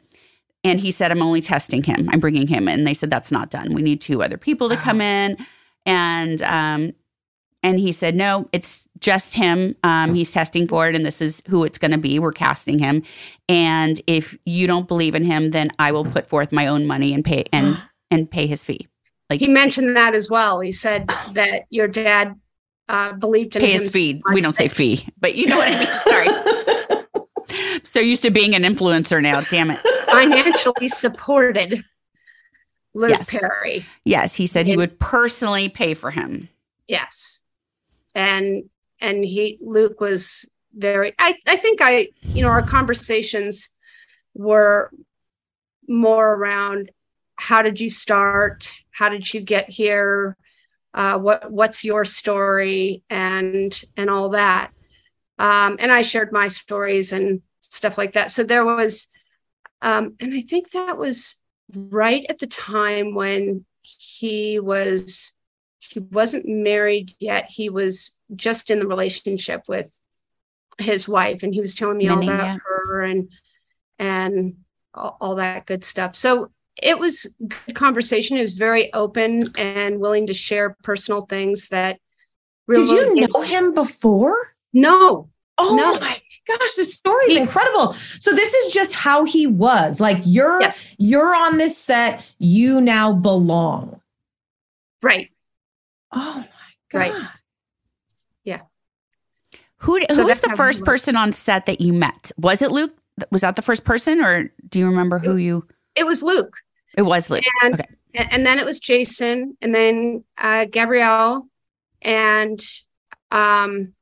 And 0.65 0.79
he 0.79 0.89
said, 0.89 1.11
I'm 1.11 1.21
only 1.21 1.41
testing 1.41 1.83
him. 1.83 2.09
I'm 2.11 2.19
bringing 2.19 2.47
him 2.47 2.67
in. 2.67 2.85
They 2.85 2.95
said, 2.95 3.11
that's 3.11 3.31
not 3.31 3.51
done. 3.51 3.75
We 3.75 3.83
need 3.83 4.01
two 4.01 4.23
other 4.23 4.35
people 4.35 4.67
to 4.69 4.75
come 4.75 4.99
in. 4.99 5.37
And, 5.85 6.41
um, 6.41 6.91
and 7.61 7.79
he 7.79 7.91
said, 7.91 8.15
no, 8.15 8.49
it's 8.51 8.87
just 8.99 9.35
him. 9.35 9.75
Um, 9.83 10.15
he's 10.15 10.31
testing 10.31 10.67
for 10.67 10.89
it. 10.89 10.95
And 10.95 11.05
this 11.05 11.21
is 11.21 11.43
who 11.47 11.65
it's 11.65 11.77
going 11.77 11.91
to 11.91 11.99
be. 11.99 12.17
We're 12.17 12.31
casting 12.31 12.79
him. 12.79 13.03
And 13.47 14.01
if 14.07 14.35
you 14.47 14.65
don't 14.65 14.87
believe 14.87 15.13
in 15.13 15.23
him, 15.23 15.51
then 15.51 15.69
I 15.77 15.91
will 15.91 16.03
put 16.03 16.25
forth 16.25 16.51
my 16.51 16.65
own 16.65 16.87
money 16.87 17.13
and 17.13 17.23
pay 17.23 17.45
and, 17.53 17.79
and 18.11 18.29
pay 18.29 18.47
his 18.47 18.63
fee. 18.63 18.87
Like 19.29 19.39
he 19.39 19.47
mentioned 19.47 19.95
that 19.95 20.15
as 20.15 20.31
well. 20.31 20.61
He 20.61 20.71
said 20.71 21.07
that 21.33 21.65
your 21.69 21.87
dad 21.87 22.39
uh, 22.89 23.13
believed 23.13 23.55
in 23.55 23.61
Pay 23.61 23.73
his 23.73 23.91
fee. 23.91 24.21
We 24.31 24.41
don't 24.41 24.53
say 24.53 24.67
fee, 24.67 25.07
but 25.19 25.35
you 25.35 25.47
know 25.47 25.57
what 25.57 25.67
I 25.67 25.79
mean. 25.79 27.07
Sorry. 27.47 27.79
so 27.83 27.99
used 27.99 28.23
to 28.23 28.31
being 28.31 28.55
an 28.55 28.63
influencer 28.63 29.21
now. 29.21 29.41
Damn 29.41 29.71
it. 29.71 29.79
Financially 30.05 30.87
supported 30.89 31.83
Luke 32.93 33.09
Yes. 33.11 33.29
Perry. 33.29 33.85
Yes, 34.03 34.35
he 34.35 34.47
said 34.47 34.65
he 34.67 34.73
And- 34.73 34.79
would 34.79 34.99
personally 34.99 35.69
pay 35.69 35.93
for 35.93 36.11
him. 36.11 36.49
Yes. 36.87 37.43
And 38.13 38.69
and 39.01 39.23
he 39.25 39.57
Luke 39.61 39.99
was 39.99 40.49
very 40.73 41.13
I 41.19 41.37
I 41.47 41.57
think 41.57 41.79
I 41.81 42.09
you 42.21 42.41
know 42.43 42.49
our 42.49 42.61
conversations 42.61 43.69
were 44.33 44.91
more 45.87 46.33
around 46.33 46.91
how 47.37 47.61
did 47.61 47.81
you 47.81 47.89
start? 47.89 48.71
How 48.91 49.09
did 49.09 49.33
you 49.33 49.41
get 49.41 49.69
here? 49.69 50.37
Uh, 50.93 51.17
what 51.17 51.51
what's 51.51 51.83
your 51.83 52.05
story 52.05 53.03
and 53.09 53.83
and 53.97 54.09
all 54.09 54.29
that. 54.29 54.71
Um, 55.37 55.75
and 55.79 55.91
I 55.91 56.01
shared 56.01 56.31
my 56.31 56.47
stories 56.47 57.11
and 57.11 57.41
stuff 57.59 57.97
like 57.97 58.13
that. 58.13 58.31
So 58.31 58.43
there 58.43 58.63
was 58.63 59.07
um, 59.81 60.15
and 60.19 60.33
I 60.33 60.41
think 60.41 60.71
that 60.71 60.97
was 60.97 61.43
right 61.73 62.25
at 62.29 62.39
the 62.39 62.47
time 62.47 63.13
when 63.13 63.65
he 63.81 64.59
was 64.59 65.35
he 65.79 65.99
wasn't 65.99 66.47
married 66.47 67.11
yet. 67.19 67.49
He 67.49 67.69
was 67.69 68.19
just 68.35 68.69
in 68.69 68.79
the 68.79 68.87
relationship 68.87 69.63
with 69.67 69.95
his 70.77 71.07
wife, 71.07 71.43
and 71.43 71.53
he 71.53 71.59
was 71.59 71.75
telling 71.75 71.97
me 71.97 72.07
Minnie, 72.07 72.27
all 72.27 72.33
about 72.33 72.45
yeah. 72.45 72.57
her 72.63 73.03
and 73.03 73.29
and 73.99 74.55
all, 74.93 75.17
all 75.21 75.35
that 75.35 75.65
good 75.65 75.83
stuff. 75.83 76.15
So 76.15 76.51
it 76.81 76.99
was 76.99 77.35
good 77.65 77.75
conversation. 77.75 78.37
It 78.37 78.41
was 78.41 78.55
very 78.55 78.93
open 78.93 79.45
and 79.57 79.99
willing 79.99 80.27
to 80.27 80.33
share 80.33 80.75
personal 80.83 81.25
things 81.25 81.69
that. 81.69 81.99
Did 82.67 82.89
you 82.89 83.27
know 83.27 83.41
him 83.41 83.75
before? 83.75 84.55
No. 84.73 85.29
Oh 85.57 85.75
No. 85.75 85.99
my 85.99 86.19
gosh, 86.47 86.75
this 86.75 86.93
story 86.93 87.25
is 87.25 87.37
incredible. 87.37 87.93
So 87.93 88.33
this 88.33 88.53
is 88.53 88.73
just 88.73 88.93
how 88.93 89.23
he 89.25 89.47
was. 89.47 89.99
Like 89.99 90.21
you're 90.25 90.61
you're 90.97 91.35
on 91.35 91.57
this 91.57 91.77
set, 91.77 92.23
you 92.37 92.81
now 92.81 93.13
belong. 93.13 94.01
Right. 95.01 95.29
Oh 96.11 96.37
my 96.37 96.45
Right. 96.99 97.13
Yeah. 98.43 98.61
Who, 99.77 99.99
So 100.09 100.21
who 100.21 100.25
was 100.27 100.39
the 100.39 100.55
first 100.55 100.83
person 100.85 101.15
on 101.15 101.33
set 101.33 101.65
that 101.65 101.81
you 101.81 101.93
met? 101.93 102.31
Was 102.37 102.61
it 102.61 102.71
Luke? 102.71 102.95
Was 103.31 103.41
that 103.41 103.55
the 103.55 103.61
first 103.61 103.83
person, 103.83 104.23
or 104.23 104.51
do 104.67 104.79
you 104.79 104.87
remember 104.87 105.19
who 105.19 105.37
you? 105.37 105.67
It 105.95 106.05
was 106.05 106.21
Luke. 106.23 106.57
It 106.97 107.03
was 107.03 107.29
Luke. 107.29 107.43
and 107.63 107.75
okay. 107.75 107.85
and 108.13 108.45
then 108.45 108.59
it 108.59 108.65
was 108.65 108.79
Jason, 108.79 109.57
and 109.61 109.73
then 109.73 110.23
uh, 110.37 110.65
Gabrielle, 110.65 111.47
and 112.01 112.61
um, 113.31 113.93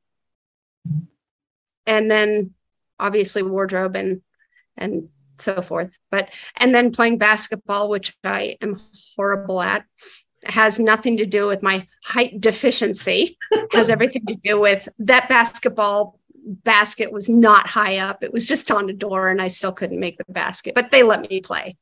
and 1.86 2.10
then 2.10 2.54
obviously 2.98 3.42
wardrobe 3.42 3.96
and 3.96 4.22
and 4.76 5.08
so 5.38 5.62
forth. 5.62 5.98
But 6.10 6.32
and 6.56 6.74
then 6.74 6.92
playing 6.92 7.18
basketball, 7.18 7.88
which 7.88 8.16
I 8.24 8.56
am 8.60 8.80
horrible 9.16 9.60
at, 9.60 9.84
has 10.44 10.78
nothing 10.78 11.16
to 11.18 11.26
do 11.26 11.46
with 11.46 11.62
my 11.62 11.86
height 12.04 12.40
deficiency. 12.40 13.38
has 13.72 13.90
everything 13.90 14.24
to 14.26 14.36
do 14.36 14.60
with 14.60 14.88
that 14.98 15.28
basketball 15.28 16.18
basket 16.46 17.12
was 17.12 17.28
not 17.28 17.66
high 17.66 17.98
up. 17.98 18.22
It 18.22 18.32
was 18.32 18.46
just 18.46 18.70
on 18.70 18.86
the 18.86 18.92
door, 18.92 19.28
and 19.28 19.40
I 19.40 19.48
still 19.48 19.72
couldn't 19.72 20.00
make 20.00 20.18
the 20.18 20.24
basket. 20.28 20.74
But 20.74 20.90
they 20.90 21.02
let 21.02 21.28
me 21.28 21.40
play. 21.40 21.76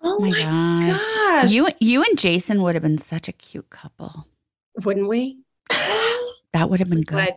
Oh 0.00 0.20
my, 0.20 0.30
gosh. 0.30 1.14
gosh. 1.14 1.52
You 1.52 1.68
you 1.80 2.02
and 2.02 2.18
Jason 2.18 2.62
would 2.62 2.74
have 2.74 2.82
been 2.82 2.98
such 2.98 3.28
a 3.28 3.32
cute 3.32 3.70
couple. 3.70 4.26
Wouldn't 4.84 5.08
we? 5.08 5.38
That 6.54 6.70
would 6.70 6.80
have 6.80 6.88
been 6.88 7.02
good. 7.02 7.26
But 7.26 7.36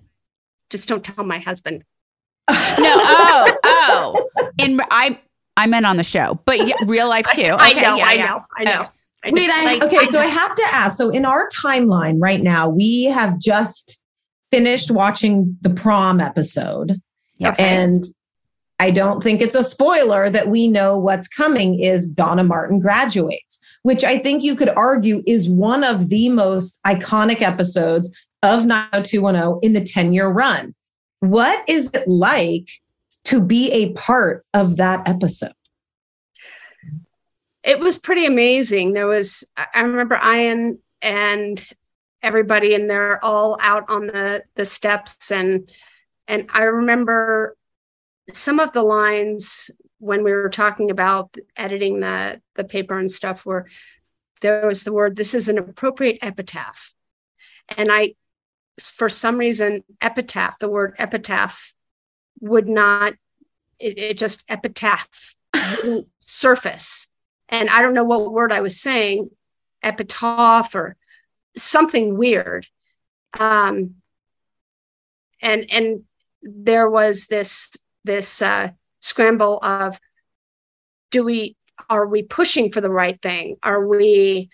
just 0.72 0.88
don't 0.88 1.04
tell 1.04 1.24
my 1.24 1.40
husband. 1.40 1.84
No, 2.50 2.56
oh, 2.80 3.58
oh. 3.64 4.30
In 4.58 4.82
I 4.90 5.20
I 5.58 5.68
meant 5.68 5.86
on 5.86 5.98
the 5.98 6.04
show, 6.04 6.40
but 6.46 6.66
yeah, 6.66 6.76
real 6.86 7.08
life 7.08 7.28
too. 7.34 7.42
Okay, 7.42 7.56
I 7.60 7.74
know, 7.74 7.96
yeah, 7.98 8.06
I 8.06 8.14
yeah. 8.14 8.26
know, 8.26 8.46
I 8.58 8.64
know. 8.64 8.86
Oh. 8.86 8.92
I 9.24 9.30
Wait, 9.30 9.48
know. 9.48 9.54
I 9.54 9.66
Like, 9.66 9.84
okay, 9.84 10.06
so 10.06 10.20
know. 10.20 10.26
I 10.26 10.28
have 10.28 10.56
to 10.56 10.64
ask. 10.72 10.98
So 10.98 11.10
in 11.10 11.26
our 11.26 11.48
timeline 11.50 12.18
right 12.20 12.42
now, 12.42 12.68
we 12.70 13.04
have 13.06 13.40
just 13.40 14.02
finished 14.50 14.90
watching 14.90 15.58
the 15.62 15.70
prom 15.70 16.20
episode. 16.20 17.00
Yes. 17.38 17.56
And 17.60 18.04
I 18.80 18.90
don't 18.90 19.24
think 19.24 19.42
it's 19.42 19.56
a 19.56 19.64
spoiler 19.64 20.30
that 20.30 20.48
we 20.48 20.68
know 20.68 20.98
what's 20.98 21.28
coming 21.28 21.80
is 21.80 22.12
Donna 22.12 22.44
Martin 22.44 22.80
graduates, 22.80 23.60
which 23.84 24.04
I 24.04 24.18
think 24.18 24.44
you 24.44 24.56
could 24.56 24.70
argue 24.70 25.22
is 25.28 25.48
one 25.48 25.84
of 25.84 26.10
the 26.10 26.30
most 26.30 26.80
iconic 26.86 27.42
episodes 27.42 28.10
of 28.44 28.66
90210 28.66 29.60
in 29.62 29.74
the 29.74 29.82
10 29.82 30.14
year 30.14 30.28
run. 30.28 30.74
What 31.20 31.64
is 31.70 31.92
it 31.94 32.08
like 32.08 32.70
to 33.26 33.40
be 33.40 33.72
a 33.72 33.94
part 33.94 34.46
of 34.54 34.78
that 34.78 35.08
episode? 35.08 35.54
it 37.64 37.80
was 37.80 37.98
pretty 37.98 38.26
amazing. 38.26 38.94
There 38.94 39.08
was, 39.08 39.50
I 39.56 39.82
remember 39.82 40.20
Ian 40.24 40.80
and 41.02 41.62
everybody, 42.24 42.74
and 42.74 42.90
they're 42.90 43.24
all 43.24 43.58
out 43.62 43.90
on 43.90 44.08
the 44.08 44.44
the 44.56 44.66
steps, 44.66 45.32
and 45.32 45.70
and 46.28 46.50
I 46.54 46.64
remember 46.64 47.56
some 48.32 48.60
of 48.60 48.72
the 48.74 48.84
lines 48.84 49.70
when 50.00 50.24
we 50.24 50.32
were 50.32 50.50
talking 50.50 50.90
about 50.90 51.36
editing 51.56 52.00
the 52.00 52.42
the 52.56 52.64
paper 52.64 52.98
and 52.98 53.12
stuff 53.12 53.46
were 53.46 53.68
there 54.42 54.66
was 54.66 54.84
the 54.84 54.94
word 54.94 55.16
this 55.16 55.34
is 55.36 55.48
an 55.48 55.58
appropriate 55.60 56.18
epitaph 56.24 56.94
and 57.78 57.92
i 57.92 58.14
for 58.90 59.10
some 59.10 59.38
reason 59.38 59.84
epitaph 60.02 60.60
the 60.60 60.70
word 60.70 60.96
epitaph 60.98 61.74
would 62.40 62.68
not 62.68 63.14
it, 63.80 63.98
it 63.98 64.18
just 64.18 64.44
epitaph 64.50 65.36
surface. 66.20 67.08
And 67.50 67.70
i 67.70 67.82
don't 67.82 67.94
know 67.94 68.04
what 68.04 68.32
word 68.32 68.52
i 68.52 68.62
was 68.62 68.80
saying 68.80 69.30
epitaph 69.84 70.74
or 70.76 70.96
something 71.56 72.18
weird. 72.18 72.68
Um 73.40 73.96
and 75.42 75.66
and 75.72 76.04
there 76.42 76.90
was 76.90 77.28
this 77.28 77.72
this 78.04 78.42
uh 78.42 78.70
scramble 79.00 79.60
of 79.64 80.00
do 81.10 81.24
we 81.24 81.56
are 81.90 82.06
we 82.08 82.24
pushing 82.24 82.72
for 82.72 82.80
the 82.80 82.92
right 82.92 83.22
thing? 83.22 83.58
Are 83.64 83.86
we 83.86 84.50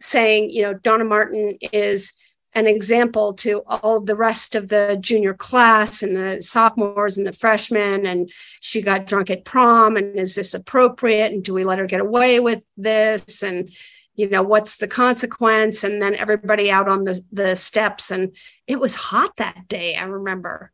saying 0.00 0.50
you 0.50 0.62
know 0.62 0.72
donna 0.74 1.04
martin 1.04 1.56
is 1.72 2.14
an 2.54 2.66
example 2.66 3.32
to 3.34 3.62
all 3.66 4.00
the 4.00 4.16
rest 4.16 4.54
of 4.54 4.68
the 4.68 4.98
junior 5.00 5.34
class 5.34 6.02
and 6.02 6.16
the 6.16 6.42
sophomores 6.42 7.16
and 7.16 7.26
the 7.26 7.32
freshmen 7.32 8.04
and 8.06 8.30
she 8.60 8.82
got 8.82 9.06
drunk 9.06 9.30
at 9.30 9.44
prom 9.44 9.96
and 9.96 10.16
is 10.16 10.34
this 10.34 10.52
appropriate 10.54 11.32
and 11.32 11.44
do 11.44 11.54
we 11.54 11.64
let 11.64 11.78
her 11.78 11.86
get 11.86 12.00
away 12.00 12.40
with 12.40 12.64
this 12.76 13.42
and 13.42 13.70
you 14.14 14.28
know 14.28 14.42
what's 14.42 14.78
the 14.78 14.88
consequence 14.88 15.84
and 15.84 16.02
then 16.02 16.14
everybody 16.16 16.70
out 16.70 16.88
on 16.88 17.04
the 17.04 17.20
the 17.30 17.54
steps 17.54 18.10
and 18.10 18.34
it 18.66 18.80
was 18.80 18.94
hot 18.94 19.36
that 19.36 19.68
day 19.68 19.94
i 19.94 20.04
remember 20.04 20.72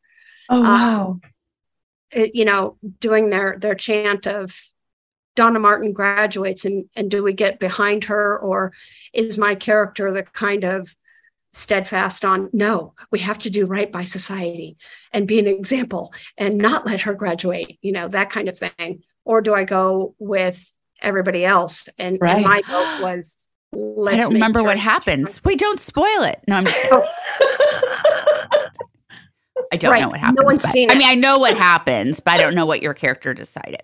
Oh, 0.48 0.60
Uh, 0.60 0.62
wow. 0.62 1.20
it- 2.12 2.34
you 2.34 2.44
know, 2.44 2.78
doing 3.00 3.30
their 3.30 3.58
their 3.60 3.74
chant 3.74 4.26
of 4.26 4.58
Donna 5.34 5.58
Martin 5.58 5.92
graduates 5.92 6.64
and 6.64 6.88
and 6.96 7.10
do 7.10 7.22
we 7.22 7.32
get 7.34 7.58
behind 7.58 8.04
her 8.04 8.38
or 8.38 8.72
is 9.12 9.36
my 9.36 9.54
character 9.56 10.10
the 10.12 10.22
kind 10.22 10.64
of 10.64 10.94
steadfast 11.56 12.24
on 12.24 12.50
no 12.52 12.92
we 13.10 13.18
have 13.18 13.38
to 13.38 13.48
do 13.48 13.64
right 13.66 13.90
by 13.90 14.04
society 14.04 14.76
and 15.12 15.26
be 15.26 15.38
an 15.38 15.46
example 15.46 16.12
and 16.36 16.58
not 16.58 16.84
let 16.84 17.00
her 17.02 17.14
graduate 17.14 17.78
you 17.82 17.90
know 17.92 18.06
that 18.08 18.28
kind 18.30 18.48
of 18.48 18.58
thing 18.58 19.02
or 19.24 19.40
do 19.40 19.54
i 19.54 19.64
go 19.64 20.14
with 20.18 20.70
everybody 21.00 21.44
else 21.44 21.88
and, 21.98 22.18
Right. 22.20 22.36
and 22.36 22.44
my 22.44 22.60
vote 22.68 23.02
was 23.02 23.48
let's 23.72 24.16
I 24.18 24.20
don't 24.20 24.34
remember 24.34 24.62
what 24.62 24.78
happens. 24.78 25.44
Wait, 25.44 25.58
don't 25.58 25.78
spoil 25.78 26.22
it. 26.22 26.40
No, 26.48 26.56
I'm 26.56 26.64
just. 26.64 26.78
I 29.72 29.76
don't 29.76 29.90
Right. 29.90 30.00
know 30.02 30.08
what 30.10 30.20
happens. 30.20 30.38
No 30.38 30.44
one's 30.44 30.62
but- 30.62 30.70
seen 30.70 30.90
I 30.90 30.94
mean, 30.94 31.06
I 31.08 31.14
know 31.14 31.38
what 31.38 31.56
happens, 31.56 32.20
but 32.20 32.32
I 32.34 32.38
don't 32.38 32.54
know 32.54 32.66
what 32.66 32.82
your 32.82 32.94
character 32.94 33.34
decided. 33.34 33.82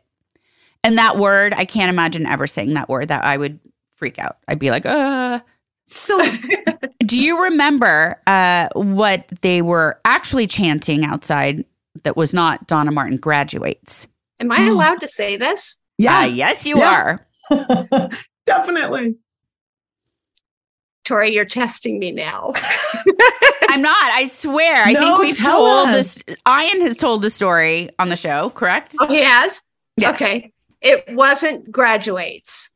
And 0.85 0.97
that 0.99 1.19
word, 1.19 1.53
I 1.55 1.65
can't 1.65 1.91
imagine 1.91 2.27
ever 2.27 2.47
saying 2.47 2.75
that 2.75 2.89
word. 2.89 3.09
That 3.09 3.25
I 3.25 3.37
would 3.37 3.59
freak 3.97 4.19
out. 4.19 4.39
I'd 4.49 4.59
be 4.59 4.71
like, 4.71 4.87
uh. 4.87 5.41
So, 5.85 6.19
do 7.01 7.19
you 7.19 7.43
remember 7.43 8.21
uh, 8.27 8.69
what 8.75 9.27
they 9.43 9.63
were 9.63 10.01
actually 10.05 10.47
chanting 10.47 11.05
outside 11.05 11.65
that 12.05 12.17
was 12.17 12.33
not 12.33 12.67
Donna 12.67 12.91
Martin 12.93 13.17
graduates? 13.19 14.07
am 14.41 14.51
i 14.51 14.67
allowed 14.67 14.99
to 15.01 15.07
say 15.09 15.37
this 15.37 15.81
Yeah. 15.99 16.25
yes, 16.25 16.67
you 16.67 16.79
Yeah. 16.79 17.17
are. 17.51 18.11
Definitely. 18.47 19.17
tori 21.05 21.33
you're 21.33 21.45
testing 21.45 21.99
me 21.99 22.11
now 22.13 22.53
I'm 23.69 23.81
not. 23.83 23.97
I 23.97 24.27
swear. 24.27 24.85
I 24.85 24.93
No, 24.93 25.01
think 25.01 25.19
we've 25.19 25.37
tell 25.37 25.59
told 25.65 25.89
us. 25.89 26.23
this. 26.27 26.37
Ian 26.47 26.83
has 26.83 26.97
told 26.99 27.23
the 27.23 27.31
story 27.31 27.89
on 27.99 28.09
the 28.11 28.17
show, 28.17 28.51
correct? 28.51 28.95
oh 29.01 29.07
he 29.09 29.23
has 29.23 29.63
Yes. 29.97 30.15
okay 30.15 30.53
it 30.81 31.05
wasn't 31.15 31.71
graduates 31.71 32.71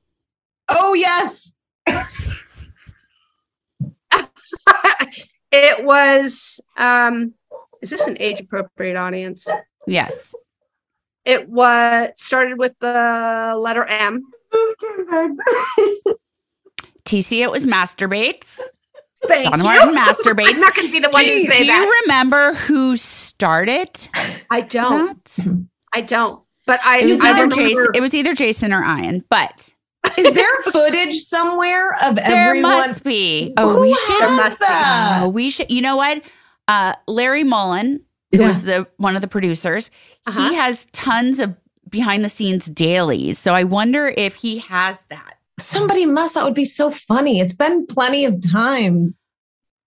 Oh, 0.69 0.95
yes. 0.95 1.55
It 5.53 5.85
was. 5.85 6.61
Um, 6.77 7.35
is 7.83 7.91
this 7.91 8.07
an 8.07 8.17
age 8.21 8.41
appropriate 8.41 8.97
audience? 8.97 9.47
Yes. 9.87 10.35
It 11.25 11.49
was 11.49 12.11
started 12.17 12.59
with 12.59 12.75
the 12.81 13.55
letter 13.59 13.85
M. 13.85 14.23
TC, 17.05 17.39
it 17.43 17.51
was 17.51 17.67
masturbates. 17.67 18.61
Thank 19.27 19.51
Donna 19.51 19.57
you. 19.57 19.63
Martin 19.65 19.95
masturbates. 19.97 20.55
I'm 20.55 20.61
not 20.61 20.75
going 20.75 20.87
to 20.87 20.93
be 20.93 21.01
the 21.01 21.11
one 21.11 21.25
do, 21.25 21.29
to 21.31 21.45
say 21.47 21.59
do 21.61 21.67
that. 21.67 21.79
Do 21.81 21.85
you 21.85 22.01
remember 22.05 22.55
who 22.55 22.97
started 22.97 23.91
I 24.51 24.61
don't. 24.61 25.25
that? 25.25 25.67
I 25.93 26.01
don't. 26.01 26.43
But 26.67 26.81
I. 26.85 27.01
It 27.01 27.11
was 27.11 27.21
I 27.21 27.31
either 27.31 27.43
remember- 27.43 27.55
Jason. 27.57 27.87
It 27.95 28.01
was 28.01 28.15
either 28.15 28.35
Jason 28.35 28.73
or 28.73 28.83
Ian, 28.85 29.25
but 29.29 29.69
Is 30.19 30.35
there 30.35 30.63
footage 30.73 31.15
somewhere 31.17 31.95
of 32.03 32.17
there 32.17 32.49
everyone? 32.49 32.71
There 32.73 32.89
must 32.89 33.05
be. 33.05 33.53
Oh, 33.57 33.75
Who 33.75 33.81
we 33.83 33.95
should. 33.95 34.21
has 34.23 34.59
that? 34.61 35.21
Oh, 35.23 35.29
we 35.29 35.51
should. 35.51 35.71
You 35.71 35.83
know 35.83 35.97
what? 35.97 36.23
Uh, 36.69 36.95
Larry 37.07 37.45
Mullen, 37.45 38.01
who 38.33 38.41
Yeah. 38.41 38.49
was 38.49 38.65
the 38.65 38.87
one 38.97 39.15
of 39.17 39.23
the 39.23 39.29
producers, 39.29 39.91
Uh-huh. 40.27 40.49
he 40.49 40.55
has 40.57 40.87
tons 40.87 41.39
of 41.41 41.55
behind 41.89 42.25
the 42.25 42.29
scenes 42.29 42.67
dailies. 42.67 43.39
So 43.39 43.55
I 43.55 43.65
wonder 43.65 44.13
if 44.17 44.35
he 44.37 44.59
has 44.59 45.03
that. 45.11 45.35
Somebody 45.59 46.05
must. 46.07 46.35
That 46.35 46.45
would 46.45 46.55
be 46.55 46.65
so 46.65 46.91
funny. 46.91 47.41
It's 47.41 47.55
been 47.55 47.87
plenty 47.87 48.25
of 48.25 48.41
time. 48.53 49.15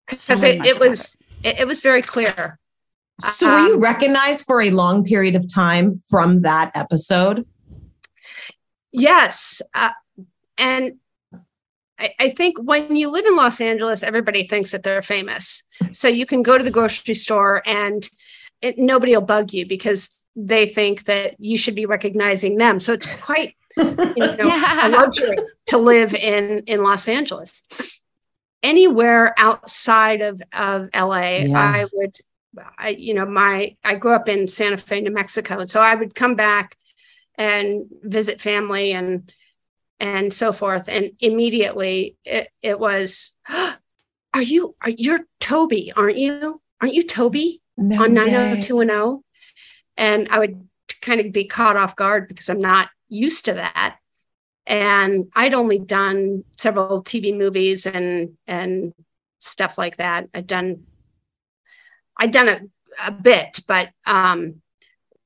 because 0.07 0.43
it, 0.43 0.65
it 0.65 0.79
was 0.79 1.17
it, 1.43 1.59
it 1.59 1.67
was 1.67 1.79
very 1.81 2.01
clear. 2.01 2.57
So 3.21 3.51
were 3.51 3.59
you 3.67 3.73
Um, 3.75 3.79
recognized 3.81 4.45
for 4.45 4.61
a 4.61 4.71
long 4.71 5.03
period 5.03 5.35
of 5.35 5.45
time 5.53 5.99
from 6.09 6.41
that 6.43 6.71
episode? 6.73 7.45
Yes, 8.91 9.61
uh, 9.75 9.89
and 10.59 10.93
I, 11.99 12.11
I 12.19 12.29
think 12.29 12.57
when 12.61 12.95
you 12.95 13.09
live 13.11 13.25
in 13.25 13.35
Los 13.35 13.59
Angeles, 13.61 14.03
everybody 14.03 14.47
thinks 14.47 14.71
that 14.71 14.83
they're 14.83 15.01
famous. 15.01 15.63
So 15.91 16.07
you 16.07 16.25
can 16.25 16.43
go 16.43 16.57
to 16.57 16.63
the 16.63 16.71
grocery 16.71 17.13
store 17.13 17.61
and 17.65 18.09
it, 18.61 18.77
nobody 18.77 19.13
will 19.13 19.21
bug 19.21 19.53
you 19.53 19.65
because 19.65 20.21
they 20.35 20.67
think 20.67 21.05
that 21.05 21.35
you 21.39 21.57
should 21.57 21.75
be 21.75 21.85
recognizing 21.85 22.57
them. 22.57 22.79
So 22.79 22.93
it's 22.93 23.13
quite 23.21 23.55
you 23.77 23.83
know, 23.95 24.77
a 24.81 24.89
luxury 24.89 25.37
to 25.67 25.77
live 25.77 26.13
in 26.13 26.59
in 26.65 26.83
Los 26.83 27.07
Angeles. 27.07 28.01
Anywhere 28.63 29.33
outside 29.37 30.21
of 30.21 30.41
of 30.53 30.89
LA, 30.95 31.37
Yeah. 31.37 31.57
I 31.57 31.85
would, 31.93 32.15
I 32.77 32.89
you 32.89 33.13
know, 33.13 33.25
my 33.25 33.75
I 33.83 33.95
grew 33.95 34.13
up 34.13 34.27
in 34.29 34.47
Santa 34.47 34.77
Fe, 34.77 35.01
New 35.01 35.11
Mexico, 35.11 35.59
and 35.59 35.71
so 35.71 35.81
I 35.81 35.95
would 35.95 36.15
come 36.15 36.35
back 36.35 36.77
and 37.35 37.85
visit 38.03 38.41
family 38.41 38.91
and 38.91 39.31
and 39.99 40.33
so 40.33 40.51
forth, 40.51 40.87
and 40.87 41.11
immediately 41.19 42.15
it, 42.23 42.49
it 42.61 42.79
was, 42.79 43.35
are 44.33 44.41
you 44.41 44.75
are 44.81 44.89
you're 44.89 45.25
Tobi, 45.39 45.91
aren't 45.95 46.17
you? 46.17 46.61
Aren't 46.81 46.93
you 46.93 47.05
Tobi 47.05 47.61
No 47.77 48.03
on 48.03 48.13
way. 48.13 48.25
90210? 48.25 49.23
And 49.97 50.29
I 50.29 50.39
would 50.39 50.67
kind 51.01 51.19
of 51.19 51.31
be 51.31 51.45
caught 51.45 51.77
off 51.77 51.95
guard 51.95 52.27
because 52.27 52.49
I'm 52.49 52.61
not 52.61 52.89
used 53.07 53.45
to 53.45 53.53
that. 53.55 53.97
And 54.65 55.31
I'd 55.35 55.53
only 55.53 55.79
done 55.79 56.43
several 56.57 57.03
TV 57.03 57.35
movies 57.35 57.85
and 57.85 58.37
and 58.47 58.93
stuff 59.39 59.77
like 59.77 59.97
that. 59.97 60.29
I'd 60.33 60.47
done 60.47 60.83
I'd 62.17 62.31
done 62.31 62.49
a, 62.49 62.59
a 63.07 63.11
bit, 63.11 63.61
but 63.67 63.89
um 64.05 64.61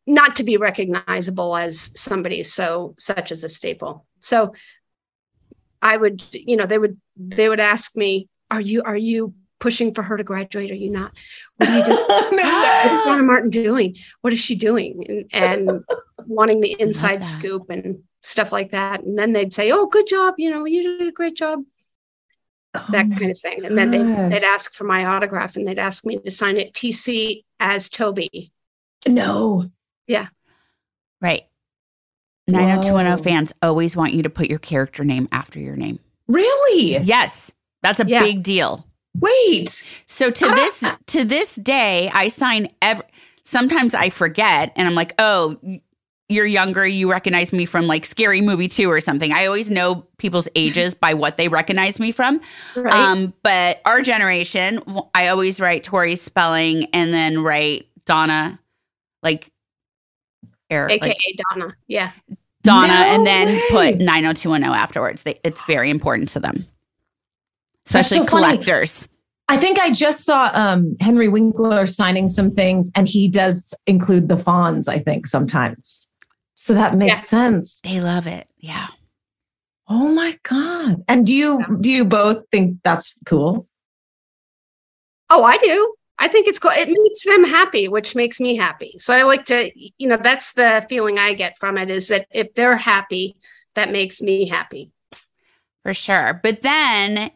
not 0.05 0.35
to 0.35 0.43
be 0.43 0.57
recognizable 0.57 1.55
as 1.55 1.91
somebody 1.99 2.43
so 2.43 2.93
such 2.97 3.31
as 3.31 3.43
a 3.43 3.49
staple. 3.49 4.05
So 4.23 4.53
I 5.81 5.97
would, 5.97 6.23
you 6.31 6.55
know, 6.55 6.65
they 6.65 6.77
would 6.77 6.99
they 7.17 7.49
would 7.49 7.59
ask 7.59 7.95
me, 7.95 8.29
"Are 8.49 8.61
you 8.61 8.81
are 8.83 8.97
you 8.97 9.33
pushing 9.59 9.93
for 9.93 10.03
her 10.03 10.17
to 10.17 10.23
graduate? 10.23 10.71
Are 10.71 10.75
you 10.75 10.89
not? 10.89 11.11
What 11.57 11.69
are 11.69 11.77
you 11.77 11.85
doing? 11.85 11.97
what 12.07 12.91
is 12.91 13.03
Donna 13.03 13.23
Martin 13.23 13.49
doing? 13.49 13.97
What 14.21 14.33
is 14.33 14.39
she 14.39 14.55
doing?" 14.55 15.25
And, 15.33 15.69
and 15.69 15.83
wanting 16.25 16.61
the 16.61 16.75
inside 16.79 17.25
scoop 17.25 17.69
and 17.69 18.03
stuff 18.21 18.51
like 18.51 18.71
that. 18.71 19.03
And 19.03 19.19
then 19.19 19.33
they'd 19.33 19.53
say, 19.53 19.71
"Oh, 19.71 19.87
good 19.87 20.07
job! 20.07 20.35
You 20.37 20.51
know, 20.51 20.65
you 20.65 20.97
did 20.97 21.07
a 21.07 21.11
great 21.11 21.35
job." 21.35 21.63
Oh 22.75 22.85
that 22.89 23.05
Oh 23.05 23.15
kind 23.15 23.31
of 23.31 23.39
thing. 23.39 23.65
And 23.65 23.77
then 23.77 23.91
they, 23.91 23.99
gosh. 23.99 24.31
they'd 24.31 24.43
ask 24.43 24.73
for 24.73 24.85
my 24.85 25.05
autograph 25.05 25.55
and 25.55 25.67
they'd 25.67 25.77
ask 25.77 26.05
me 26.05 26.17
to 26.17 26.31
sign 26.31 26.57
it 26.57 26.73
TC 26.73 27.43
as 27.59 27.87
Tobi. 27.87 28.51
No. 29.07 29.69
Yeah. 30.07 30.27
Right. 31.21 31.43
90210 32.47 33.17
Whoa. 33.17 33.23
fans 33.23 33.53
always 33.61 33.95
want 33.95 34.13
you 34.13 34.23
to 34.23 34.29
put 34.29 34.47
your 34.49 34.59
character 34.59 35.03
name 35.03 35.27
after 35.31 35.59
your 35.59 35.75
name. 35.75 35.99
Really? 36.27 36.97
Yes. 36.97 37.51
That's 37.81 37.99
a 37.99 38.05
Yeah. 38.05 38.23
big 38.23 38.43
deal. 38.43 38.85
Wait. 39.19 39.83
So 40.07 40.29
to 40.31 40.45
this 40.47 40.83
to 41.07 41.23
this 41.23 41.55
day, 41.55 42.09
I 42.13 42.27
sign 42.29 42.69
every 42.81 43.05
sometimes 43.43 43.93
I 43.93 44.09
forget 44.09 44.71
and 44.75 44.87
I'm 44.87 44.95
like, 44.95 45.13
"Oh, 45.19 45.57
you're 46.29 46.45
younger, 46.47 46.87
you 46.87 47.11
recognize 47.11 47.53
me 47.53 47.65
from 47.65 47.85
like 47.85 48.05
Scary 48.05 48.41
Movie 48.41 48.67
2 48.69 48.89
or 48.89 48.99
something." 49.01 49.31
I 49.31 49.45
always 49.45 49.69
know 49.69 50.07
people's 50.17 50.47
ages 50.55 50.95
by 50.95 51.13
what 51.13 51.37
they 51.37 51.47
recognize 51.47 51.99
me 51.99 52.11
from. 52.11 52.41
Right. 52.75 52.91
Um, 52.93 53.33
but 53.43 53.81
our 53.85 54.01
generation, 54.01 54.81
I 55.13 55.27
always 55.27 55.59
write 55.59 55.83
Tori 55.83 56.15
Spelling 56.15 56.85
and 56.93 57.13
then 57.13 57.43
write 57.43 57.87
Donna 58.05 58.59
like 59.21 59.51
Eric, 60.73 60.91
AKA 60.93 61.07
like 61.09 61.39
Donna. 61.59 61.73
Yeah. 61.87 62.11
Donna 62.63 62.87
No 62.87 62.93
and 62.93 63.27
then 63.27 63.47
way. 63.47 63.93
put 63.93 63.99
90210 64.01 64.63
afterwards. 64.73 65.23
They, 65.23 65.39
it's 65.43 65.61
very 65.65 65.89
important 65.89 66.29
to 66.29 66.39
them. 66.39 66.65
Especially 67.85 68.17
so 68.19 68.25
funny. 68.25 68.55
collectors. 68.57 69.07
I 69.49 69.57
think 69.57 69.77
I 69.79 69.91
just 69.91 70.23
saw 70.23 70.49
um, 70.53 70.95
Henry 71.01 71.27
Winkler 71.27 71.85
signing 71.85 72.29
some 72.29 72.51
things, 72.51 72.89
and 72.95 73.07
he 73.07 73.27
does 73.27 73.73
include 73.85 74.29
the 74.29 74.37
Fonz, 74.37 74.87
I 74.87 74.99
think, 74.99 75.27
sometimes. 75.27 76.07
So 76.55 76.73
that 76.73 76.95
makes 76.95 77.09
Yeah. 77.09 77.15
sense. 77.15 77.81
They 77.83 77.99
love 77.99 78.25
it. 78.25 78.47
Yeah. 78.57 78.87
Oh 79.89 80.07
my 80.07 80.39
God. 80.43 81.03
And 81.09 81.25
do 81.27 81.33
you 81.33 81.61
do 81.81 81.91
you 81.91 82.05
both 82.05 82.43
think 82.51 82.77
that's 82.85 83.13
cool? 83.25 83.67
Oh, 85.29 85.43
I 85.43 85.57
do. 85.57 85.93
I 86.23 86.29
think 86.29 86.47
it's 86.47 86.57
cool. 86.57 86.71
It 86.71 86.87
makes 86.87 87.25
them 87.25 87.43
happy, 87.43 87.89
which 87.89 88.15
makes 88.15 88.39
me 88.39 88.55
happy. 88.55 88.95
So 88.97 89.13
I 89.13 89.23
like 89.23 89.43
to, 89.47 89.69
you 89.75 90.07
know, 90.07 90.15
that's 90.15 90.53
the 90.53 90.85
feeling 90.87 91.19
I 91.19 91.33
get 91.33 91.57
from 91.57 91.77
it 91.77 91.89
is 91.89 92.07
that 92.07 92.27
if 92.31 92.53
they're 92.53 92.77
happy, 92.77 93.35
that 93.75 93.91
makes 93.91 94.21
me 94.21 94.47
happy. 94.47 94.93
For 95.83 95.93
sure. 95.93 96.39
But 96.41 96.61
then 96.61 97.29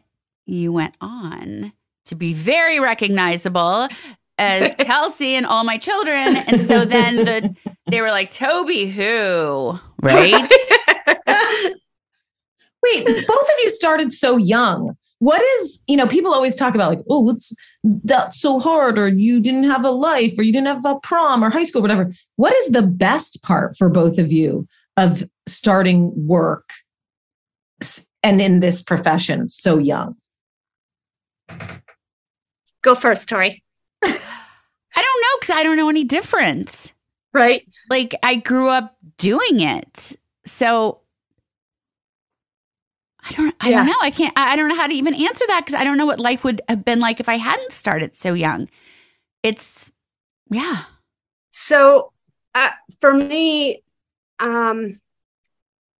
you 0.46 0.72
went 0.72 0.96
on 1.02 1.74
to 2.06 2.14
be 2.14 2.32
very 2.32 2.80
recognizable 2.80 3.88
as 4.38 4.74
Kelsey 4.78 5.34
and 5.34 5.44
All 5.44 5.64
My 5.64 5.76
Children. 5.76 6.38
And 6.48 6.58
so 6.58 6.86
then 6.86 7.16
the 7.16 7.54
they 7.90 8.00
were 8.00 8.08
like, 8.08 8.30
Tobi 8.30 8.90
who? 8.90 9.78
Right? 10.00 10.50
Wait, 12.82 13.04
both 13.04 13.42
of 13.42 13.54
you 13.62 13.70
started 13.70 14.14
so 14.14 14.38
young. 14.38 14.96
What 15.20 15.42
is, 15.42 15.82
you 15.88 15.96
know, 15.96 16.06
people 16.06 16.32
always 16.32 16.54
talk 16.54 16.74
about 16.74 16.90
like, 16.90 17.04
oh, 17.10 17.30
it's 17.30 17.52
that's 17.82 18.40
so 18.40 18.60
hard, 18.60 18.98
or 18.98 19.08
you 19.08 19.40
didn't 19.40 19.64
have 19.64 19.84
a 19.84 19.90
life, 19.90 20.34
or 20.38 20.42
you 20.42 20.52
didn't 20.52 20.68
have 20.68 20.84
a 20.84 21.00
prom 21.00 21.42
or 21.42 21.50
high 21.50 21.64
school, 21.64 21.82
whatever. 21.82 22.12
What 22.36 22.54
is 22.54 22.68
the 22.68 22.82
best 22.82 23.42
part 23.42 23.76
for 23.76 23.88
both 23.88 24.18
of 24.18 24.32
you 24.32 24.68
of 24.96 25.28
starting 25.46 26.12
work 26.26 26.70
and 28.22 28.40
in 28.40 28.60
this 28.60 28.82
profession 28.82 29.48
so 29.48 29.78
young? 29.78 30.16
Go 32.82 32.94
first, 32.94 33.28
Tori. 33.28 33.62
I 34.02 35.02
don't 35.02 35.20
know 35.20 35.38
because 35.40 35.56
I 35.56 35.62
don't 35.64 35.76
know 35.76 35.88
any 35.88 36.04
difference. 36.04 36.92
Right. 37.32 37.66
Like 37.90 38.14
I 38.22 38.36
grew 38.36 38.68
up 38.68 38.96
doing 39.16 39.60
it. 39.60 40.16
So 40.44 41.00
I 43.28 43.32
don't 43.32 43.54
I 43.60 43.70
don't 43.70 43.86
know. 43.86 43.96
I 44.00 44.10
can't 44.10 44.32
I 44.36 44.52
I 44.52 44.56
don't 44.56 44.68
know 44.68 44.76
how 44.76 44.86
to 44.86 44.94
even 44.94 45.14
answer 45.14 45.44
that 45.48 45.62
because 45.64 45.80
I 45.80 45.84
don't 45.84 45.98
know 45.98 46.06
what 46.06 46.18
life 46.18 46.44
would 46.44 46.60
have 46.68 46.84
been 46.84 47.00
like 47.00 47.20
if 47.20 47.28
I 47.28 47.36
hadn't 47.36 47.72
started 47.72 48.14
so 48.14 48.34
young. 48.34 48.68
It's 49.42 49.92
yeah. 50.50 50.84
So 51.50 52.12
uh, 52.54 52.70
for 53.00 53.14
me, 53.14 53.82
um, 54.38 55.00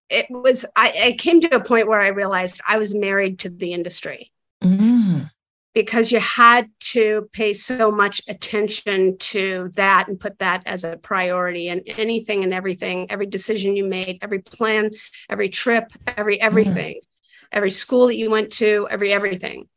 it 0.09 0.25
was, 0.29 0.65
I, 0.75 0.93
I 1.05 1.11
came 1.13 1.39
to 1.41 1.55
a 1.55 1.63
point 1.63 1.87
where 1.87 2.01
I 2.01 2.07
realized 2.07 2.61
I 2.67 2.77
was 2.77 2.95
married 2.95 3.39
to 3.39 3.49
the 3.49 3.73
industry. 3.73 4.31
Mm. 4.61 5.31
because 5.73 6.11
you 6.11 6.19
had 6.19 6.69
to 6.81 7.29
pay 7.31 7.53
so 7.53 7.89
much 7.89 8.21
attention 8.27 9.17
to 9.19 9.71
that 9.75 10.09
and 10.09 10.19
put 10.19 10.37
that 10.39 10.63
as 10.65 10.83
a 10.83 10.97
priority 10.97 11.69
and 11.69 11.81
anything 11.97 12.43
and 12.43 12.53
everything 12.53 13.09
every 13.09 13.25
decision 13.25 13.77
you 13.77 13.85
made 13.85 14.19
every 14.21 14.39
plan 14.39 14.91
every 15.29 15.47
trip 15.47 15.93
every 16.17 16.41
everything 16.41 16.99
every 17.51 17.71
school 17.71 18.07
that 18.07 18.17
you 18.17 18.29
went 18.29 18.51
to 18.51 18.87
every 18.91 19.11
everything 19.11 19.67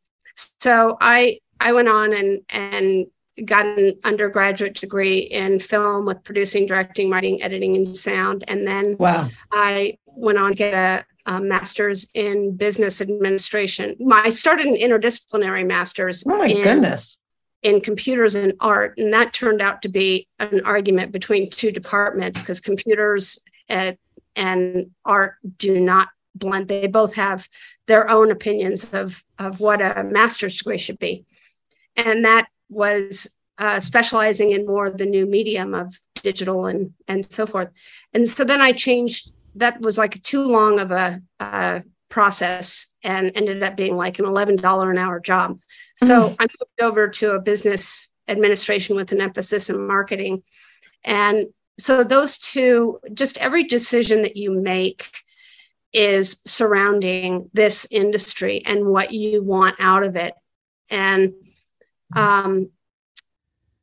so 0.59 0.97
i 1.01 1.39
i 1.61 1.73
went 1.73 1.89
on 1.89 2.13
and 2.13 2.41
and 2.51 3.07
got 3.47 3.65
an 3.65 3.93
undergraduate 4.05 4.75
degree 4.75 5.19
in 5.19 5.59
film 5.59 6.05
with 6.05 6.23
producing 6.23 6.67
directing 6.67 7.09
writing 7.11 7.43
editing 7.43 7.75
and 7.77 7.97
sound 7.97 8.45
and 8.47 8.67
then 8.67 8.95
Wow. 8.99 9.31
I 9.51 9.97
went 10.07 10.37
on 10.39 10.51
to 10.51 10.55
get 10.55 10.75
a, 10.75 11.05
a 11.37 11.41
master's 11.41 12.11
in 12.15 12.55
business 12.57 13.01
administration. 13.01 13.97
My, 13.99 14.25
I 14.25 14.29
started 14.31 14.67
an 14.67 14.77
interdisciplinary 14.77 15.67
master's. 15.67 16.25
Oh 16.27 16.37
my 16.37 16.47
in 16.49 16.63
goodness. 16.63 17.17
in 17.63 17.81
computers 17.81 18.35
and 18.35 18.53
art. 18.61 18.99
And 18.99 19.13
that 19.15 19.33
turned 19.33 19.63
out 19.63 19.81
to 19.83 19.89
be 19.89 20.29
an 20.39 20.61
argument 20.67 21.11
between 21.13 21.49
two 21.49 21.73
departments 21.73 22.43
because 22.43 22.61
computers 22.61 23.39
and, 23.71 23.97
and 24.37 24.91
art 25.07 25.37
do 25.57 25.81
not 25.81 26.09
blend. 26.35 26.69
They 26.69 26.87
both 26.87 27.15
have 27.15 27.49
their 27.87 28.11
own 28.11 28.31
opinions 28.31 28.93
of, 28.95 29.25
of 29.39 29.61
what 29.61 29.81
a 29.81 30.05
master's 30.05 30.57
degree 30.57 30.79
should 30.79 30.99
be. 30.99 31.25
And 31.97 32.25
that 32.25 32.49
was 32.69 33.37
uh, 33.59 33.81
specializing 33.81 34.51
in 34.51 34.67
more 34.67 34.91
the 34.91 35.07
new 35.07 35.27
medium 35.27 35.75
of 35.75 35.95
digital 36.23 36.67
and, 36.67 36.93
and 37.07 37.31
so 37.31 37.47
forth. 37.47 37.69
And 38.15 38.29
so 38.29 38.45
then 38.45 38.61
I 38.61 38.73
changed, 38.73 39.33
that 39.57 39.81
was 39.81 39.99
like 39.99 40.23
too 40.23 40.45
long 40.45 40.81
of 40.81 40.91
a, 40.91 41.21
uh, 41.39 41.81
process 42.13 42.95
and 43.03 43.33
ended 43.35 43.63
up 43.63 43.75
being 43.75 43.97
like 43.97 44.19
an 44.19 44.27
$11 44.27 44.91
an 44.91 44.99
hour 44.99 45.19
job. 45.19 45.59
So 45.97 46.29
mm. 46.29 46.37
I 46.39 46.43
moved 46.43 46.83
over 46.83 47.09
to 47.09 47.31
a 47.33 47.41
business 47.41 48.13
administration 48.29 48.97
with 48.97 49.13
an 49.13 49.21
emphasis 49.23 49.71
in 49.71 49.87
marketing. 49.87 50.43
And 51.05 51.47
so 51.79 52.05
those 52.05 52.37
two, 52.37 53.01
just 53.15 53.39
every 53.39 53.65
decision 53.65 54.23
that 54.23 54.37
you 54.37 54.51
make 54.53 55.11
is 55.93 56.43
surrounding 56.47 57.51
this 57.53 57.87
industry 57.91 58.63
and 58.65 58.87
what 58.87 59.13
you 59.13 59.43
want 59.43 59.77
out 59.79 60.03
of 60.03 60.17
it. 60.17 60.35
And 60.91 61.35
um, 62.15 62.71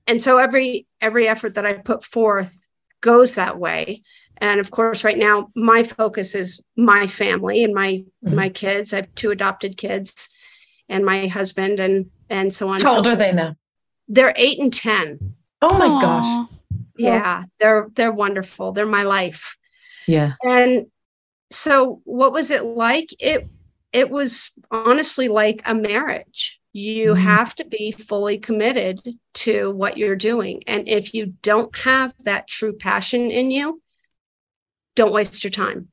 and 0.08 0.22
so 0.22 0.38
every 0.38 0.88
every 1.02 1.28
effort 1.28 1.56
that 1.56 1.66
I 1.66 1.74
put 1.74 2.04
forth 2.04 2.56
goes 3.02 3.36
that 3.36 3.58
way. 3.58 4.02
And 4.38 4.60
of 4.60 4.72
course, 4.72 5.04
right 5.04 5.18
now 5.18 5.50
my 5.56 5.84
focus 5.84 6.36
is 6.36 6.64
my 6.78 7.08
family 7.08 7.64
and 7.64 7.74
my 7.74 8.04
mm-hmm. 8.26 8.36
my 8.36 8.50
kids. 8.50 8.94
I 8.94 8.98
have 8.98 9.16
two 9.16 9.32
adopted 9.32 9.78
kids, 9.78 10.30
and 10.88 11.06
my 11.06 11.28
husband, 11.28 11.80
and 11.80 12.10
and 12.30 12.54
so 12.54 12.70
on. 12.70 12.82
How 12.82 12.92
so 12.92 12.98
old 12.98 13.08
are 13.08 13.16
they 13.16 13.34
now? 13.34 13.56
They're 14.08 14.34
eight 14.36 14.60
and 14.60 14.74
ten. 14.74 15.36
Oh 15.62 15.78
my 15.78 15.88
Aww. 15.88 16.02
gosh! 16.02 16.50
Yeah, 16.98 17.44
they're 17.60 17.90
they're 17.96 18.12
wonderful. 18.12 18.72
They're 18.72 18.86
my 18.86 19.04
life. 19.04 19.58
Yeah. 20.08 20.34
And 20.42 20.88
so, 21.52 22.02
what 22.04 22.34
was 22.34 22.52
it 22.52 22.66
like? 22.66 23.10
It 23.20 23.48
it 23.92 24.10
was 24.10 24.52
honestly 24.72 25.28
like 25.28 25.62
a 25.66 25.74
marriage. 25.74 26.60
You 26.72 27.14
mm-hmm. 27.14 27.24
have 27.24 27.56
to 27.56 27.66
be 27.66 27.92
fully 27.92 28.38
committed 28.38 29.00
to 29.36 29.72
what 29.72 29.98
you're 29.98 30.16
doing, 30.16 30.64
and 30.68 30.88
if 30.88 31.14
you 31.14 31.34
don't 31.42 31.76
have 31.80 32.14
that 32.24 32.48
true 32.48 32.74
passion 32.74 33.32
in 33.32 33.52
you, 33.52 33.82
don't 34.96 35.14
waste 35.14 35.44
your 35.44 35.52
time. 35.52 35.90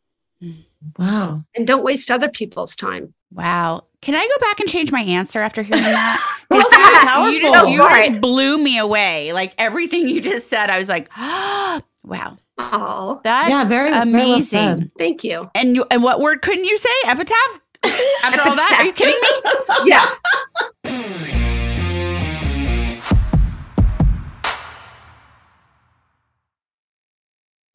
Wow. 0.99 1.45
And 1.55 1.67
don't 1.67 1.85
waste 1.85 2.11
other 2.11 2.29
people's 2.29 2.77
time. 2.77 3.15
Wow. 3.33 3.85
Can 4.03 4.15
I 4.15 4.25
go 4.25 4.41
back 4.41 4.61
and 4.61 4.69
change 4.69 4.93
my 4.93 5.01
answer 5.01 5.41
after 5.41 5.63
hearing 5.63 5.83
that? 5.83 6.37
that 6.51 7.29
you 7.33 7.41
just, 7.41 7.69
you 7.69 7.79
just 7.79 8.21
blew 8.21 8.63
me 8.63 8.79
away. 8.79 9.33
Like 9.33 9.55
everything 9.59 10.09
you 10.09 10.21
just 10.21 10.49
said, 10.49 10.71
I 10.71 10.79
was 10.79 10.89
like, 10.89 11.09
oh, 11.17 11.81
wow. 12.07 12.39
Oh, 12.59 13.21
that's 13.23 13.51
yeah, 13.51 13.65
very 13.65 13.93
amazing. 13.93 14.61
Very 14.61 14.77
well 14.77 14.89
Thank 14.97 15.25
you. 15.25 15.51
And 15.55 15.77
you, 15.77 15.85
and 15.91 16.03
what 16.03 16.21
word 16.21 16.41
couldn't 16.41 16.65
you 16.65 16.79
say? 16.79 16.89
Epitaph? 17.07 17.61
After 18.25 18.41
all 18.43 18.57
that, 18.57 18.77
are 18.79 18.85
you 18.85 18.93
kidding 18.93 19.21
me? 19.21 19.31
yeah. 19.91 20.07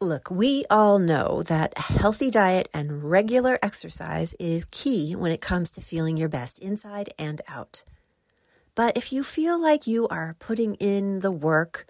Look, 0.03 0.31
we 0.31 0.65
all 0.69 0.97
know 0.97 1.43
that 1.43 1.73
a 1.77 1.99
healthy 1.99 2.31
diet 2.31 2.67
and 2.73 3.03
regular 3.03 3.59
exercise 3.61 4.33
is 4.39 4.65
key 4.65 5.15
when 5.15 5.31
it 5.31 5.41
comes 5.41 5.69
to 5.71 5.81
feeling 5.81 6.17
your 6.17 6.27
best 6.27 6.57
inside 6.57 7.11
and 7.19 7.39
out. 7.47 7.83
But 8.73 8.97
if 8.97 9.13
you 9.13 9.21
feel 9.21 9.61
like 9.61 9.85
you 9.85 10.07
are 10.07 10.35
putting 10.39 10.73
in 10.75 11.19
the 11.19 11.31
work, 11.31 11.85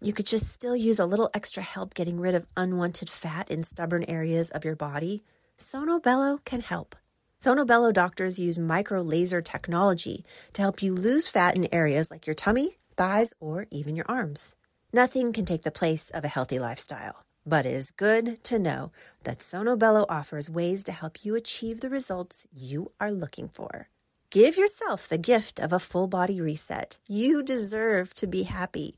you 0.00 0.12
could 0.12 0.26
just 0.26 0.48
still 0.48 0.76
use 0.76 0.98
a 0.98 1.06
little 1.06 1.30
extra 1.34 1.62
help 1.62 1.94
getting 1.94 2.20
rid 2.20 2.34
of 2.34 2.46
unwanted 2.56 3.10
fat 3.10 3.50
in 3.50 3.62
stubborn 3.62 4.04
areas 4.08 4.50
of 4.50 4.64
your 4.64 4.76
body, 4.76 5.22
Sono 5.56 5.98
Bello 6.00 6.38
can 6.44 6.60
help. 6.60 6.96
Sono 7.38 7.64
Bello 7.64 7.92
doctors 7.92 8.38
use 8.38 8.58
micro 8.58 9.00
laser 9.00 9.42
technology 9.42 10.24
to 10.52 10.62
help 10.62 10.82
you 10.82 10.94
lose 10.94 11.28
fat 11.28 11.56
in 11.56 11.68
areas 11.72 12.10
like 12.10 12.26
your 12.26 12.34
tummy, 12.34 12.76
thighs, 12.96 13.34
or 13.40 13.66
even 13.70 13.96
your 13.96 14.06
arms. 14.08 14.56
Nothing 14.92 15.32
can 15.32 15.44
take 15.44 15.62
the 15.62 15.70
place 15.70 16.10
of 16.10 16.24
a 16.24 16.28
healthy 16.28 16.58
lifestyle 16.58 17.26
but 17.46 17.64
it 17.64 17.72
is 17.72 17.92
good 17.92 18.42
to 18.42 18.58
know 18.58 18.90
that 19.22 19.40
Sono 19.40 19.76
Bello 19.76 20.04
offers 20.08 20.50
ways 20.50 20.82
to 20.84 20.92
help 20.92 21.24
you 21.24 21.36
achieve 21.36 21.80
the 21.80 21.88
results 21.88 22.46
you 22.52 22.90
are 22.98 23.12
looking 23.12 23.48
for. 23.48 23.88
Give 24.30 24.56
yourself 24.56 25.08
the 25.08 25.16
gift 25.18 25.60
of 25.60 25.72
a 25.72 25.78
full 25.78 26.08
body 26.08 26.40
reset. 26.40 26.98
You 27.06 27.44
deserve 27.44 28.12
to 28.14 28.26
be 28.26 28.42
happy. 28.42 28.96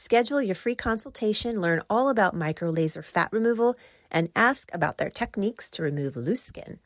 Schedule 0.00 0.40
your 0.40 0.54
free 0.54 0.74
consultation, 0.74 1.60
learn 1.60 1.82
all 1.90 2.08
about 2.08 2.34
micro 2.34 2.70
laser 2.70 3.02
fat 3.02 3.28
removal, 3.30 3.76
and 4.10 4.30
ask 4.34 4.70
about 4.72 4.96
their 4.96 5.10
techniques 5.10 5.68
to 5.68 5.82
remove 5.82 6.16
loose 6.16 6.42
skin. 6.42 6.78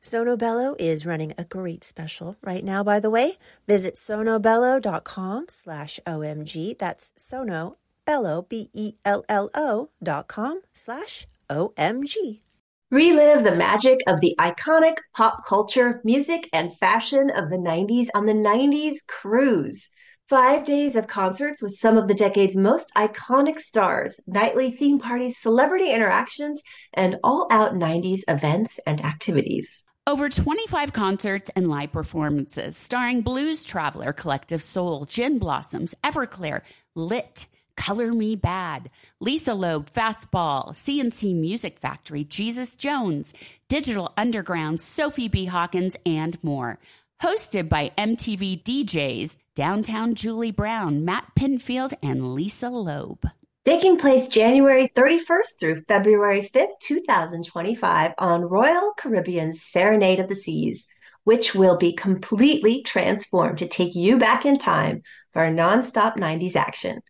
Sono 0.00 0.36
Bello 0.36 0.74
is 0.76 1.06
running 1.06 1.32
a 1.38 1.44
great 1.44 1.84
special 1.84 2.34
right 2.42 2.64
now, 2.64 2.82
by 2.82 2.98
the 2.98 3.08
way. 3.08 3.38
Visit 3.68 3.94
sonobello.com 3.94 5.44
slash 5.46 6.00
OMG. 6.04 6.76
That's 6.76 7.12
Sono, 7.16 7.76
bello, 8.04 8.42
B-E-L-L-O 8.42 9.90
dot 10.02 10.26
com 10.26 10.62
slash 10.72 11.28
O-M-G. 11.48 12.42
Relive 12.90 13.44
the 13.44 13.54
magic 13.54 14.00
of 14.08 14.20
the 14.20 14.34
iconic 14.40 14.96
pop 15.14 15.46
culture, 15.46 16.00
music, 16.02 16.48
and 16.52 16.76
fashion 16.76 17.30
of 17.30 17.48
the 17.48 17.58
90s 17.58 18.08
on 18.12 18.26
the 18.26 18.32
90s 18.32 19.06
Cruise. 19.06 19.88
Five 20.30 20.64
days 20.64 20.94
of 20.94 21.08
concerts 21.08 21.60
with 21.60 21.72
some 21.72 21.96
of 21.96 22.06
the 22.06 22.14
decade's 22.14 22.54
most 22.54 22.92
iconic 22.94 23.58
stars, 23.58 24.20
nightly 24.28 24.70
theme 24.70 25.00
parties, 25.00 25.36
celebrity 25.36 25.90
interactions, 25.90 26.62
and 26.94 27.18
all 27.24 27.48
out 27.50 27.74
90s 27.74 28.20
events 28.28 28.78
and 28.86 29.04
activities. 29.04 29.82
Over 30.06 30.28
25 30.28 30.92
concerts 30.92 31.50
and 31.56 31.68
live 31.68 31.90
performances 31.90 32.76
starring 32.76 33.22
Blues 33.22 33.64
Traveler, 33.64 34.12
Collective 34.12 34.62
Soul, 34.62 35.04
Gin 35.04 35.40
Blossoms, 35.40 35.96
Everclear, 36.04 36.60
Lit, 36.94 37.48
Color 37.76 38.12
Me 38.12 38.36
Badd, 38.36 38.86
Lisa 39.18 39.52
Loeb, 39.52 39.90
Fastball, 39.92 40.76
C+C 40.76 41.34
Music 41.34 41.76
Factory, 41.80 42.22
Jesus 42.22 42.76
Jones, 42.76 43.34
Digital 43.66 44.12
Underground, 44.16 44.80
Sophie 44.80 45.26
B. 45.26 45.46
Hawkins, 45.46 45.96
and 46.06 46.38
more. 46.44 46.78
Hosted 47.20 47.68
by 47.68 47.90
MTV 47.98 48.62
DJs, 48.62 49.36
Downtown 49.56 50.14
Julie 50.14 50.52
Brown, 50.52 51.04
Matt 51.04 51.32
Pinfield, 51.36 51.92
and 52.02 52.34
Lisa 52.34 52.70
Loeb. 52.70 53.26
Taking 53.64 53.98
place 53.98 54.28
January 54.28 54.88
31st 54.88 55.58
through 55.58 55.82
February 55.88 56.48
5th, 56.54 56.78
2025 56.80 58.12
on 58.16 58.42
Royal 58.42 58.92
Caribbean's 58.96 59.62
Serenade 59.62 60.20
of 60.20 60.28
the 60.28 60.36
Seas, 60.36 60.86
which 61.24 61.54
will 61.54 61.76
be 61.76 61.94
completely 61.94 62.82
transformed 62.82 63.58
to 63.58 63.68
take 63.68 63.94
you 63.94 64.18
back 64.18 64.46
in 64.46 64.56
time 64.56 65.02
for 65.32 65.44
a 65.44 65.50
nonstop 65.50 66.16
90s 66.16 66.56
action. 66.56 67.00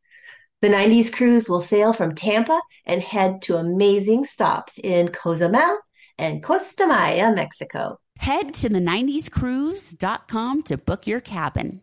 The 0.63 0.69
90s 0.69 1.13
cruise 1.13 1.49
will 1.49 1.63
sail 1.63 1.93
from 1.93 2.15
Tampa 2.15 2.61
and 2.87 3.03
head 3.03 3.43
to 3.43 3.57
amazing 3.57 4.25
stops 4.25 4.79
in 4.79 5.09
Cozumel 5.09 5.79
and 6.19 6.43
Costa 6.43 6.87
Maya, 6.87 7.35
Mexico. 7.35 7.99
Head 8.19 8.55
to 8.55 8.69
the 8.69 8.81
90scruise.com 8.81 10.63
to 10.65 10.77
book 10.77 11.07
your 11.07 11.21
cabin. 11.21 11.83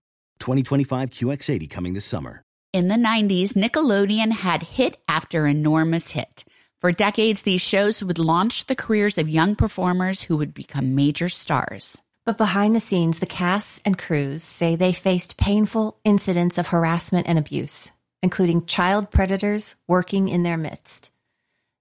2025 0.41 1.09
QX80 1.11 1.69
coming 1.69 1.93
this 1.93 2.05
summer. 2.05 2.43
In 2.73 2.87
the 2.87 2.95
90s, 2.95 3.53
Nickelodeon 3.53 4.31
had 4.31 4.63
hit 4.63 4.97
after 5.07 5.47
enormous 5.47 6.11
hit. 6.11 6.43
For 6.79 6.91
decades, 6.91 7.43
these 7.43 7.61
shows 7.61 8.03
would 8.03 8.17
launch 8.17 8.65
the 8.65 8.75
careers 8.75 9.17
of 9.17 9.29
young 9.29 9.55
performers 9.55 10.23
who 10.23 10.37
would 10.37 10.53
become 10.53 10.95
major 10.95 11.29
stars. 11.29 12.01
But 12.25 12.37
behind 12.37 12.75
the 12.75 12.79
scenes, 12.79 13.19
the 13.19 13.25
casts 13.25 13.79
and 13.83 13.97
crews 13.97 14.43
say 14.43 14.75
they 14.75 14.93
faced 14.93 15.37
painful 15.37 15.99
incidents 16.03 16.57
of 16.57 16.67
harassment 16.67 17.27
and 17.27 17.37
abuse, 17.37 17.91
including 18.23 18.65
child 18.65 19.11
predators 19.11 19.75
working 19.87 20.29
in 20.29 20.43
their 20.43 20.57
midst. 20.57 21.11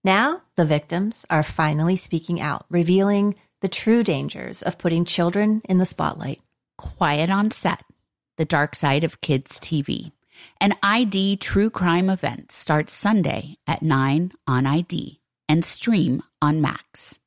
Now, 0.02 0.42
the 0.56 0.64
victims 0.64 1.26
are 1.30 1.42
finally 1.42 1.96
speaking 1.96 2.40
out, 2.40 2.64
revealing 2.70 3.36
the 3.60 3.68
true 3.68 4.02
dangers 4.02 4.62
of 4.62 4.78
putting 4.78 5.04
children 5.04 5.62
in 5.68 5.78
the 5.78 5.86
spotlight. 5.86 6.40
Quiet 6.78 7.28
on 7.30 7.50
Set, 7.50 7.82
the 8.40 8.46
dark 8.46 8.74
side 8.74 9.04
of 9.04 9.20
kids' 9.20 9.60
TV. 9.60 10.12
An 10.62 10.74
ID 10.82 11.36
true 11.36 11.68
crime 11.68 12.08
event 12.08 12.50
starts 12.50 12.90
Sunday 12.90 13.58
at 13.66 13.82
9 13.82 14.32
on 14.46 14.66
ID 14.66 15.20
and 15.46 15.62
stream 15.62 16.22
on 16.40 16.62
Max. 16.62 17.18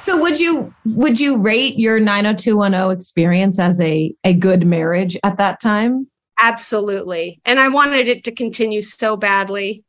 So 0.00 0.20
would 0.20 0.38
you 0.38 0.72
would 0.84 1.18
you 1.18 1.38
rate 1.38 1.76
your 1.76 1.98
90210 1.98 2.96
experience 2.96 3.58
as 3.58 3.80
a 3.80 4.14
a 4.22 4.32
good 4.32 4.64
marriage 4.64 5.16
at 5.24 5.38
that 5.38 5.60
time? 5.60 6.06
Absolutely. 6.38 7.40
And 7.44 7.58
I 7.58 7.66
wanted 7.66 8.06
it 8.06 8.22
to 8.24 8.32
continue 8.32 8.80
so 8.80 9.16
badly. 9.16 9.82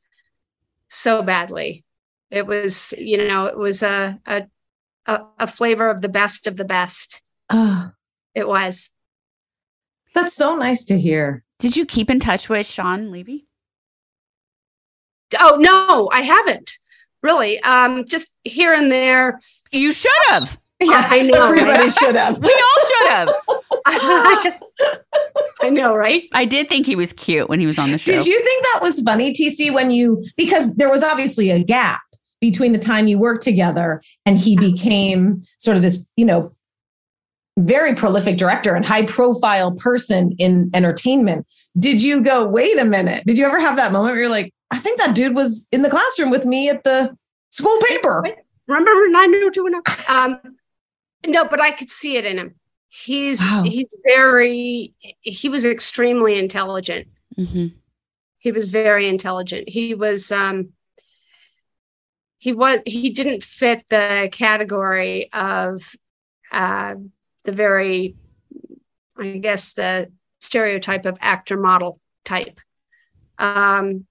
So 0.90 1.22
badly. 1.22 1.84
It 2.32 2.48
was, 2.48 2.92
you 2.98 3.28
know, 3.28 3.46
it 3.46 3.58
was 3.58 3.84
a 3.84 4.20
a 4.26 4.48
a, 5.08 5.22
a 5.40 5.48
flavor 5.48 5.90
of 5.90 6.02
the 6.02 6.10
best 6.10 6.48
of 6.48 6.58
the 6.58 6.66
best. 6.66 7.22
Oh, 7.50 7.92
It 8.34 8.48
was. 8.48 8.92
that's 10.14 10.34
so 10.34 10.56
nice 10.56 10.86
to 10.86 11.00
hear. 11.00 11.44
Did 11.60 11.78
you 11.78 11.86
keep 11.86 12.10
in 12.10 12.20
touch 12.20 12.50
with 12.50 12.66
Shawn 12.68 13.12
Levy? 13.12 13.48
Oh 15.40 15.58
no, 15.60 16.10
I 16.14 16.22
haven't. 16.22 16.74
Really. 17.24 17.60
Um 17.62 18.06
just 18.06 18.36
here 18.44 18.74
and 18.74 18.92
there. 18.92 19.40
You 19.72 19.92
should 19.92 20.12
have. 20.28 20.60
Yeah, 20.82 21.08
I 21.10 21.22
know. 21.24 21.46
Everybody 21.48 21.84
right? 21.84 21.92
should 21.94 22.16
have. 22.16 22.38
We 22.40 22.54
all 22.54 22.88
should 22.88 23.10
have. 23.10 23.30
I 25.62 25.70
know, 25.70 25.96
right? 25.96 26.24
I 26.34 26.46
did 26.46 26.68
think 26.70 26.86
he 26.86 26.96
was 26.96 27.14
cute 27.14 27.50
when 27.50 27.60
he 27.60 27.66
was 27.66 27.80
on 27.80 27.92
the 27.92 27.98
show. 27.98 28.12
Did 28.12 28.26
you 28.26 28.38
think 28.44 28.64
that 28.74 28.80
was 28.82 29.00
funny, 29.02 29.34
TC, 29.34 29.72
when 29.74 29.90
you 29.92 30.26
because 30.38 30.76
there 30.76 30.90
was 30.90 31.02
obviously 31.04 31.50
a 31.52 31.64
gap 31.64 32.02
between 32.42 32.72
the 32.72 32.80
time 32.80 33.08
you 33.08 33.18
worked 33.18 33.44
together 33.44 34.02
and 34.26 34.38
he 34.38 34.56
became 34.56 35.42
sort 35.58 35.78
of 35.78 35.84
this, 35.84 36.06
you 36.16 36.26
know, 36.26 36.54
very 37.58 37.96
prolific 37.96 38.38
director 38.38 38.76
and 38.76 38.86
high 38.86 39.06
profile 39.06 39.72
person 39.72 40.34
in 40.38 40.70
entertainment. 40.74 41.48
Did 41.80 42.02
you 42.02 42.22
go, 42.22 42.46
wait 42.46 42.78
a 42.78 42.86
minute? 42.86 43.26
Did 43.26 43.38
you 43.38 43.46
ever 43.46 43.60
have 43.60 43.78
that 43.78 43.92
moment 43.92 44.14
where 44.14 44.22
you're 44.22 44.30
like, 44.30 44.54
I 44.72 44.78
think 44.80 45.00
that 45.00 45.16
dude 45.16 45.36
was 45.36 45.68
in 45.72 45.82
the 45.82 45.90
classroom 45.90 46.30
with 46.30 46.46
me 46.46 46.70
at 46.70 46.84
the 46.84 47.16
school 47.52 47.78
paper? 47.88 48.24
Remember 48.68 48.92
90210? 49.10 50.16
Um 50.16 50.58
no, 51.28 51.46
but 51.46 51.60
I 51.62 51.72
could 51.72 51.90
see 51.90 52.18
it 52.18 52.26
in 52.26 52.38
him. 52.38 52.56
He's 52.90 53.42
Wow. 53.42 53.64
he's 53.66 53.96
very 54.04 54.94
he 55.22 55.50
was 55.50 55.66
extremely 55.66 56.38
intelligent. 56.38 57.08
Mhm. 57.38 57.74
He 58.38 58.52
was 58.52 58.70
very 58.70 59.08
intelligent. 59.08 59.70
He 59.70 59.94
was 59.96 60.32
um 60.32 60.70
he 62.46 62.54
was 62.54 62.78
he 62.86 63.10
didn't 63.10 63.44
fit 63.44 63.84
the 63.90 64.30
category 64.32 65.34
of 65.34 65.96
uh 66.52 66.94
the 67.44 67.52
very 67.52 68.16
I 69.18 69.38
guess 69.38 69.74
the 69.74 70.12
stereotype 70.40 71.08
of 71.08 71.18
actor 71.22 71.58
model 71.58 72.00
type. 72.24 72.60
Um 73.40 74.06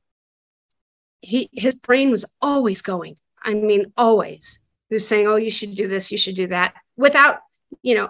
he 1.20 1.48
his 1.52 1.76
brain 1.76 2.10
was 2.10 2.24
always 2.42 2.82
going. 2.82 3.14
I 3.40 3.54
mean 3.54 3.92
always. 3.96 4.58
He 4.88 4.96
was 4.96 5.06
saying, 5.06 5.28
"Oh, 5.28 5.36
you 5.36 5.50
should 5.50 5.76
do 5.76 5.86
this, 5.86 6.10
you 6.10 6.18
should 6.18 6.34
do 6.34 6.48
that," 6.48 6.74
without, 6.96 7.38
you 7.82 7.94
know, 7.94 8.08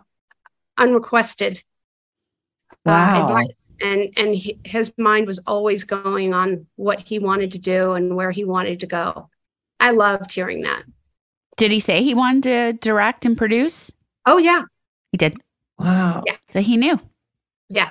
unrequested 0.79 1.63
uh, 2.87 2.91
Wow. 2.91 3.25
advice 3.25 3.73
and 3.83 4.01
and 4.17 4.35
he, 4.35 4.59
his 4.65 4.91
mind 4.97 5.27
was 5.27 5.41
always 5.47 5.85
going 5.85 6.33
on 6.33 6.67
what 6.77 7.01
he 7.01 7.19
wanted 7.19 7.53
to 7.53 7.59
do 7.59 7.93
and 7.93 8.17
where 8.17 8.31
he 8.31 8.47
wanted 8.47 8.81
to 8.81 8.87
go 8.87 9.29
i 9.85 9.91
loved 9.91 10.33
hearing 10.33 10.63
that 10.63 10.83
Did 11.57 11.71
he 11.71 11.81
say 11.81 12.03
he 12.03 12.15
wanted 12.15 12.43
to 12.43 12.89
direct 12.89 13.25
and 13.27 13.37
produce? 13.37 13.91
oh 14.27 14.39
yeah 14.39 14.63
He 15.13 15.19
did. 15.19 15.37
Wow. 15.79 16.23
Yeah. 16.27 16.37
So 16.51 16.61
he 16.61 16.77
knew. 16.77 16.99
yeah 17.69 17.91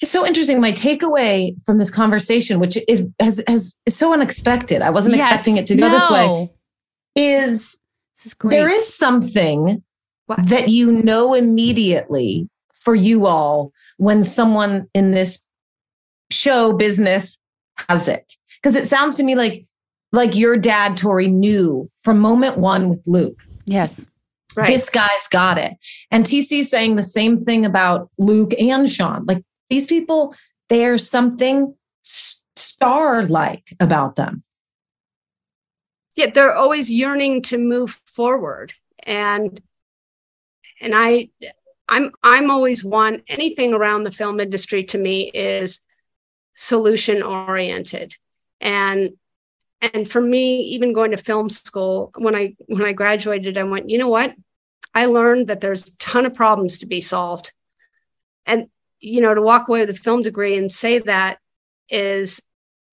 It's 0.00 0.10
so 0.10 0.26
interesting. 0.26 0.60
My 0.60 0.72
takeaway 0.72 1.54
from 1.64 1.78
this 1.78 1.90
conversation, 1.90 2.60
which 2.60 2.76
is 2.88 3.08
has, 3.20 3.42
has 3.48 3.78
is 3.86 3.96
so 3.96 4.12
unexpected. 4.12 4.82
I 4.82 4.90
wasn't 4.90 5.16
Yes. 5.16 5.24
expecting 5.32 5.56
it 5.56 5.66
to 5.68 5.74
go 5.74 5.88
this 5.88 6.10
way. 6.10 6.50
Is 7.14 7.80
This 8.16 8.26
is 8.26 8.34
great. 8.34 8.50
there 8.56 8.68
is 8.68 8.84
something 9.04 9.82
What? 10.26 10.46
that 10.48 10.68
you 10.68 11.02
know 11.02 11.32
immediately 11.34 12.48
for 12.84 12.94
you 12.94 13.26
all 13.26 13.72
when 13.96 14.22
someone 14.22 14.86
in 14.94 15.10
this 15.12 15.40
show 16.30 16.76
business 16.76 17.38
has 17.88 18.08
it 18.08 18.32
because 18.60 18.76
it 18.76 18.88
sounds 18.88 19.14
to 19.16 19.22
me 19.22 19.34
like 19.34 19.66
like 20.12 20.34
your 20.34 20.56
dad 20.56 20.96
tori 20.96 21.28
knew 21.28 21.90
from 22.02 22.18
moment 22.18 22.58
one 22.58 22.88
with 22.88 23.02
luke. 23.06 23.40
Yes. 23.66 24.06
right. 24.54 24.66
This 24.66 24.90
guy's 24.90 25.28
got 25.30 25.58
it. 25.58 25.74
And 26.10 26.24
tc 26.24 26.64
saying 26.64 26.96
the 26.96 27.02
same 27.02 27.38
thing 27.38 27.66
about 27.66 28.10
luke 28.18 28.54
and 28.58 28.90
Shawn. 28.90 29.24
Like 29.26 29.42
these 29.70 29.86
people 29.86 30.34
there's 30.68 31.08
something 31.08 31.74
star 32.02 33.26
like 33.26 33.74
about 33.80 34.16
them. 34.16 34.42
Yeah 36.14 36.30
they're 36.30 36.54
always 36.54 36.90
yearning 36.90 37.42
to 37.42 37.58
move 37.58 38.00
forward. 38.06 38.72
And 39.02 39.60
and 40.80 40.92
i 40.94 41.28
i'm 41.88 42.10
i'm 42.22 42.50
always 42.50 42.84
one 42.84 43.22
anything 43.28 43.72
around 43.72 44.04
the 44.04 44.10
film 44.10 44.40
industry 44.40 44.84
to 44.84 44.98
me 44.98 45.30
is 45.32 45.84
solution 46.54 47.22
oriented 47.22 48.14
and 48.60 49.10
and 49.80 50.08
for 50.08 50.20
me 50.20 50.60
even 50.60 50.92
going 50.92 51.10
to 51.10 51.16
film 51.16 51.50
school 51.50 52.10
when 52.16 52.34
i 52.34 52.54
when 52.66 52.84
i 52.84 52.92
graduated 52.92 53.58
i 53.58 53.62
went 53.62 53.90
you 53.90 53.98
know 53.98 54.08
what? 54.08 54.34
I 54.94 55.04
learned 55.04 55.48
that 55.48 55.60
there's 55.60 55.86
a 55.88 55.98
ton 55.98 56.24
of 56.24 56.32
problems 56.32 56.78
to 56.78 56.86
be 56.86 57.02
solved. 57.02 57.52
And 58.46 58.68
you 59.00 59.20
know 59.20 59.34
to 59.34 59.42
walk 59.42 59.68
away 59.68 59.80
with 59.80 59.90
a 59.90 59.94
film 59.94 60.22
degree 60.22 60.56
and 60.56 60.72
say 60.72 60.98
that 61.00 61.38
is 61.90 62.42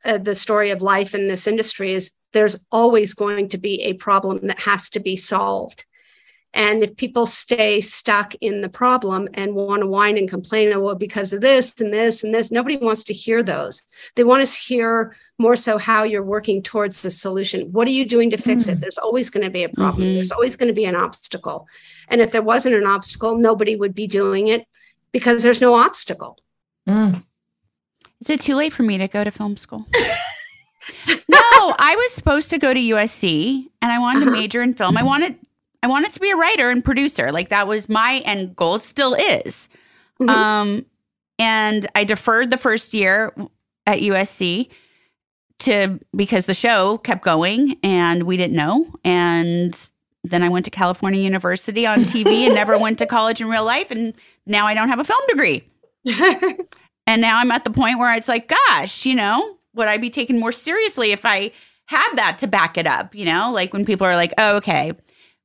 uh, 0.06 0.18
the 0.18 0.36
story 0.36 0.72
of 0.72 0.82
life 0.82 1.16
in 1.16 1.28
this 1.28 1.48
industry 1.48 1.94
is 1.94 2.14
there's 2.34 2.66
always 2.72 3.14
going 3.14 3.50
to 3.50 3.58
be 3.58 3.82
a 3.84 3.94
problem 3.94 4.48
that 4.48 4.60
has 4.60 4.90
to 4.90 5.00
be 5.00 5.16
solved 5.16 5.86
and 6.54 6.84
if 6.84 6.95
people 6.97 7.26
stay 7.26 7.82
stuck 7.82 8.36
in 8.41 8.62
the 8.62 8.70
problem 8.70 9.28
and 9.34 9.56
want 9.56 9.82
to 9.82 9.88
whine 9.88 10.18
and 10.18 10.30
complain, 10.30 10.72
oh, 10.74 10.80
well, 10.80 10.95
because 10.95 11.34
of 11.34 11.41
this 11.41 11.80
and 11.82 11.91
this 11.91 12.24
and 12.24 12.34
this, 12.34 12.51
nobody 12.51 12.78
wants 12.78 13.04
to 13.04 13.14
hear 13.14 13.41
those. 13.41 13.82
They 14.16 14.24
want 14.24 14.45
to 14.47 14.58
hear 14.58 15.16
more 15.39 15.56
so 15.56 15.78
how 15.78 16.04
you're 16.04 16.24
working 16.24 16.62
towards 16.62 17.01
the 17.01 17.10
solution. 17.10 17.72
What 17.72 17.88
are 17.88 17.91
you 17.91 18.06
doing 18.06 18.30
to 18.30 18.38
fix 18.38 18.68
it? 18.68 18.80
There's 18.82 18.97
always 18.99 19.30
going 19.32 19.43
to 19.45 19.49
be 19.49 19.64
a 19.64 19.70
problem. 19.70 20.04
Mhm. 20.08 20.16
There's 20.16 20.32
always 20.32 20.56
going 20.56 20.68
to 20.68 20.74
be 20.74 20.86
an 20.86 20.95
obstacle. 20.95 21.68
And 22.08 22.22
if 22.22 22.32
there 22.32 22.43
wasn't 22.43 22.76
an 22.76 22.86
obstacle, 22.86 23.38
nobody 23.38 23.76
would 23.76 23.95
be 23.95 24.06
doing 24.08 24.47
it 24.47 24.66
because 25.12 25.41
there's 25.43 25.62
no 25.62 25.74
obstacle. 25.74 26.38
Mm. 26.88 27.24
Is 28.22 28.30
it 28.30 28.39
too 28.41 28.56
late 28.56 28.74
for 28.74 28.84
me 28.84 28.97
to 28.99 29.08
go 29.08 29.24
to 29.24 29.32
film 29.32 29.58
school? 29.58 29.88
no, 31.08 31.76
I 31.80 31.95
was 31.97 32.12
supposed 32.14 32.49
to 32.51 32.58
go 32.58 32.74
to 32.74 32.80
USC 32.80 33.68
and 33.82 33.91
I 33.91 33.99
wanted 33.99 34.22
to 34.22 34.26
Uh-huh. 34.28 34.36
major 34.39 34.62
in 34.62 34.74
film. 34.74 34.97
I 34.97 35.04
wanted 35.04 35.36
I 35.84 35.88
wanted 35.88 36.12
to 36.14 36.20
be 36.20 36.32
a 36.32 36.36
writer 36.36 36.72
and 36.72 36.84
producer. 36.84 37.32
Like 37.32 37.50
that 37.50 37.68
was 37.68 37.88
my 37.90 38.24
end 38.26 38.56
goal. 38.56 38.76
It 38.76 38.82
still 38.82 39.14
is. 39.14 39.70
Mhm. 40.20 40.30
Um 40.30 40.86
and 41.38 41.86
I 41.94 42.04
deferred 42.04 42.50
the 42.50 42.58
first 42.58 42.94
year 42.94 43.34
at 43.86 44.00
USC 44.00 44.70
to 45.60 46.00
because 46.16 46.46
the 46.48 46.54
show 46.54 46.98
kept 47.00 47.24
going 47.24 47.78
and 47.84 48.24
we 48.24 48.38
didn't 48.38 48.56
know 48.56 48.92
and 49.04 49.88
then 50.24 50.42
I 50.42 50.50
went 50.50 50.66
to 50.66 50.72
California 50.72 51.22
University 51.22 51.86
on 51.86 52.00
TV 52.04 52.46
and 52.46 52.56
never 52.56 52.78
went 52.78 52.98
to 53.00 53.06
college 53.06 53.42
in 53.42 53.50
real 53.50 53.66
life 53.66 53.92
and 53.92 54.14
now 54.48 54.66
I 54.66 54.74
don't 54.74 54.88
have 54.90 55.00
a 55.00 55.04
film 55.04 55.22
degree. 55.28 55.64
And 57.06 57.22
now 57.22 57.40
I'm 57.40 57.52
at 57.52 57.66
the 57.66 57.70
point 57.70 58.00
where 58.00 58.16
it's 58.16 58.30
like, 58.30 58.48
gosh, 58.70 59.06
you 59.06 59.14
know, 59.14 59.58
would 59.76 59.90
I 59.90 59.98
be 59.98 60.10
taken 60.10 60.40
more 60.40 60.54
seriously 60.54 61.12
if 61.12 61.26
I 61.26 61.52
had 61.88 62.16
that 62.16 62.38
to 62.38 62.48
back 62.48 62.78
it 62.78 62.88
up? 62.88 63.14
You 63.14 63.26
know, 63.26 63.52
like 63.52 63.74
when 63.74 63.86
people 63.86 64.08
are 64.08 64.16
like, 64.16 64.34
oh, 64.38 64.56
okay, 64.56 64.94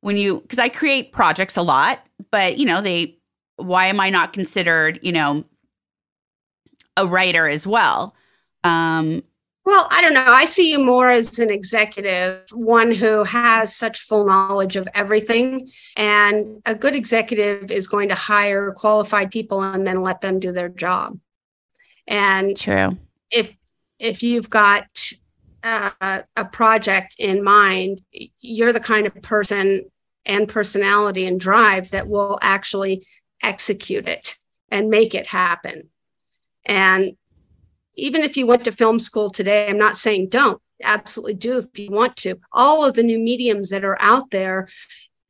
when 0.00 0.16
you, 0.16 0.40
because 0.40 0.58
I 0.58 0.68
create 0.68 1.12
projects 1.12 1.56
a 1.56 1.62
lot, 1.62 2.00
but, 2.30 2.58
you 2.58 2.66
know, 2.66 2.80
they, 2.80 3.18
why 3.56 3.86
am 3.86 4.00
I 4.00 4.10
not 4.10 4.32
considered, 4.32 4.98
you 5.02 5.12
know, 5.12 5.44
a 6.96 7.06
writer 7.06 7.48
as 7.48 7.66
well? 7.66 8.14
Um, 8.64 9.22
Well, 9.64 9.86
I 9.90 10.00
don't 10.00 10.14
know. 10.14 10.24
I 10.24 10.46
see 10.46 10.70
you 10.70 10.82
more 10.82 11.10
as 11.10 11.38
an 11.38 11.50
executive, 11.50 12.48
one 12.52 12.90
who 12.90 13.24
has 13.24 13.76
such 13.76 14.00
full 14.00 14.24
knowledge 14.24 14.76
of 14.76 14.88
everything. 14.94 15.68
And 15.94 16.62
a 16.64 16.74
good 16.74 16.94
executive 16.94 17.70
is 17.70 17.86
going 17.86 18.08
to 18.08 18.14
hire 18.14 18.72
qualified 18.72 19.30
people 19.30 19.60
and 19.62 19.86
then 19.86 20.02
let 20.02 20.22
them 20.22 20.40
do 20.40 20.52
their 20.52 20.70
job. 20.70 21.18
And 22.06 22.56
true. 22.56 22.96
If 23.30 23.54
if 23.98 24.22
you've 24.22 24.48
got 24.48 25.12
uh, 25.62 26.22
a 26.36 26.44
project 26.44 27.16
in 27.18 27.42
mind, 27.42 28.00
you're 28.40 28.72
the 28.72 28.80
kind 28.80 29.06
of 29.06 29.22
person 29.22 29.82
and 30.24 30.48
personality 30.48 31.26
and 31.26 31.40
drive 31.40 31.90
that 31.90 32.08
will 32.08 32.38
actually 32.42 33.06
execute 33.42 34.06
it 34.06 34.38
and 34.70 34.90
make 34.90 35.14
it 35.14 35.26
happen. 35.26 35.88
And 36.64 37.12
even 37.96 38.22
if 38.22 38.36
you 38.36 38.46
went 38.46 38.64
to 38.64 38.72
film 38.72 38.98
school 39.00 39.30
today, 39.30 39.68
I'm 39.68 39.78
not 39.78 39.96
saying 39.96 40.28
don't, 40.28 40.60
absolutely 40.82 41.34
do 41.34 41.58
if 41.58 41.78
you 41.78 41.90
want 41.90 42.16
to. 42.18 42.36
All 42.52 42.84
of 42.84 42.94
the 42.94 43.02
new 43.02 43.18
mediums 43.18 43.70
that 43.70 43.84
are 43.84 44.00
out 44.00 44.30
there, 44.30 44.68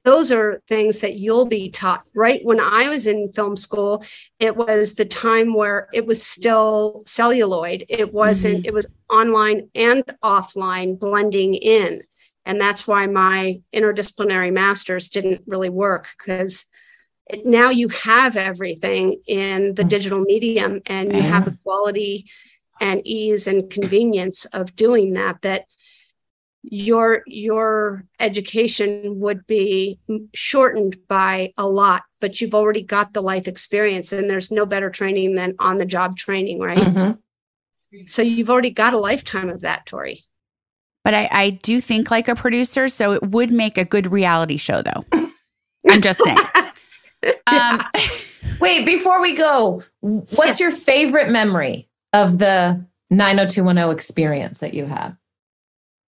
those 0.04 0.32
are 0.32 0.62
things 0.68 1.00
that 1.00 1.18
you'll 1.18 1.46
be 1.46 1.70
taught. 1.70 2.02
Right 2.14 2.40
when 2.44 2.60
I 2.60 2.88
was 2.88 3.06
in 3.06 3.32
film 3.32 3.56
school, 3.56 4.04
it 4.38 4.56
was 4.56 4.94
the 4.94 5.04
time 5.04 5.54
where 5.54 5.88
it 5.92 6.06
was 6.06 6.24
still 6.24 7.02
celluloid. 7.06 7.84
It 7.88 8.12
wasn't, 8.12 8.58
mm-hmm. 8.58 8.68
it 8.68 8.74
was 8.74 8.86
online 9.10 9.68
and 9.74 10.02
offline 10.22 10.98
blending 10.98 11.54
in. 11.54 12.02
And 12.44 12.60
that's 12.60 12.86
why 12.86 13.06
my 13.06 13.60
interdisciplinary 13.74 14.52
masters 14.52 15.08
didn't 15.08 15.42
really 15.46 15.68
work 15.68 16.08
because 16.16 16.64
now 17.44 17.68
you 17.68 17.88
have 17.88 18.36
everything 18.36 19.20
in 19.26 19.74
the 19.74 19.82
mm. 19.82 19.88
digital 19.88 20.20
medium 20.20 20.80
and 20.86 21.12
you 21.12 21.20
have 21.20 21.44
the 21.44 21.58
quality 21.62 22.24
and 22.80 23.02
ease 23.04 23.46
and 23.46 23.70
convenience 23.70 24.44
of 24.46 24.74
doing 24.76 25.12
that 25.12 25.42
that 25.42 25.66
your 26.62 27.22
your 27.26 28.04
education 28.18 29.20
would 29.20 29.46
be 29.46 29.98
shortened 30.34 30.96
by 31.08 31.52
a 31.56 31.66
lot 31.66 32.02
but 32.20 32.40
you've 32.40 32.54
already 32.54 32.82
got 32.82 33.12
the 33.12 33.22
life 33.22 33.46
experience 33.46 34.12
and 34.12 34.28
there's 34.28 34.50
no 34.50 34.66
better 34.66 34.90
training 34.90 35.34
than 35.34 35.54
on 35.60 35.78
the 35.78 35.86
job 35.86 36.16
training 36.16 36.58
right 36.58 36.78
mm-hmm. 36.78 38.00
so 38.06 38.22
you've 38.22 38.50
already 38.50 38.70
got 38.70 38.92
a 38.92 38.98
lifetime 38.98 39.48
of 39.48 39.60
that 39.60 39.86
tori 39.86 40.24
but 41.04 41.14
I, 41.14 41.28
I 41.30 41.50
do 41.50 41.80
think 41.80 42.10
like 42.10 42.28
a 42.28 42.34
producer 42.34 42.88
so 42.88 43.12
it 43.12 43.22
would 43.22 43.52
make 43.52 43.78
a 43.78 43.84
good 43.84 44.10
reality 44.10 44.56
show 44.56 44.82
though 44.82 45.04
i'm 45.88 46.02
just 46.02 46.20
saying 46.22 46.38
um, 47.46 47.80
wait 48.60 48.84
before 48.84 49.22
we 49.22 49.34
go 49.34 49.82
what's 50.00 50.58
yeah. 50.58 50.68
your 50.68 50.76
favorite 50.76 51.30
memory 51.30 51.88
of 52.12 52.38
the 52.38 52.84
90210 53.10 53.90
experience 53.90 54.60
that 54.60 54.74
you 54.74 54.86
had? 54.86 55.16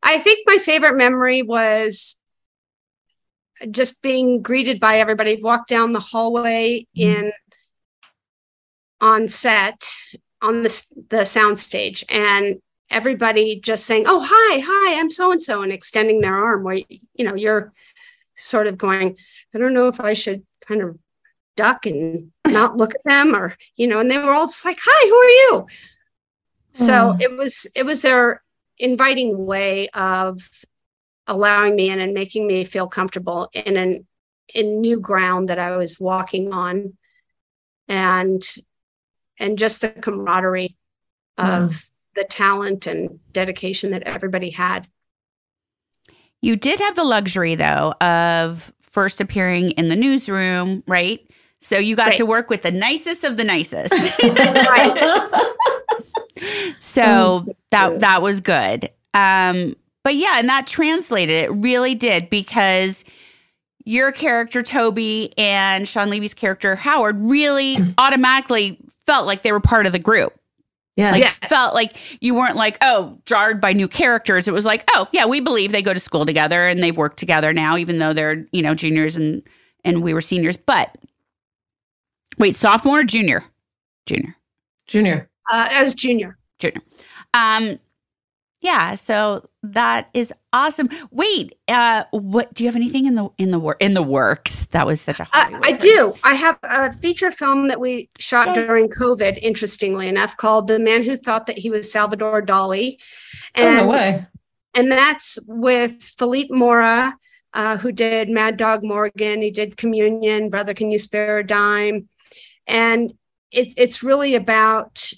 I 0.02 0.18
think 0.18 0.40
my 0.46 0.58
favorite 0.58 0.96
memory 0.96 1.42
was 1.42 2.16
just 3.70 4.02
being 4.02 4.42
greeted 4.42 4.80
by 4.80 4.98
everybody. 4.98 5.40
Walk 5.40 5.66
down 5.66 5.92
the 5.92 6.00
hallway 6.00 6.86
mm-hmm. 6.96 7.24
in 7.24 7.32
on 9.00 9.28
set 9.28 9.84
on 10.42 10.62
the 10.62 10.82
the 11.08 11.18
soundstage, 11.18 12.04
and 12.08 12.60
everybody 12.90 13.60
just 13.60 13.84
saying, 13.84 14.04
"Oh, 14.06 14.20
hi, 14.22 14.62
hi, 14.64 14.98
I'm 14.98 15.10
so 15.10 15.32
and 15.32 15.42
so," 15.42 15.62
and 15.62 15.72
extending 15.72 16.20
their 16.20 16.34
arm. 16.34 16.64
Where 16.64 16.80
you 17.14 17.24
know 17.24 17.34
you're 17.34 17.72
sort 18.36 18.66
of 18.66 18.78
going, 18.78 19.16
"I 19.54 19.58
don't 19.58 19.74
know 19.74 19.88
if 19.88 20.00
I 20.00 20.14
should 20.14 20.44
kind 20.66 20.82
of 20.82 20.98
duck 21.56 21.84
and 21.86 22.32
not 22.46 22.76
look 22.76 22.94
at 22.94 23.04
them," 23.04 23.34
or 23.34 23.56
you 23.76 23.86
know, 23.86 24.00
and 24.00 24.10
they 24.10 24.18
were 24.18 24.32
all 24.32 24.46
just 24.46 24.64
like, 24.64 24.78
"Hi, 24.82 25.08
who 25.08 25.14
are 25.14 25.58
you?" 25.58 25.66
So 26.72 26.92
mm. 27.12 27.20
it 27.20 27.36
was 27.36 27.66
it 27.74 27.84
was 27.84 28.02
their 28.02 28.42
inviting 28.80 29.46
way 29.46 29.88
of 29.90 30.40
allowing 31.26 31.76
me 31.76 31.90
in 31.90 32.00
and 32.00 32.12
making 32.12 32.46
me 32.46 32.64
feel 32.64 32.88
comfortable 32.88 33.48
in 33.52 33.76
an 33.76 34.06
in 34.52 34.80
new 34.80 34.98
ground 34.98 35.48
that 35.48 35.60
I 35.60 35.76
was 35.76 36.00
walking 36.00 36.52
on 36.52 36.96
and 37.86 38.42
and 39.38 39.58
just 39.58 39.80
the 39.80 39.90
camaraderie 39.90 40.76
of 41.38 41.70
mm. 41.70 41.90
the 42.16 42.24
talent 42.24 42.86
and 42.86 43.20
dedication 43.32 43.92
that 43.92 44.02
everybody 44.02 44.50
had. 44.50 44.88
You 46.42 46.56
did 46.56 46.80
have 46.80 46.96
the 46.96 47.04
luxury 47.04 47.54
though 47.54 47.92
of 48.00 48.72
first 48.80 49.20
appearing 49.20 49.70
in 49.72 49.88
the 49.88 49.96
newsroom, 49.96 50.82
right? 50.86 51.20
So 51.60 51.78
you 51.78 51.94
got 51.94 52.08
right. 52.08 52.16
to 52.16 52.26
work 52.26 52.48
with 52.48 52.62
the 52.62 52.70
nicest 52.70 53.22
of 53.22 53.36
the 53.36 53.44
nicest. 53.44 53.92
so 56.78 57.02
oh, 57.46 57.54
that 57.70 58.00
that 58.00 58.22
was 58.22 58.40
good. 58.40 58.90
Um, 59.14 59.74
but 60.02 60.14
yeah, 60.14 60.38
and 60.38 60.48
that 60.48 60.66
translated. 60.66 61.44
It 61.44 61.52
really 61.52 61.94
did 61.94 62.30
because 62.30 63.04
your 63.84 64.12
character 64.12 64.62
Tobi 64.62 65.32
and 65.38 65.88
Shawn 65.88 66.10
Levy's 66.10 66.34
character 66.34 66.76
Howard 66.76 67.20
really 67.20 67.76
automatically 67.98 68.78
felt 69.06 69.26
like 69.26 69.42
they 69.42 69.52
were 69.52 69.60
part 69.60 69.86
of 69.86 69.92
the 69.92 69.98
group. 69.98 70.34
Yeah, 70.96 71.12
like, 71.12 71.20
yes. 71.20 71.38
felt 71.48 71.74
like 71.74 71.96
you 72.20 72.34
weren't 72.34 72.56
like 72.56 72.76
oh 72.82 73.18
jarred 73.24 73.60
by 73.60 73.72
new 73.72 73.88
characters. 73.88 74.48
It 74.48 74.52
was 74.52 74.64
like 74.64 74.84
oh 74.94 75.08
yeah, 75.12 75.26
we 75.26 75.40
believe 75.40 75.72
they 75.72 75.82
go 75.82 75.94
to 75.94 76.00
school 76.00 76.26
together 76.26 76.66
and 76.66 76.82
they've 76.82 76.96
worked 76.96 77.18
together 77.18 77.52
now, 77.52 77.76
even 77.76 77.98
though 77.98 78.12
they're 78.12 78.46
you 78.52 78.62
know 78.62 78.74
juniors 78.74 79.16
and 79.16 79.42
and 79.84 80.02
we 80.02 80.12
were 80.12 80.20
seniors. 80.20 80.56
But 80.56 80.98
wait, 82.38 82.56
sophomore 82.56 83.00
or 83.00 83.04
junior? 83.04 83.44
Junior. 84.06 84.36
Junior. 84.86 85.29
Uh, 85.50 85.68
as 85.70 85.94
junior. 85.94 86.38
Junior. 86.58 86.82
Um, 87.34 87.78
yeah, 88.60 88.94
so 88.94 89.48
that 89.62 90.10
is 90.12 90.34
awesome. 90.52 90.88
Wait, 91.10 91.54
uh, 91.66 92.04
what 92.10 92.52
do 92.52 92.62
you 92.62 92.68
have 92.68 92.76
anything 92.76 93.06
in 93.06 93.14
the 93.14 93.30
in 93.38 93.50
the 93.50 93.58
work 93.58 93.78
in 93.80 93.94
the 93.94 94.02
works? 94.02 94.66
That 94.66 94.86
was 94.86 95.00
such 95.00 95.18
a 95.18 95.22
uh, 95.22 95.58
I 95.62 95.72
do. 95.72 96.12
I 96.22 96.34
have 96.34 96.58
a 96.62 96.92
feature 96.92 97.30
film 97.30 97.68
that 97.68 97.80
we 97.80 98.10
shot 98.18 98.48
Yay. 98.48 98.66
during 98.66 98.88
COVID, 98.90 99.38
interestingly 99.38 100.08
enough, 100.08 100.36
called 100.36 100.68
"The 100.68 100.78
Man 100.78 101.04
Who 101.04 101.16
Thought 101.16 101.46
That 101.46 101.58
He 101.58 101.70
Was 101.70 101.90
Salvador 101.90 102.42
Dali." 102.42 102.98
And, 103.54 103.80
oh 103.80 103.84
no 103.84 103.90
way! 103.90 104.26
And 104.74 104.92
that's 104.92 105.38
with 105.46 106.02
Philippe 106.18 106.54
Mora, 106.54 107.16
uh, 107.54 107.78
who 107.78 107.92
did 107.92 108.28
Mad 108.28 108.58
Dog 108.58 108.84
Morgan. 108.84 109.40
He 109.40 109.50
did 109.50 109.78
Communion, 109.78 110.50
Brother, 110.50 110.74
Can 110.74 110.90
You 110.90 110.98
Spare 110.98 111.38
a 111.38 111.46
Dime? 111.46 112.08
And 112.66 113.14
it, 113.50 113.72
it's 113.76 114.02
really 114.02 114.34
about 114.34 115.12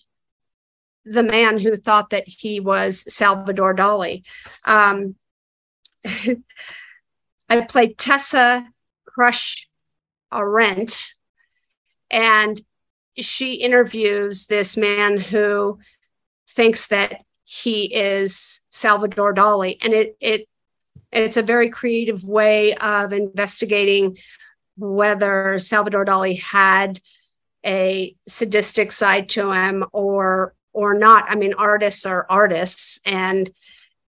the 1.05 1.23
man 1.23 1.59
who 1.59 1.77
thought 1.77 2.11
that 2.11 2.25
he 2.27 2.61
was 2.61 3.13
Salvador 3.13 3.75
Dali. 3.75 4.23
Um, 4.65 5.17
I 7.49 7.61
played 7.69 7.99
Tessa 7.99 8.67
Crush 9.05 9.69
Arendt, 10.33 11.13
and 12.11 12.61
she 13.17 13.55
interviews 13.55 14.47
this 14.47 14.77
man 14.77 15.19
who 15.19 15.79
thinks 16.49 16.89
that 16.89 17.23
he 17.45 17.95
is 17.95 18.61
Salvador 18.71 19.35
Dali, 19.35 19.77
and 19.85 19.93
it 19.93 20.17
it 20.21 20.49
it's 21.11 21.37
a 21.37 21.43
very 21.43 21.69
creative 21.69 22.25
way 22.25 22.75
of 22.77 23.13
investigating 23.13 24.17
whether 24.77 25.59
Salvador 25.59 26.07
Dali 26.07 26.41
had 26.41 27.01
a 27.65 28.17
sadistic 28.27 28.91
side 28.91 29.29
to 29.31 29.53
him 29.53 29.85
or 29.93 30.55
or 30.73 30.99
not 30.99 31.25
i 31.29 31.35
mean 31.35 31.55
artists 31.55 32.07
are 32.07 32.27
artists 32.29 33.01
and 33.05 33.51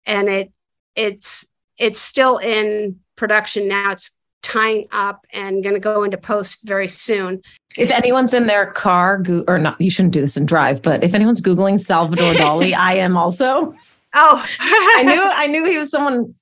and 0.06 0.28
it 0.28 0.52
it's 0.96 1.46
it's 1.78 2.00
still 2.00 2.38
in 2.38 3.00
production 3.16 3.68
now. 3.68 3.92
It's 3.92 4.10
tying 4.42 4.86
up 4.92 5.26
and 5.32 5.62
going 5.62 5.74
to 5.74 5.80
go 5.80 6.04
into 6.04 6.18
post 6.18 6.66
very 6.66 6.88
soon. 6.88 7.40
If 7.78 7.90
anyone's 7.90 8.34
in 8.34 8.46
their 8.46 8.66
car 8.66 9.18
go- 9.18 9.44
or 9.48 9.58
not 9.58 9.80
you 9.80 9.90
shouldn't 9.90 10.12
do 10.12 10.20
this 10.20 10.36
and 10.36 10.46
drive 10.46 10.82
but 10.82 11.02
if 11.02 11.14
anyone's 11.14 11.40
googling 11.40 11.80
salvador 11.80 12.34
dali 12.34 12.74
i 12.74 12.94
am 12.94 13.16
also. 13.16 13.74
Oh. 14.14 14.46
I 14.60 15.02
knew 15.04 15.22
i 15.22 15.46
knew 15.46 15.64
he 15.64 15.78
was 15.78 15.90
someone 15.90 16.34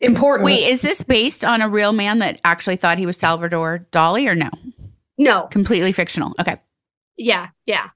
important. 0.00 0.46
Wait 0.46 0.68
is 0.68 0.82
this 0.82 1.02
based 1.02 1.44
on 1.44 1.60
a 1.60 1.68
real 1.68 1.92
man 1.92 2.18
that 2.18 2.40
actually 2.44 2.76
thought 2.76 2.98
he 2.98 3.06
was 3.06 3.16
salvador 3.16 3.86
dali 3.92 4.26
or 4.26 4.34
no? 4.34 4.50
No. 5.18 5.42
Completely 5.48 5.92
fictional. 5.92 6.32
Okay. 6.40 6.56
Yeah 7.16 7.48
yeah. 7.66 7.90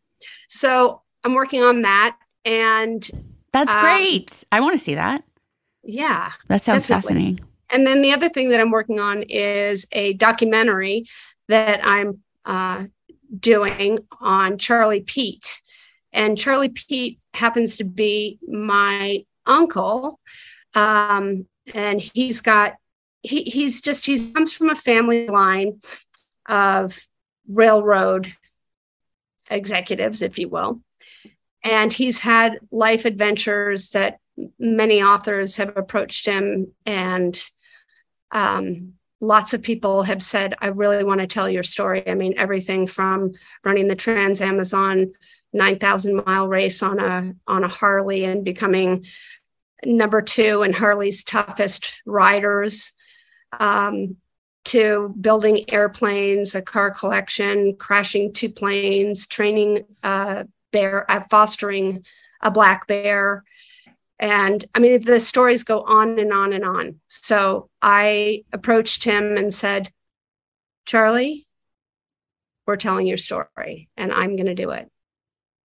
So 0.48 1.02
I'm 1.24 1.34
working 1.34 1.62
on 1.62 1.82
that. 1.82 2.16
And 2.44 3.08
that's 3.52 3.74
um, 3.74 3.80
great. 3.80 4.44
I 4.52 4.60
want 4.60 4.74
to 4.74 4.78
see 4.78 4.94
that. 4.94 5.24
Yeah. 5.82 6.32
That 6.48 6.62
sounds 6.62 6.86
definitely. 6.86 6.94
fascinating. 6.94 7.40
And 7.70 7.86
then 7.86 8.02
the 8.02 8.12
other 8.12 8.28
thing 8.28 8.50
that 8.50 8.60
I'm 8.60 8.70
working 8.70 8.98
on 8.98 9.22
is 9.22 9.86
a 9.92 10.14
documentary 10.14 11.06
that 11.48 11.80
I'm 11.82 12.20
uh, 12.44 12.84
doing 13.38 13.98
on 14.20 14.58
Charlie 14.58 15.00
Pete. 15.00 15.60
And 16.12 16.38
Charlie 16.38 16.70
Pete 16.70 17.20
happens 17.34 17.76
to 17.76 17.84
be 17.84 18.38
my 18.46 19.24
uncle. 19.46 20.20
Um, 20.74 21.46
and 21.74 22.00
he's 22.00 22.40
got, 22.40 22.76
he, 23.22 23.42
he's 23.42 23.80
just, 23.80 24.06
he 24.06 24.32
comes 24.32 24.54
from 24.54 24.70
a 24.70 24.74
family 24.74 25.28
line 25.28 25.80
of 26.46 26.98
railroad 27.46 28.32
executives, 29.50 30.22
if 30.22 30.38
you 30.38 30.48
will 30.48 30.80
and 31.64 31.92
he's 31.92 32.18
had 32.18 32.58
life 32.70 33.04
adventures 33.04 33.90
that 33.90 34.18
many 34.58 35.02
authors 35.02 35.56
have 35.56 35.76
approached 35.76 36.26
him 36.26 36.72
and 36.86 37.42
um, 38.30 38.92
lots 39.20 39.52
of 39.52 39.62
people 39.62 40.04
have 40.04 40.22
said 40.22 40.54
i 40.60 40.68
really 40.68 41.02
want 41.02 41.20
to 41.20 41.26
tell 41.26 41.48
your 41.48 41.62
story. 41.62 42.08
I 42.08 42.14
mean 42.14 42.34
everything 42.36 42.86
from 42.86 43.32
running 43.64 43.88
the 43.88 43.96
trans 43.96 44.40
amazon 44.40 45.12
9000 45.52 46.24
mile 46.26 46.46
race 46.46 46.82
on 46.82 47.00
a 47.00 47.34
on 47.46 47.64
a 47.64 47.68
harley 47.68 48.24
and 48.24 48.44
becoming 48.44 49.04
number 49.84 50.22
two 50.22 50.62
in 50.62 50.72
harley's 50.72 51.24
toughest 51.24 52.00
riders 52.06 52.92
um, 53.58 54.16
to 54.66 55.14
building 55.20 55.64
airplanes 55.72 56.54
a 56.54 56.62
car 56.62 56.90
collection 56.92 57.74
crashing 57.76 58.32
two 58.32 58.50
planes 58.50 59.26
training 59.26 59.84
a 60.04 60.46
bear 60.72 61.10
uh, 61.10 61.24
fostering 61.30 62.04
a 62.42 62.50
black 62.50 62.86
bear 62.86 63.44
and 64.18 64.64
I 64.74 64.80
mean, 64.80 65.04
the 65.04 65.20
stories 65.20 65.62
go 65.62 65.80
on 65.80 66.18
and 66.18 66.32
on 66.32 66.52
and 66.52 66.64
on. 66.64 67.00
So 67.06 67.70
I 67.80 68.44
approached 68.52 69.04
him 69.04 69.36
and 69.36 69.54
said, 69.54 69.92
Charlie, 70.86 71.46
we're 72.66 72.76
telling 72.76 73.06
your 73.06 73.18
story 73.18 73.88
and 73.96 74.12
I'm 74.12 74.34
going 74.36 74.46
to 74.46 74.54
do 74.54 74.70
it. 74.70 74.90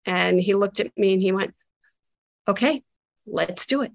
And 0.05 0.39
he 0.39 0.53
looked 0.53 0.79
at 0.79 0.97
me 0.97 1.13
and 1.13 1.21
he 1.21 1.31
went, 1.31 1.53
okay, 2.47 2.83
let's 3.25 3.65
do 3.65 3.81
it. 3.81 3.91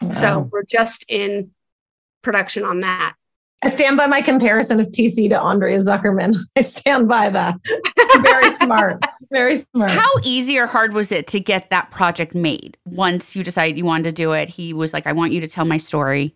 Wow. 0.00 0.10
So 0.10 0.48
we're 0.50 0.64
just 0.64 1.04
in 1.08 1.52
production 2.22 2.64
on 2.64 2.80
that. 2.80 3.14
I 3.64 3.68
stand 3.68 3.96
by 3.96 4.06
my 4.06 4.20
comparison 4.20 4.78
of 4.78 4.88
TC 4.88 5.30
to 5.30 5.40
Andrea 5.40 5.78
Zuckerman. 5.78 6.36
I 6.56 6.60
stand 6.60 7.08
by 7.08 7.30
that. 7.30 7.58
Very 8.20 8.50
smart. 8.50 9.02
Very 9.30 9.56
smart. 9.56 9.90
How 9.90 10.10
easy 10.22 10.58
or 10.58 10.66
hard 10.66 10.92
was 10.92 11.10
it 11.10 11.26
to 11.28 11.40
get 11.40 11.70
that 11.70 11.90
project 11.90 12.34
made? 12.34 12.76
Once 12.84 13.34
you 13.34 13.42
decided 13.42 13.78
you 13.78 13.86
wanted 13.86 14.04
to 14.04 14.12
do 14.12 14.32
it, 14.32 14.50
he 14.50 14.74
was 14.74 14.92
like, 14.92 15.06
I 15.06 15.12
want 15.12 15.32
you 15.32 15.40
to 15.40 15.48
tell 15.48 15.64
my 15.64 15.78
story. 15.78 16.34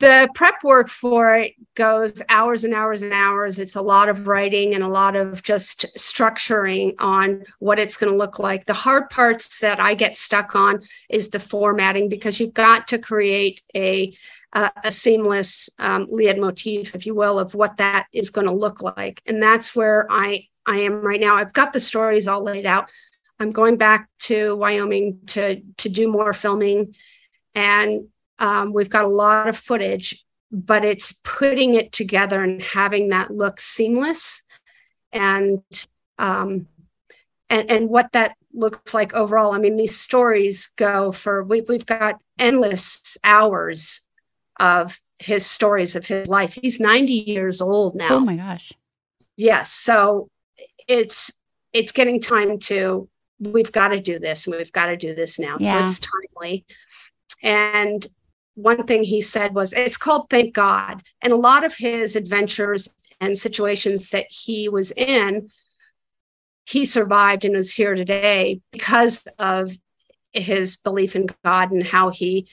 The 0.00 0.28
prep 0.34 0.64
work 0.64 0.88
for 0.88 1.36
it 1.36 1.52
goes 1.76 2.20
hours 2.28 2.64
and 2.64 2.74
hours 2.74 3.02
and 3.02 3.12
hours. 3.12 3.58
It's 3.60 3.76
a 3.76 3.80
lot 3.80 4.08
of 4.08 4.26
writing 4.26 4.74
and 4.74 4.82
a 4.82 4.88
lot 4.88 5.14
of 5.14 5.42
just 5.44 5.86
structuring 5.96 6.94
on 6.98 7.44
what 7.60 7.78
it's 7.78 7.96
going 7.96 8.10
to 8.10 8.18
look 8.18 8.40
like. 8.40 8.66
The 8.66 8.74
hard 8.74 9.08
parts 9.08 9.60
that 9.60 9.78
I 9.78 9.94
get 9.94 10.16
stuck 10.16 10.56
on 10.56 10.80
is 11.08 11.30
the 11.30 11.38
formatting 11.38 12.08
because 12.08 12.40
you've 12.40 12.54
got 12.54 12.88
to 12.88 12.98
create 12.98 13.62
a 13.74 14.12
uh, 14.52 14.70
a 14.84 14.92
seamless 14.92 15.70
um, 15.78 16.06
leitmotif, 16.10 16.94
if 16.94 17.06
you 17.06 17.14
will, 17.14 17.38
of 17.38 17.54
what 17.54 17.76
that 17.76 18.06
is 18.12 18.30
going 18.30 18.46
to 18.46 18.52
look 18.52 18.82
like. 18.82 19.20
And 19.26 19.42
that's 19.42 19.76
where 19.76 20.06
I 20.10 20.48
I 20.66 20.78
am 20.78 21.02
right 21.02 21.20
now. 21.20 21.36
I've 21.36 21.52
got 21.52 21.72
the 21.72 21.80
stories 21.80 22.26
all 22.26 22.42
laid 22.42 22.66
out. 22.66 22.90
I'm 23.38 23.52
going 23.52 23.76
back 23.76 24.08
to 24.20 24.56
Wyoming 24.56 25.20
to 25.28 25.60
to 25.78 25.88
do 25.88 26.10
more 26.10 26.32
filming, 26.32 26.94
and 27.54 28.08
um, 28.38 28.72
we've 28.72 28.90
got 28.90 29.04
a 29.04 29.08
lot 29.08 29.48
of 29.48 29.56
footage. 29.56 30.24
But 30.52 30.84
it's 30.84 31.12
putting 31.24 31.74
it 31.74 31.90
together 31.90 32.40
and 32.40 32.62
having 32.62 33.08
that 33.08 33.32
look 33.32 33.60
seamless, 33.60 34.44
and 35.12 35.62
um, 36.16 36.68
and 37.50 37.68
and 37.68 37.88
what 37.90 38.12
that 38.12 38.36
looks 38.52 38.94
like 38.94 39.14
overall. 39.14 39.52
I 39.52 39.58
mean, 39.58 39.76
these 39.76 39.98
stories 39.98 40.72
go 40.76 41.10
for 41.10 41.42
we, 41.42 41.62
we've 41.62 41.86
got 41.86 42.20
endless 42.38 43.16
hours 43.24 44.02
of 44.60 45.00
his 45.18 45.46
stories 45.46 45.96
of 45.96 46.06
his 46.06 46.28
life. 46.28 46.54
He's 46.60 46.80
90 46.80 47.12
years 47.12 47.60
old 47.60 47.94
now. 47.94 48.14
Oh 48.14 48.20
my 48.20 48.36
gosh. 48.36 48.72
Yes. 49.36 49.70
So 49.70 50.28
it's 50.88 51.32
it's 51.72 51.92
getting 51.92 52.20
time 52.20 52.58
to 52.58 53.08
we've 53.40 53.72
got 53.72 53.88
to 53.88 54.00
do 54.00 54.18
this 54.18 54.46
and 54.46 54.56
we've 54.56 54.72
got 54.72 54.86
to 54.86 54.96
do 54.96 55.14
this 55.14 55.38
now. 55.38 55.56
Yeah. 55.58 55.80
So 55.80 55.84
it's 55.84 56.00
timely. 56.00 56.64
And 57.42 58.06
one 58.54 58.86
thing 58.86 59.02
he 59.02 59.20
said 59.20 59.54
was 59.54 59.72
it's 59.72 59.96
called 59.96 60.30
Thank 60.30 60.54
God. 60.54 61.02
And 61.22 61.32
a 61.32 61.36
lot 61.36 61.64
of 61.64 61.74
his 61.74 62.16
adventures 62.16 62.88
and 63.20 63.38
situations 63.38 64.10
that 64.10 64.26
he 64.28 64.68
was 64.68 64.92
in, 64.92 65.50
he 66.66 66.84
survived 66.84 67.44
and 67.44 67.56
was 67.56 67.72
here 67.72 67.94
today 67.94 68.60
because 68.70 69.26
of 69.38 69.76
his 70.32 70.76
belief 70.76 71.14
in 71.14 71.28
God 71.44 71.70
and 71.70 71.84
how 71.84 72.10
he 72.10 72.48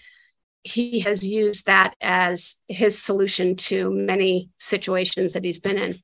he 0.64 1.00
has 1.00 1.26
used 1.26 1.66
that 1.66 1.96
as 2.02 2.62
his 2.68 3.02
solution 3.02 3.56
to 3.56 3.90
many 3.90 4.52
situations 4.60 5.34
that 5.34 5.44
he's 5.44 5.58
been 5.58 5.78
in. 5.78 6.00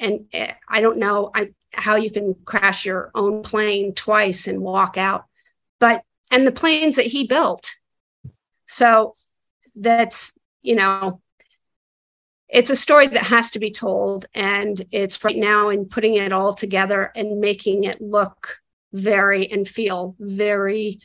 And 0.00 0.26
eh, 0.32 0.54
I 0.66 0.80
don't 0.80 0.98
know 0.98 1.30
I, 1.34 1.50
how 1.74 1.96
you 1.96 2.10
can 2.10 2.34
crash 2.46 2.86
your 2.86 3.10
own 3.14 3.42
plane 3.42 3.92
twice 3.92 4.46
and 4.46 4.60
walk 4.60 4.96
out, 4.96 5.26
but 5.78 6.02
and 6.30 6.46
the 6.46 6.52
planes 6.52 6.96
that 6.96 7.06
he 7.06 7.26
built. 7.26 7.74
So 8.66 9.16
that's, 9.74 10.38
you 10.62 10.76
know, 10.76 11.20
it's 12.48 12.70
a 12.70 12.76
story 12.76 13.06
that 13.06 13.22
has 13.24 13.50
to 13.52 13.58
be 13.58 13.70
told. 13.70 14.26
And 14.34 14.84
it's 14.90 15.24
right 15.24 15.36
now 15.36 15.68
in 15.68 15.86
putting 15.86 16.14
it 16.14 16.32
all 16.32 16.52
together 16.52 17.10
and 17.16 17.40
making 17.40 17.84
it 17.84 18.00
look 18.00 18.58
very 18.92 19.50
and 19.50 19.66
feel 19.66 20.14
very 20.18 21.00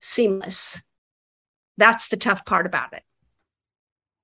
seamless 0.00 0.80
that's 1.78 2.08
the 2.08 2.16
tough 2.18 2.44
part 2.44 2.66
about 2.66 2.92
it. 2.92 3.02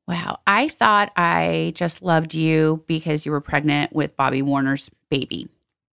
Wow. 0.06 0.40
I 0.46 0.68
thought 0.68 1.12
I 1.16 1.72
just 1.74 2.02
loved 2.02 2.34
you 2.34 2.84
because 2.86 3.24
you 3.24 3.32
were 3.32 3.40
pregnant 3.40 3.94
with 3.94 4.14
Bobby 4.16 4.42
Warner's 4.42 4.90
baby. 5.08 5.48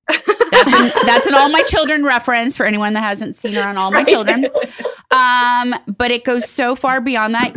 That's 0.10 0.28
an, 0.74 0.92
that's 1.06 1.28
an 1.28 1.36
All 1.36 1.50
My 1.50 1.64
Children 1.64 2.04
reference 2.04 2.58
for 2.58 2.66
anyone 2.66 2.92
that 2.94 3.04
hasn't 3.04 3.38
seen 3.38 3.54
her 3.54 3.62
on 3.62 3.78
All 3.78 3.92
My 3.92 4.00
right. 4.00 4.08
Children. 4.08 4.48
Um, 5.12 5.76
but 5.88 6.12
it 6.12 6.26
goes 6.26 6.50
so 6.50 6.76
far 6.76 7.00
beyond 7.00 7.36
that. 7.36 7.56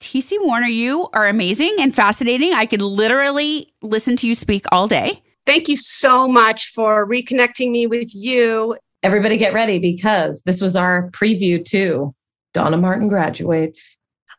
TC 0.00 0.38
Warner, 0.40 0.66
you 0.66 1.08
are 1.12 1.28
amazing 1.28 1.76
and 1.78 1.94
fascinating. 1.94 2.54
I 2.54 2.66
could 2.66 2.82
literally 2.82 3.72
listen 3.82 4.16
to 4.16 4.26
you 4.26 4.34
speak 4.34 4.64
all 4.72 4.88
day. 4.88 5.22
Thank 5.46 5.68
you 5.68 5.76
so 5.76 6.26
much 6.26 6.72
for 6.72 7.06
reconnecting 7.06 7.70
me 7.70 7.86
with 7.86 8.14
you. 8.14 8.76
Everybody 9.02 9.36
get 9.36 9.52
ready 9.52 9.78
because 9.78 10.42
this 10.42 10.60
was 10.60 10.76
our 10.76 11.10
preview 11.10 11.64
too 11.64 12.14
Donna 12.52 12.76
Martin 12.76 13.08
graduates. 13.08 13.96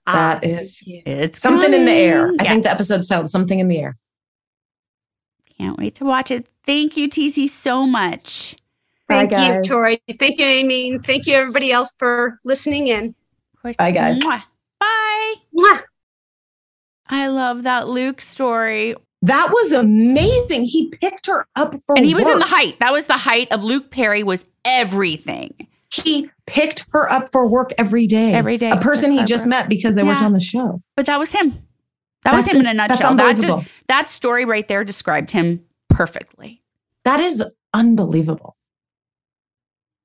Ah, 0.07 0.39
that 0.41 0.43
is 0.43 0.83
it's 0.85 1.39
something 1.39 1.71
coming. 1.71 1.81
in 1.81 1.85
the 1.85 1.91
air. 1.91 2.27
I 2.27 2.43
yes. 2.43 2.47
think 2.47 2.63
the 2.63 2.71
episode's 2.71 3.07
titled 3.07 3.29
Something 3.29 3.59
in 3.59 3.67
the 3.67 3.77
Air. 3.77 3.97
Can't 5.57 5.77
wait 5.77 5.95
to 5.95 6.05
watch 6.05 6.31
it. 6.31 6.47
Thank 6.65 6.97
you, 6.97 7.07
TC, 7.07 7.47
so 7.47 7.85
much. 7.85 8.55
Thank 9.07 9.31
Bye, 9.31 9.57
you, 9.57 9.63
Tori. 9.63 10.01
Thank 10.19 10.39
you, 10.39 10.45
Amy. 10.45 10.97
Thank 10.97 11.27
you, 11.27 11.35
everybody 11.35 11.71
else, 11.71 11.93
for 11.99 12.39
listening 12.43 12.87
in. 12.87 13.13
Bye, 13.77 13.91
guys. 13.91 14.19
Mwah. 14.19 14.43
Bye. 15.55 15.61
Mwah. 15.61 15.81
I 17.07 17.27
love 17.27 17.63
that 17.63 17.87
Luke 17.87 18.21
story. 18.21 18.95
That 19.21 19.49
was 19.51 19.71
amazing. 19.71 20.63
He 20.63 20.89
picked 20.89 21.27
her 21.27 21.45
up 21.55 21.75
for 21.85 21.95
And 21.97 22.05
he 22.05 22.13
work. 22.13 22.23
was 22.23 22.33
in 22.33 22.39
the 22.39 22.45
height. 22.45 22.79
That 22.79 22.91
was 22.91 23.07
the 23.07 23.17
height 23.17 23.51
of 23.51 23.63
Luke 23.63 23.91
Perry 23.91 24.23
was 24.23 24.45
everything. 24.65 25.67
He 25.93 26.29
picked 26.47 26.85
her 26.91 27.11
up 27.11 27.31
for 27.31 27.47
work 27.47 27.71
every 27.77 28.07
day. 28.07 28.33
Every 28.33 28.57
day. 28.57 28.71
A 28.71 28.77
person 28.77 29.11
he 29.11 29.23
just 29.25 29.45
met 29.45 29.67
because 29.67 29.95
they 29.95 30.03
yeah. 30.03 30.09
worked 30.09 30.21
on 30.21 30.33
the 30.33 30.39
show. 30.39 30.81
But 30.95 31.05
that 31.05 31.19
was 31.19 31.31
him. 31.33 31.51
That 32.23 32.31
that's 32.31 32.47
was 32.47 32.53
him 32.53 32.61
in 32.61 32.67
a 32.67 32.73
nutshell. 32.73 33.15
That, 33.15 33.67
that 33.87 34.07
story 34.07 34.45
right 34.45 34.67
there 34.67 34.83
described 34.83 35.31
him 35.31 35.65
perfectly. 35.89 36.63
That 37.03 37.19
is 37.19 37.43
unbelievable. 37.73 38.55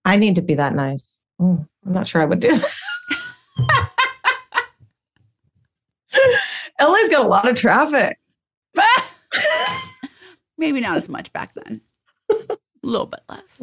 I 0.05 0.17
need 0.17 0.37
to 0.37 0.43
be 0.43 0.55
that 0.55 0.75
nice. 0.75 1.21
Mm, 1.41 1.69
I'm 1.85 1.93
not 1.93 2.09
sure 2.09 2.23
I 2.23 2.25
would 2.25 2.41
do 2.41 2.55
that. 2.57 3.91
LA's 6.81 7.09
got 7.09 7.25
a 7.25 7.29
lot 7.29 7.49
of 7.49 7.57
traffic. 7.57 8.19
Maybe 10.59 10.81
not 10.81 10.97
as 10.97 11.09
much 11.09 11.33
back 11.33 11.55
then. 11.55 11.81
A 12.31 12.57
little 12.83 13.07
bit 13.07 13.21
less. 13.29 13.62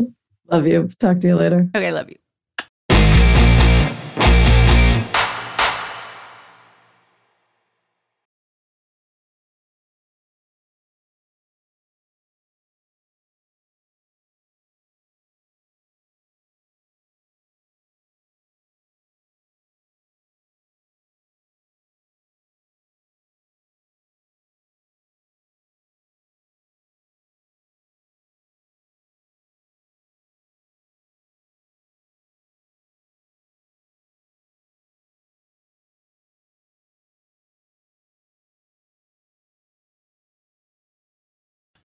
Love 0.49 0.67
you. 0.67 0.89
Talk 0.99 1.19
to 1.21 1.27
you 1.27 1.35
later. 1.35 1.69
Okay, 1.75 1.91
love 1.91 2.09
you. 2.09 2.17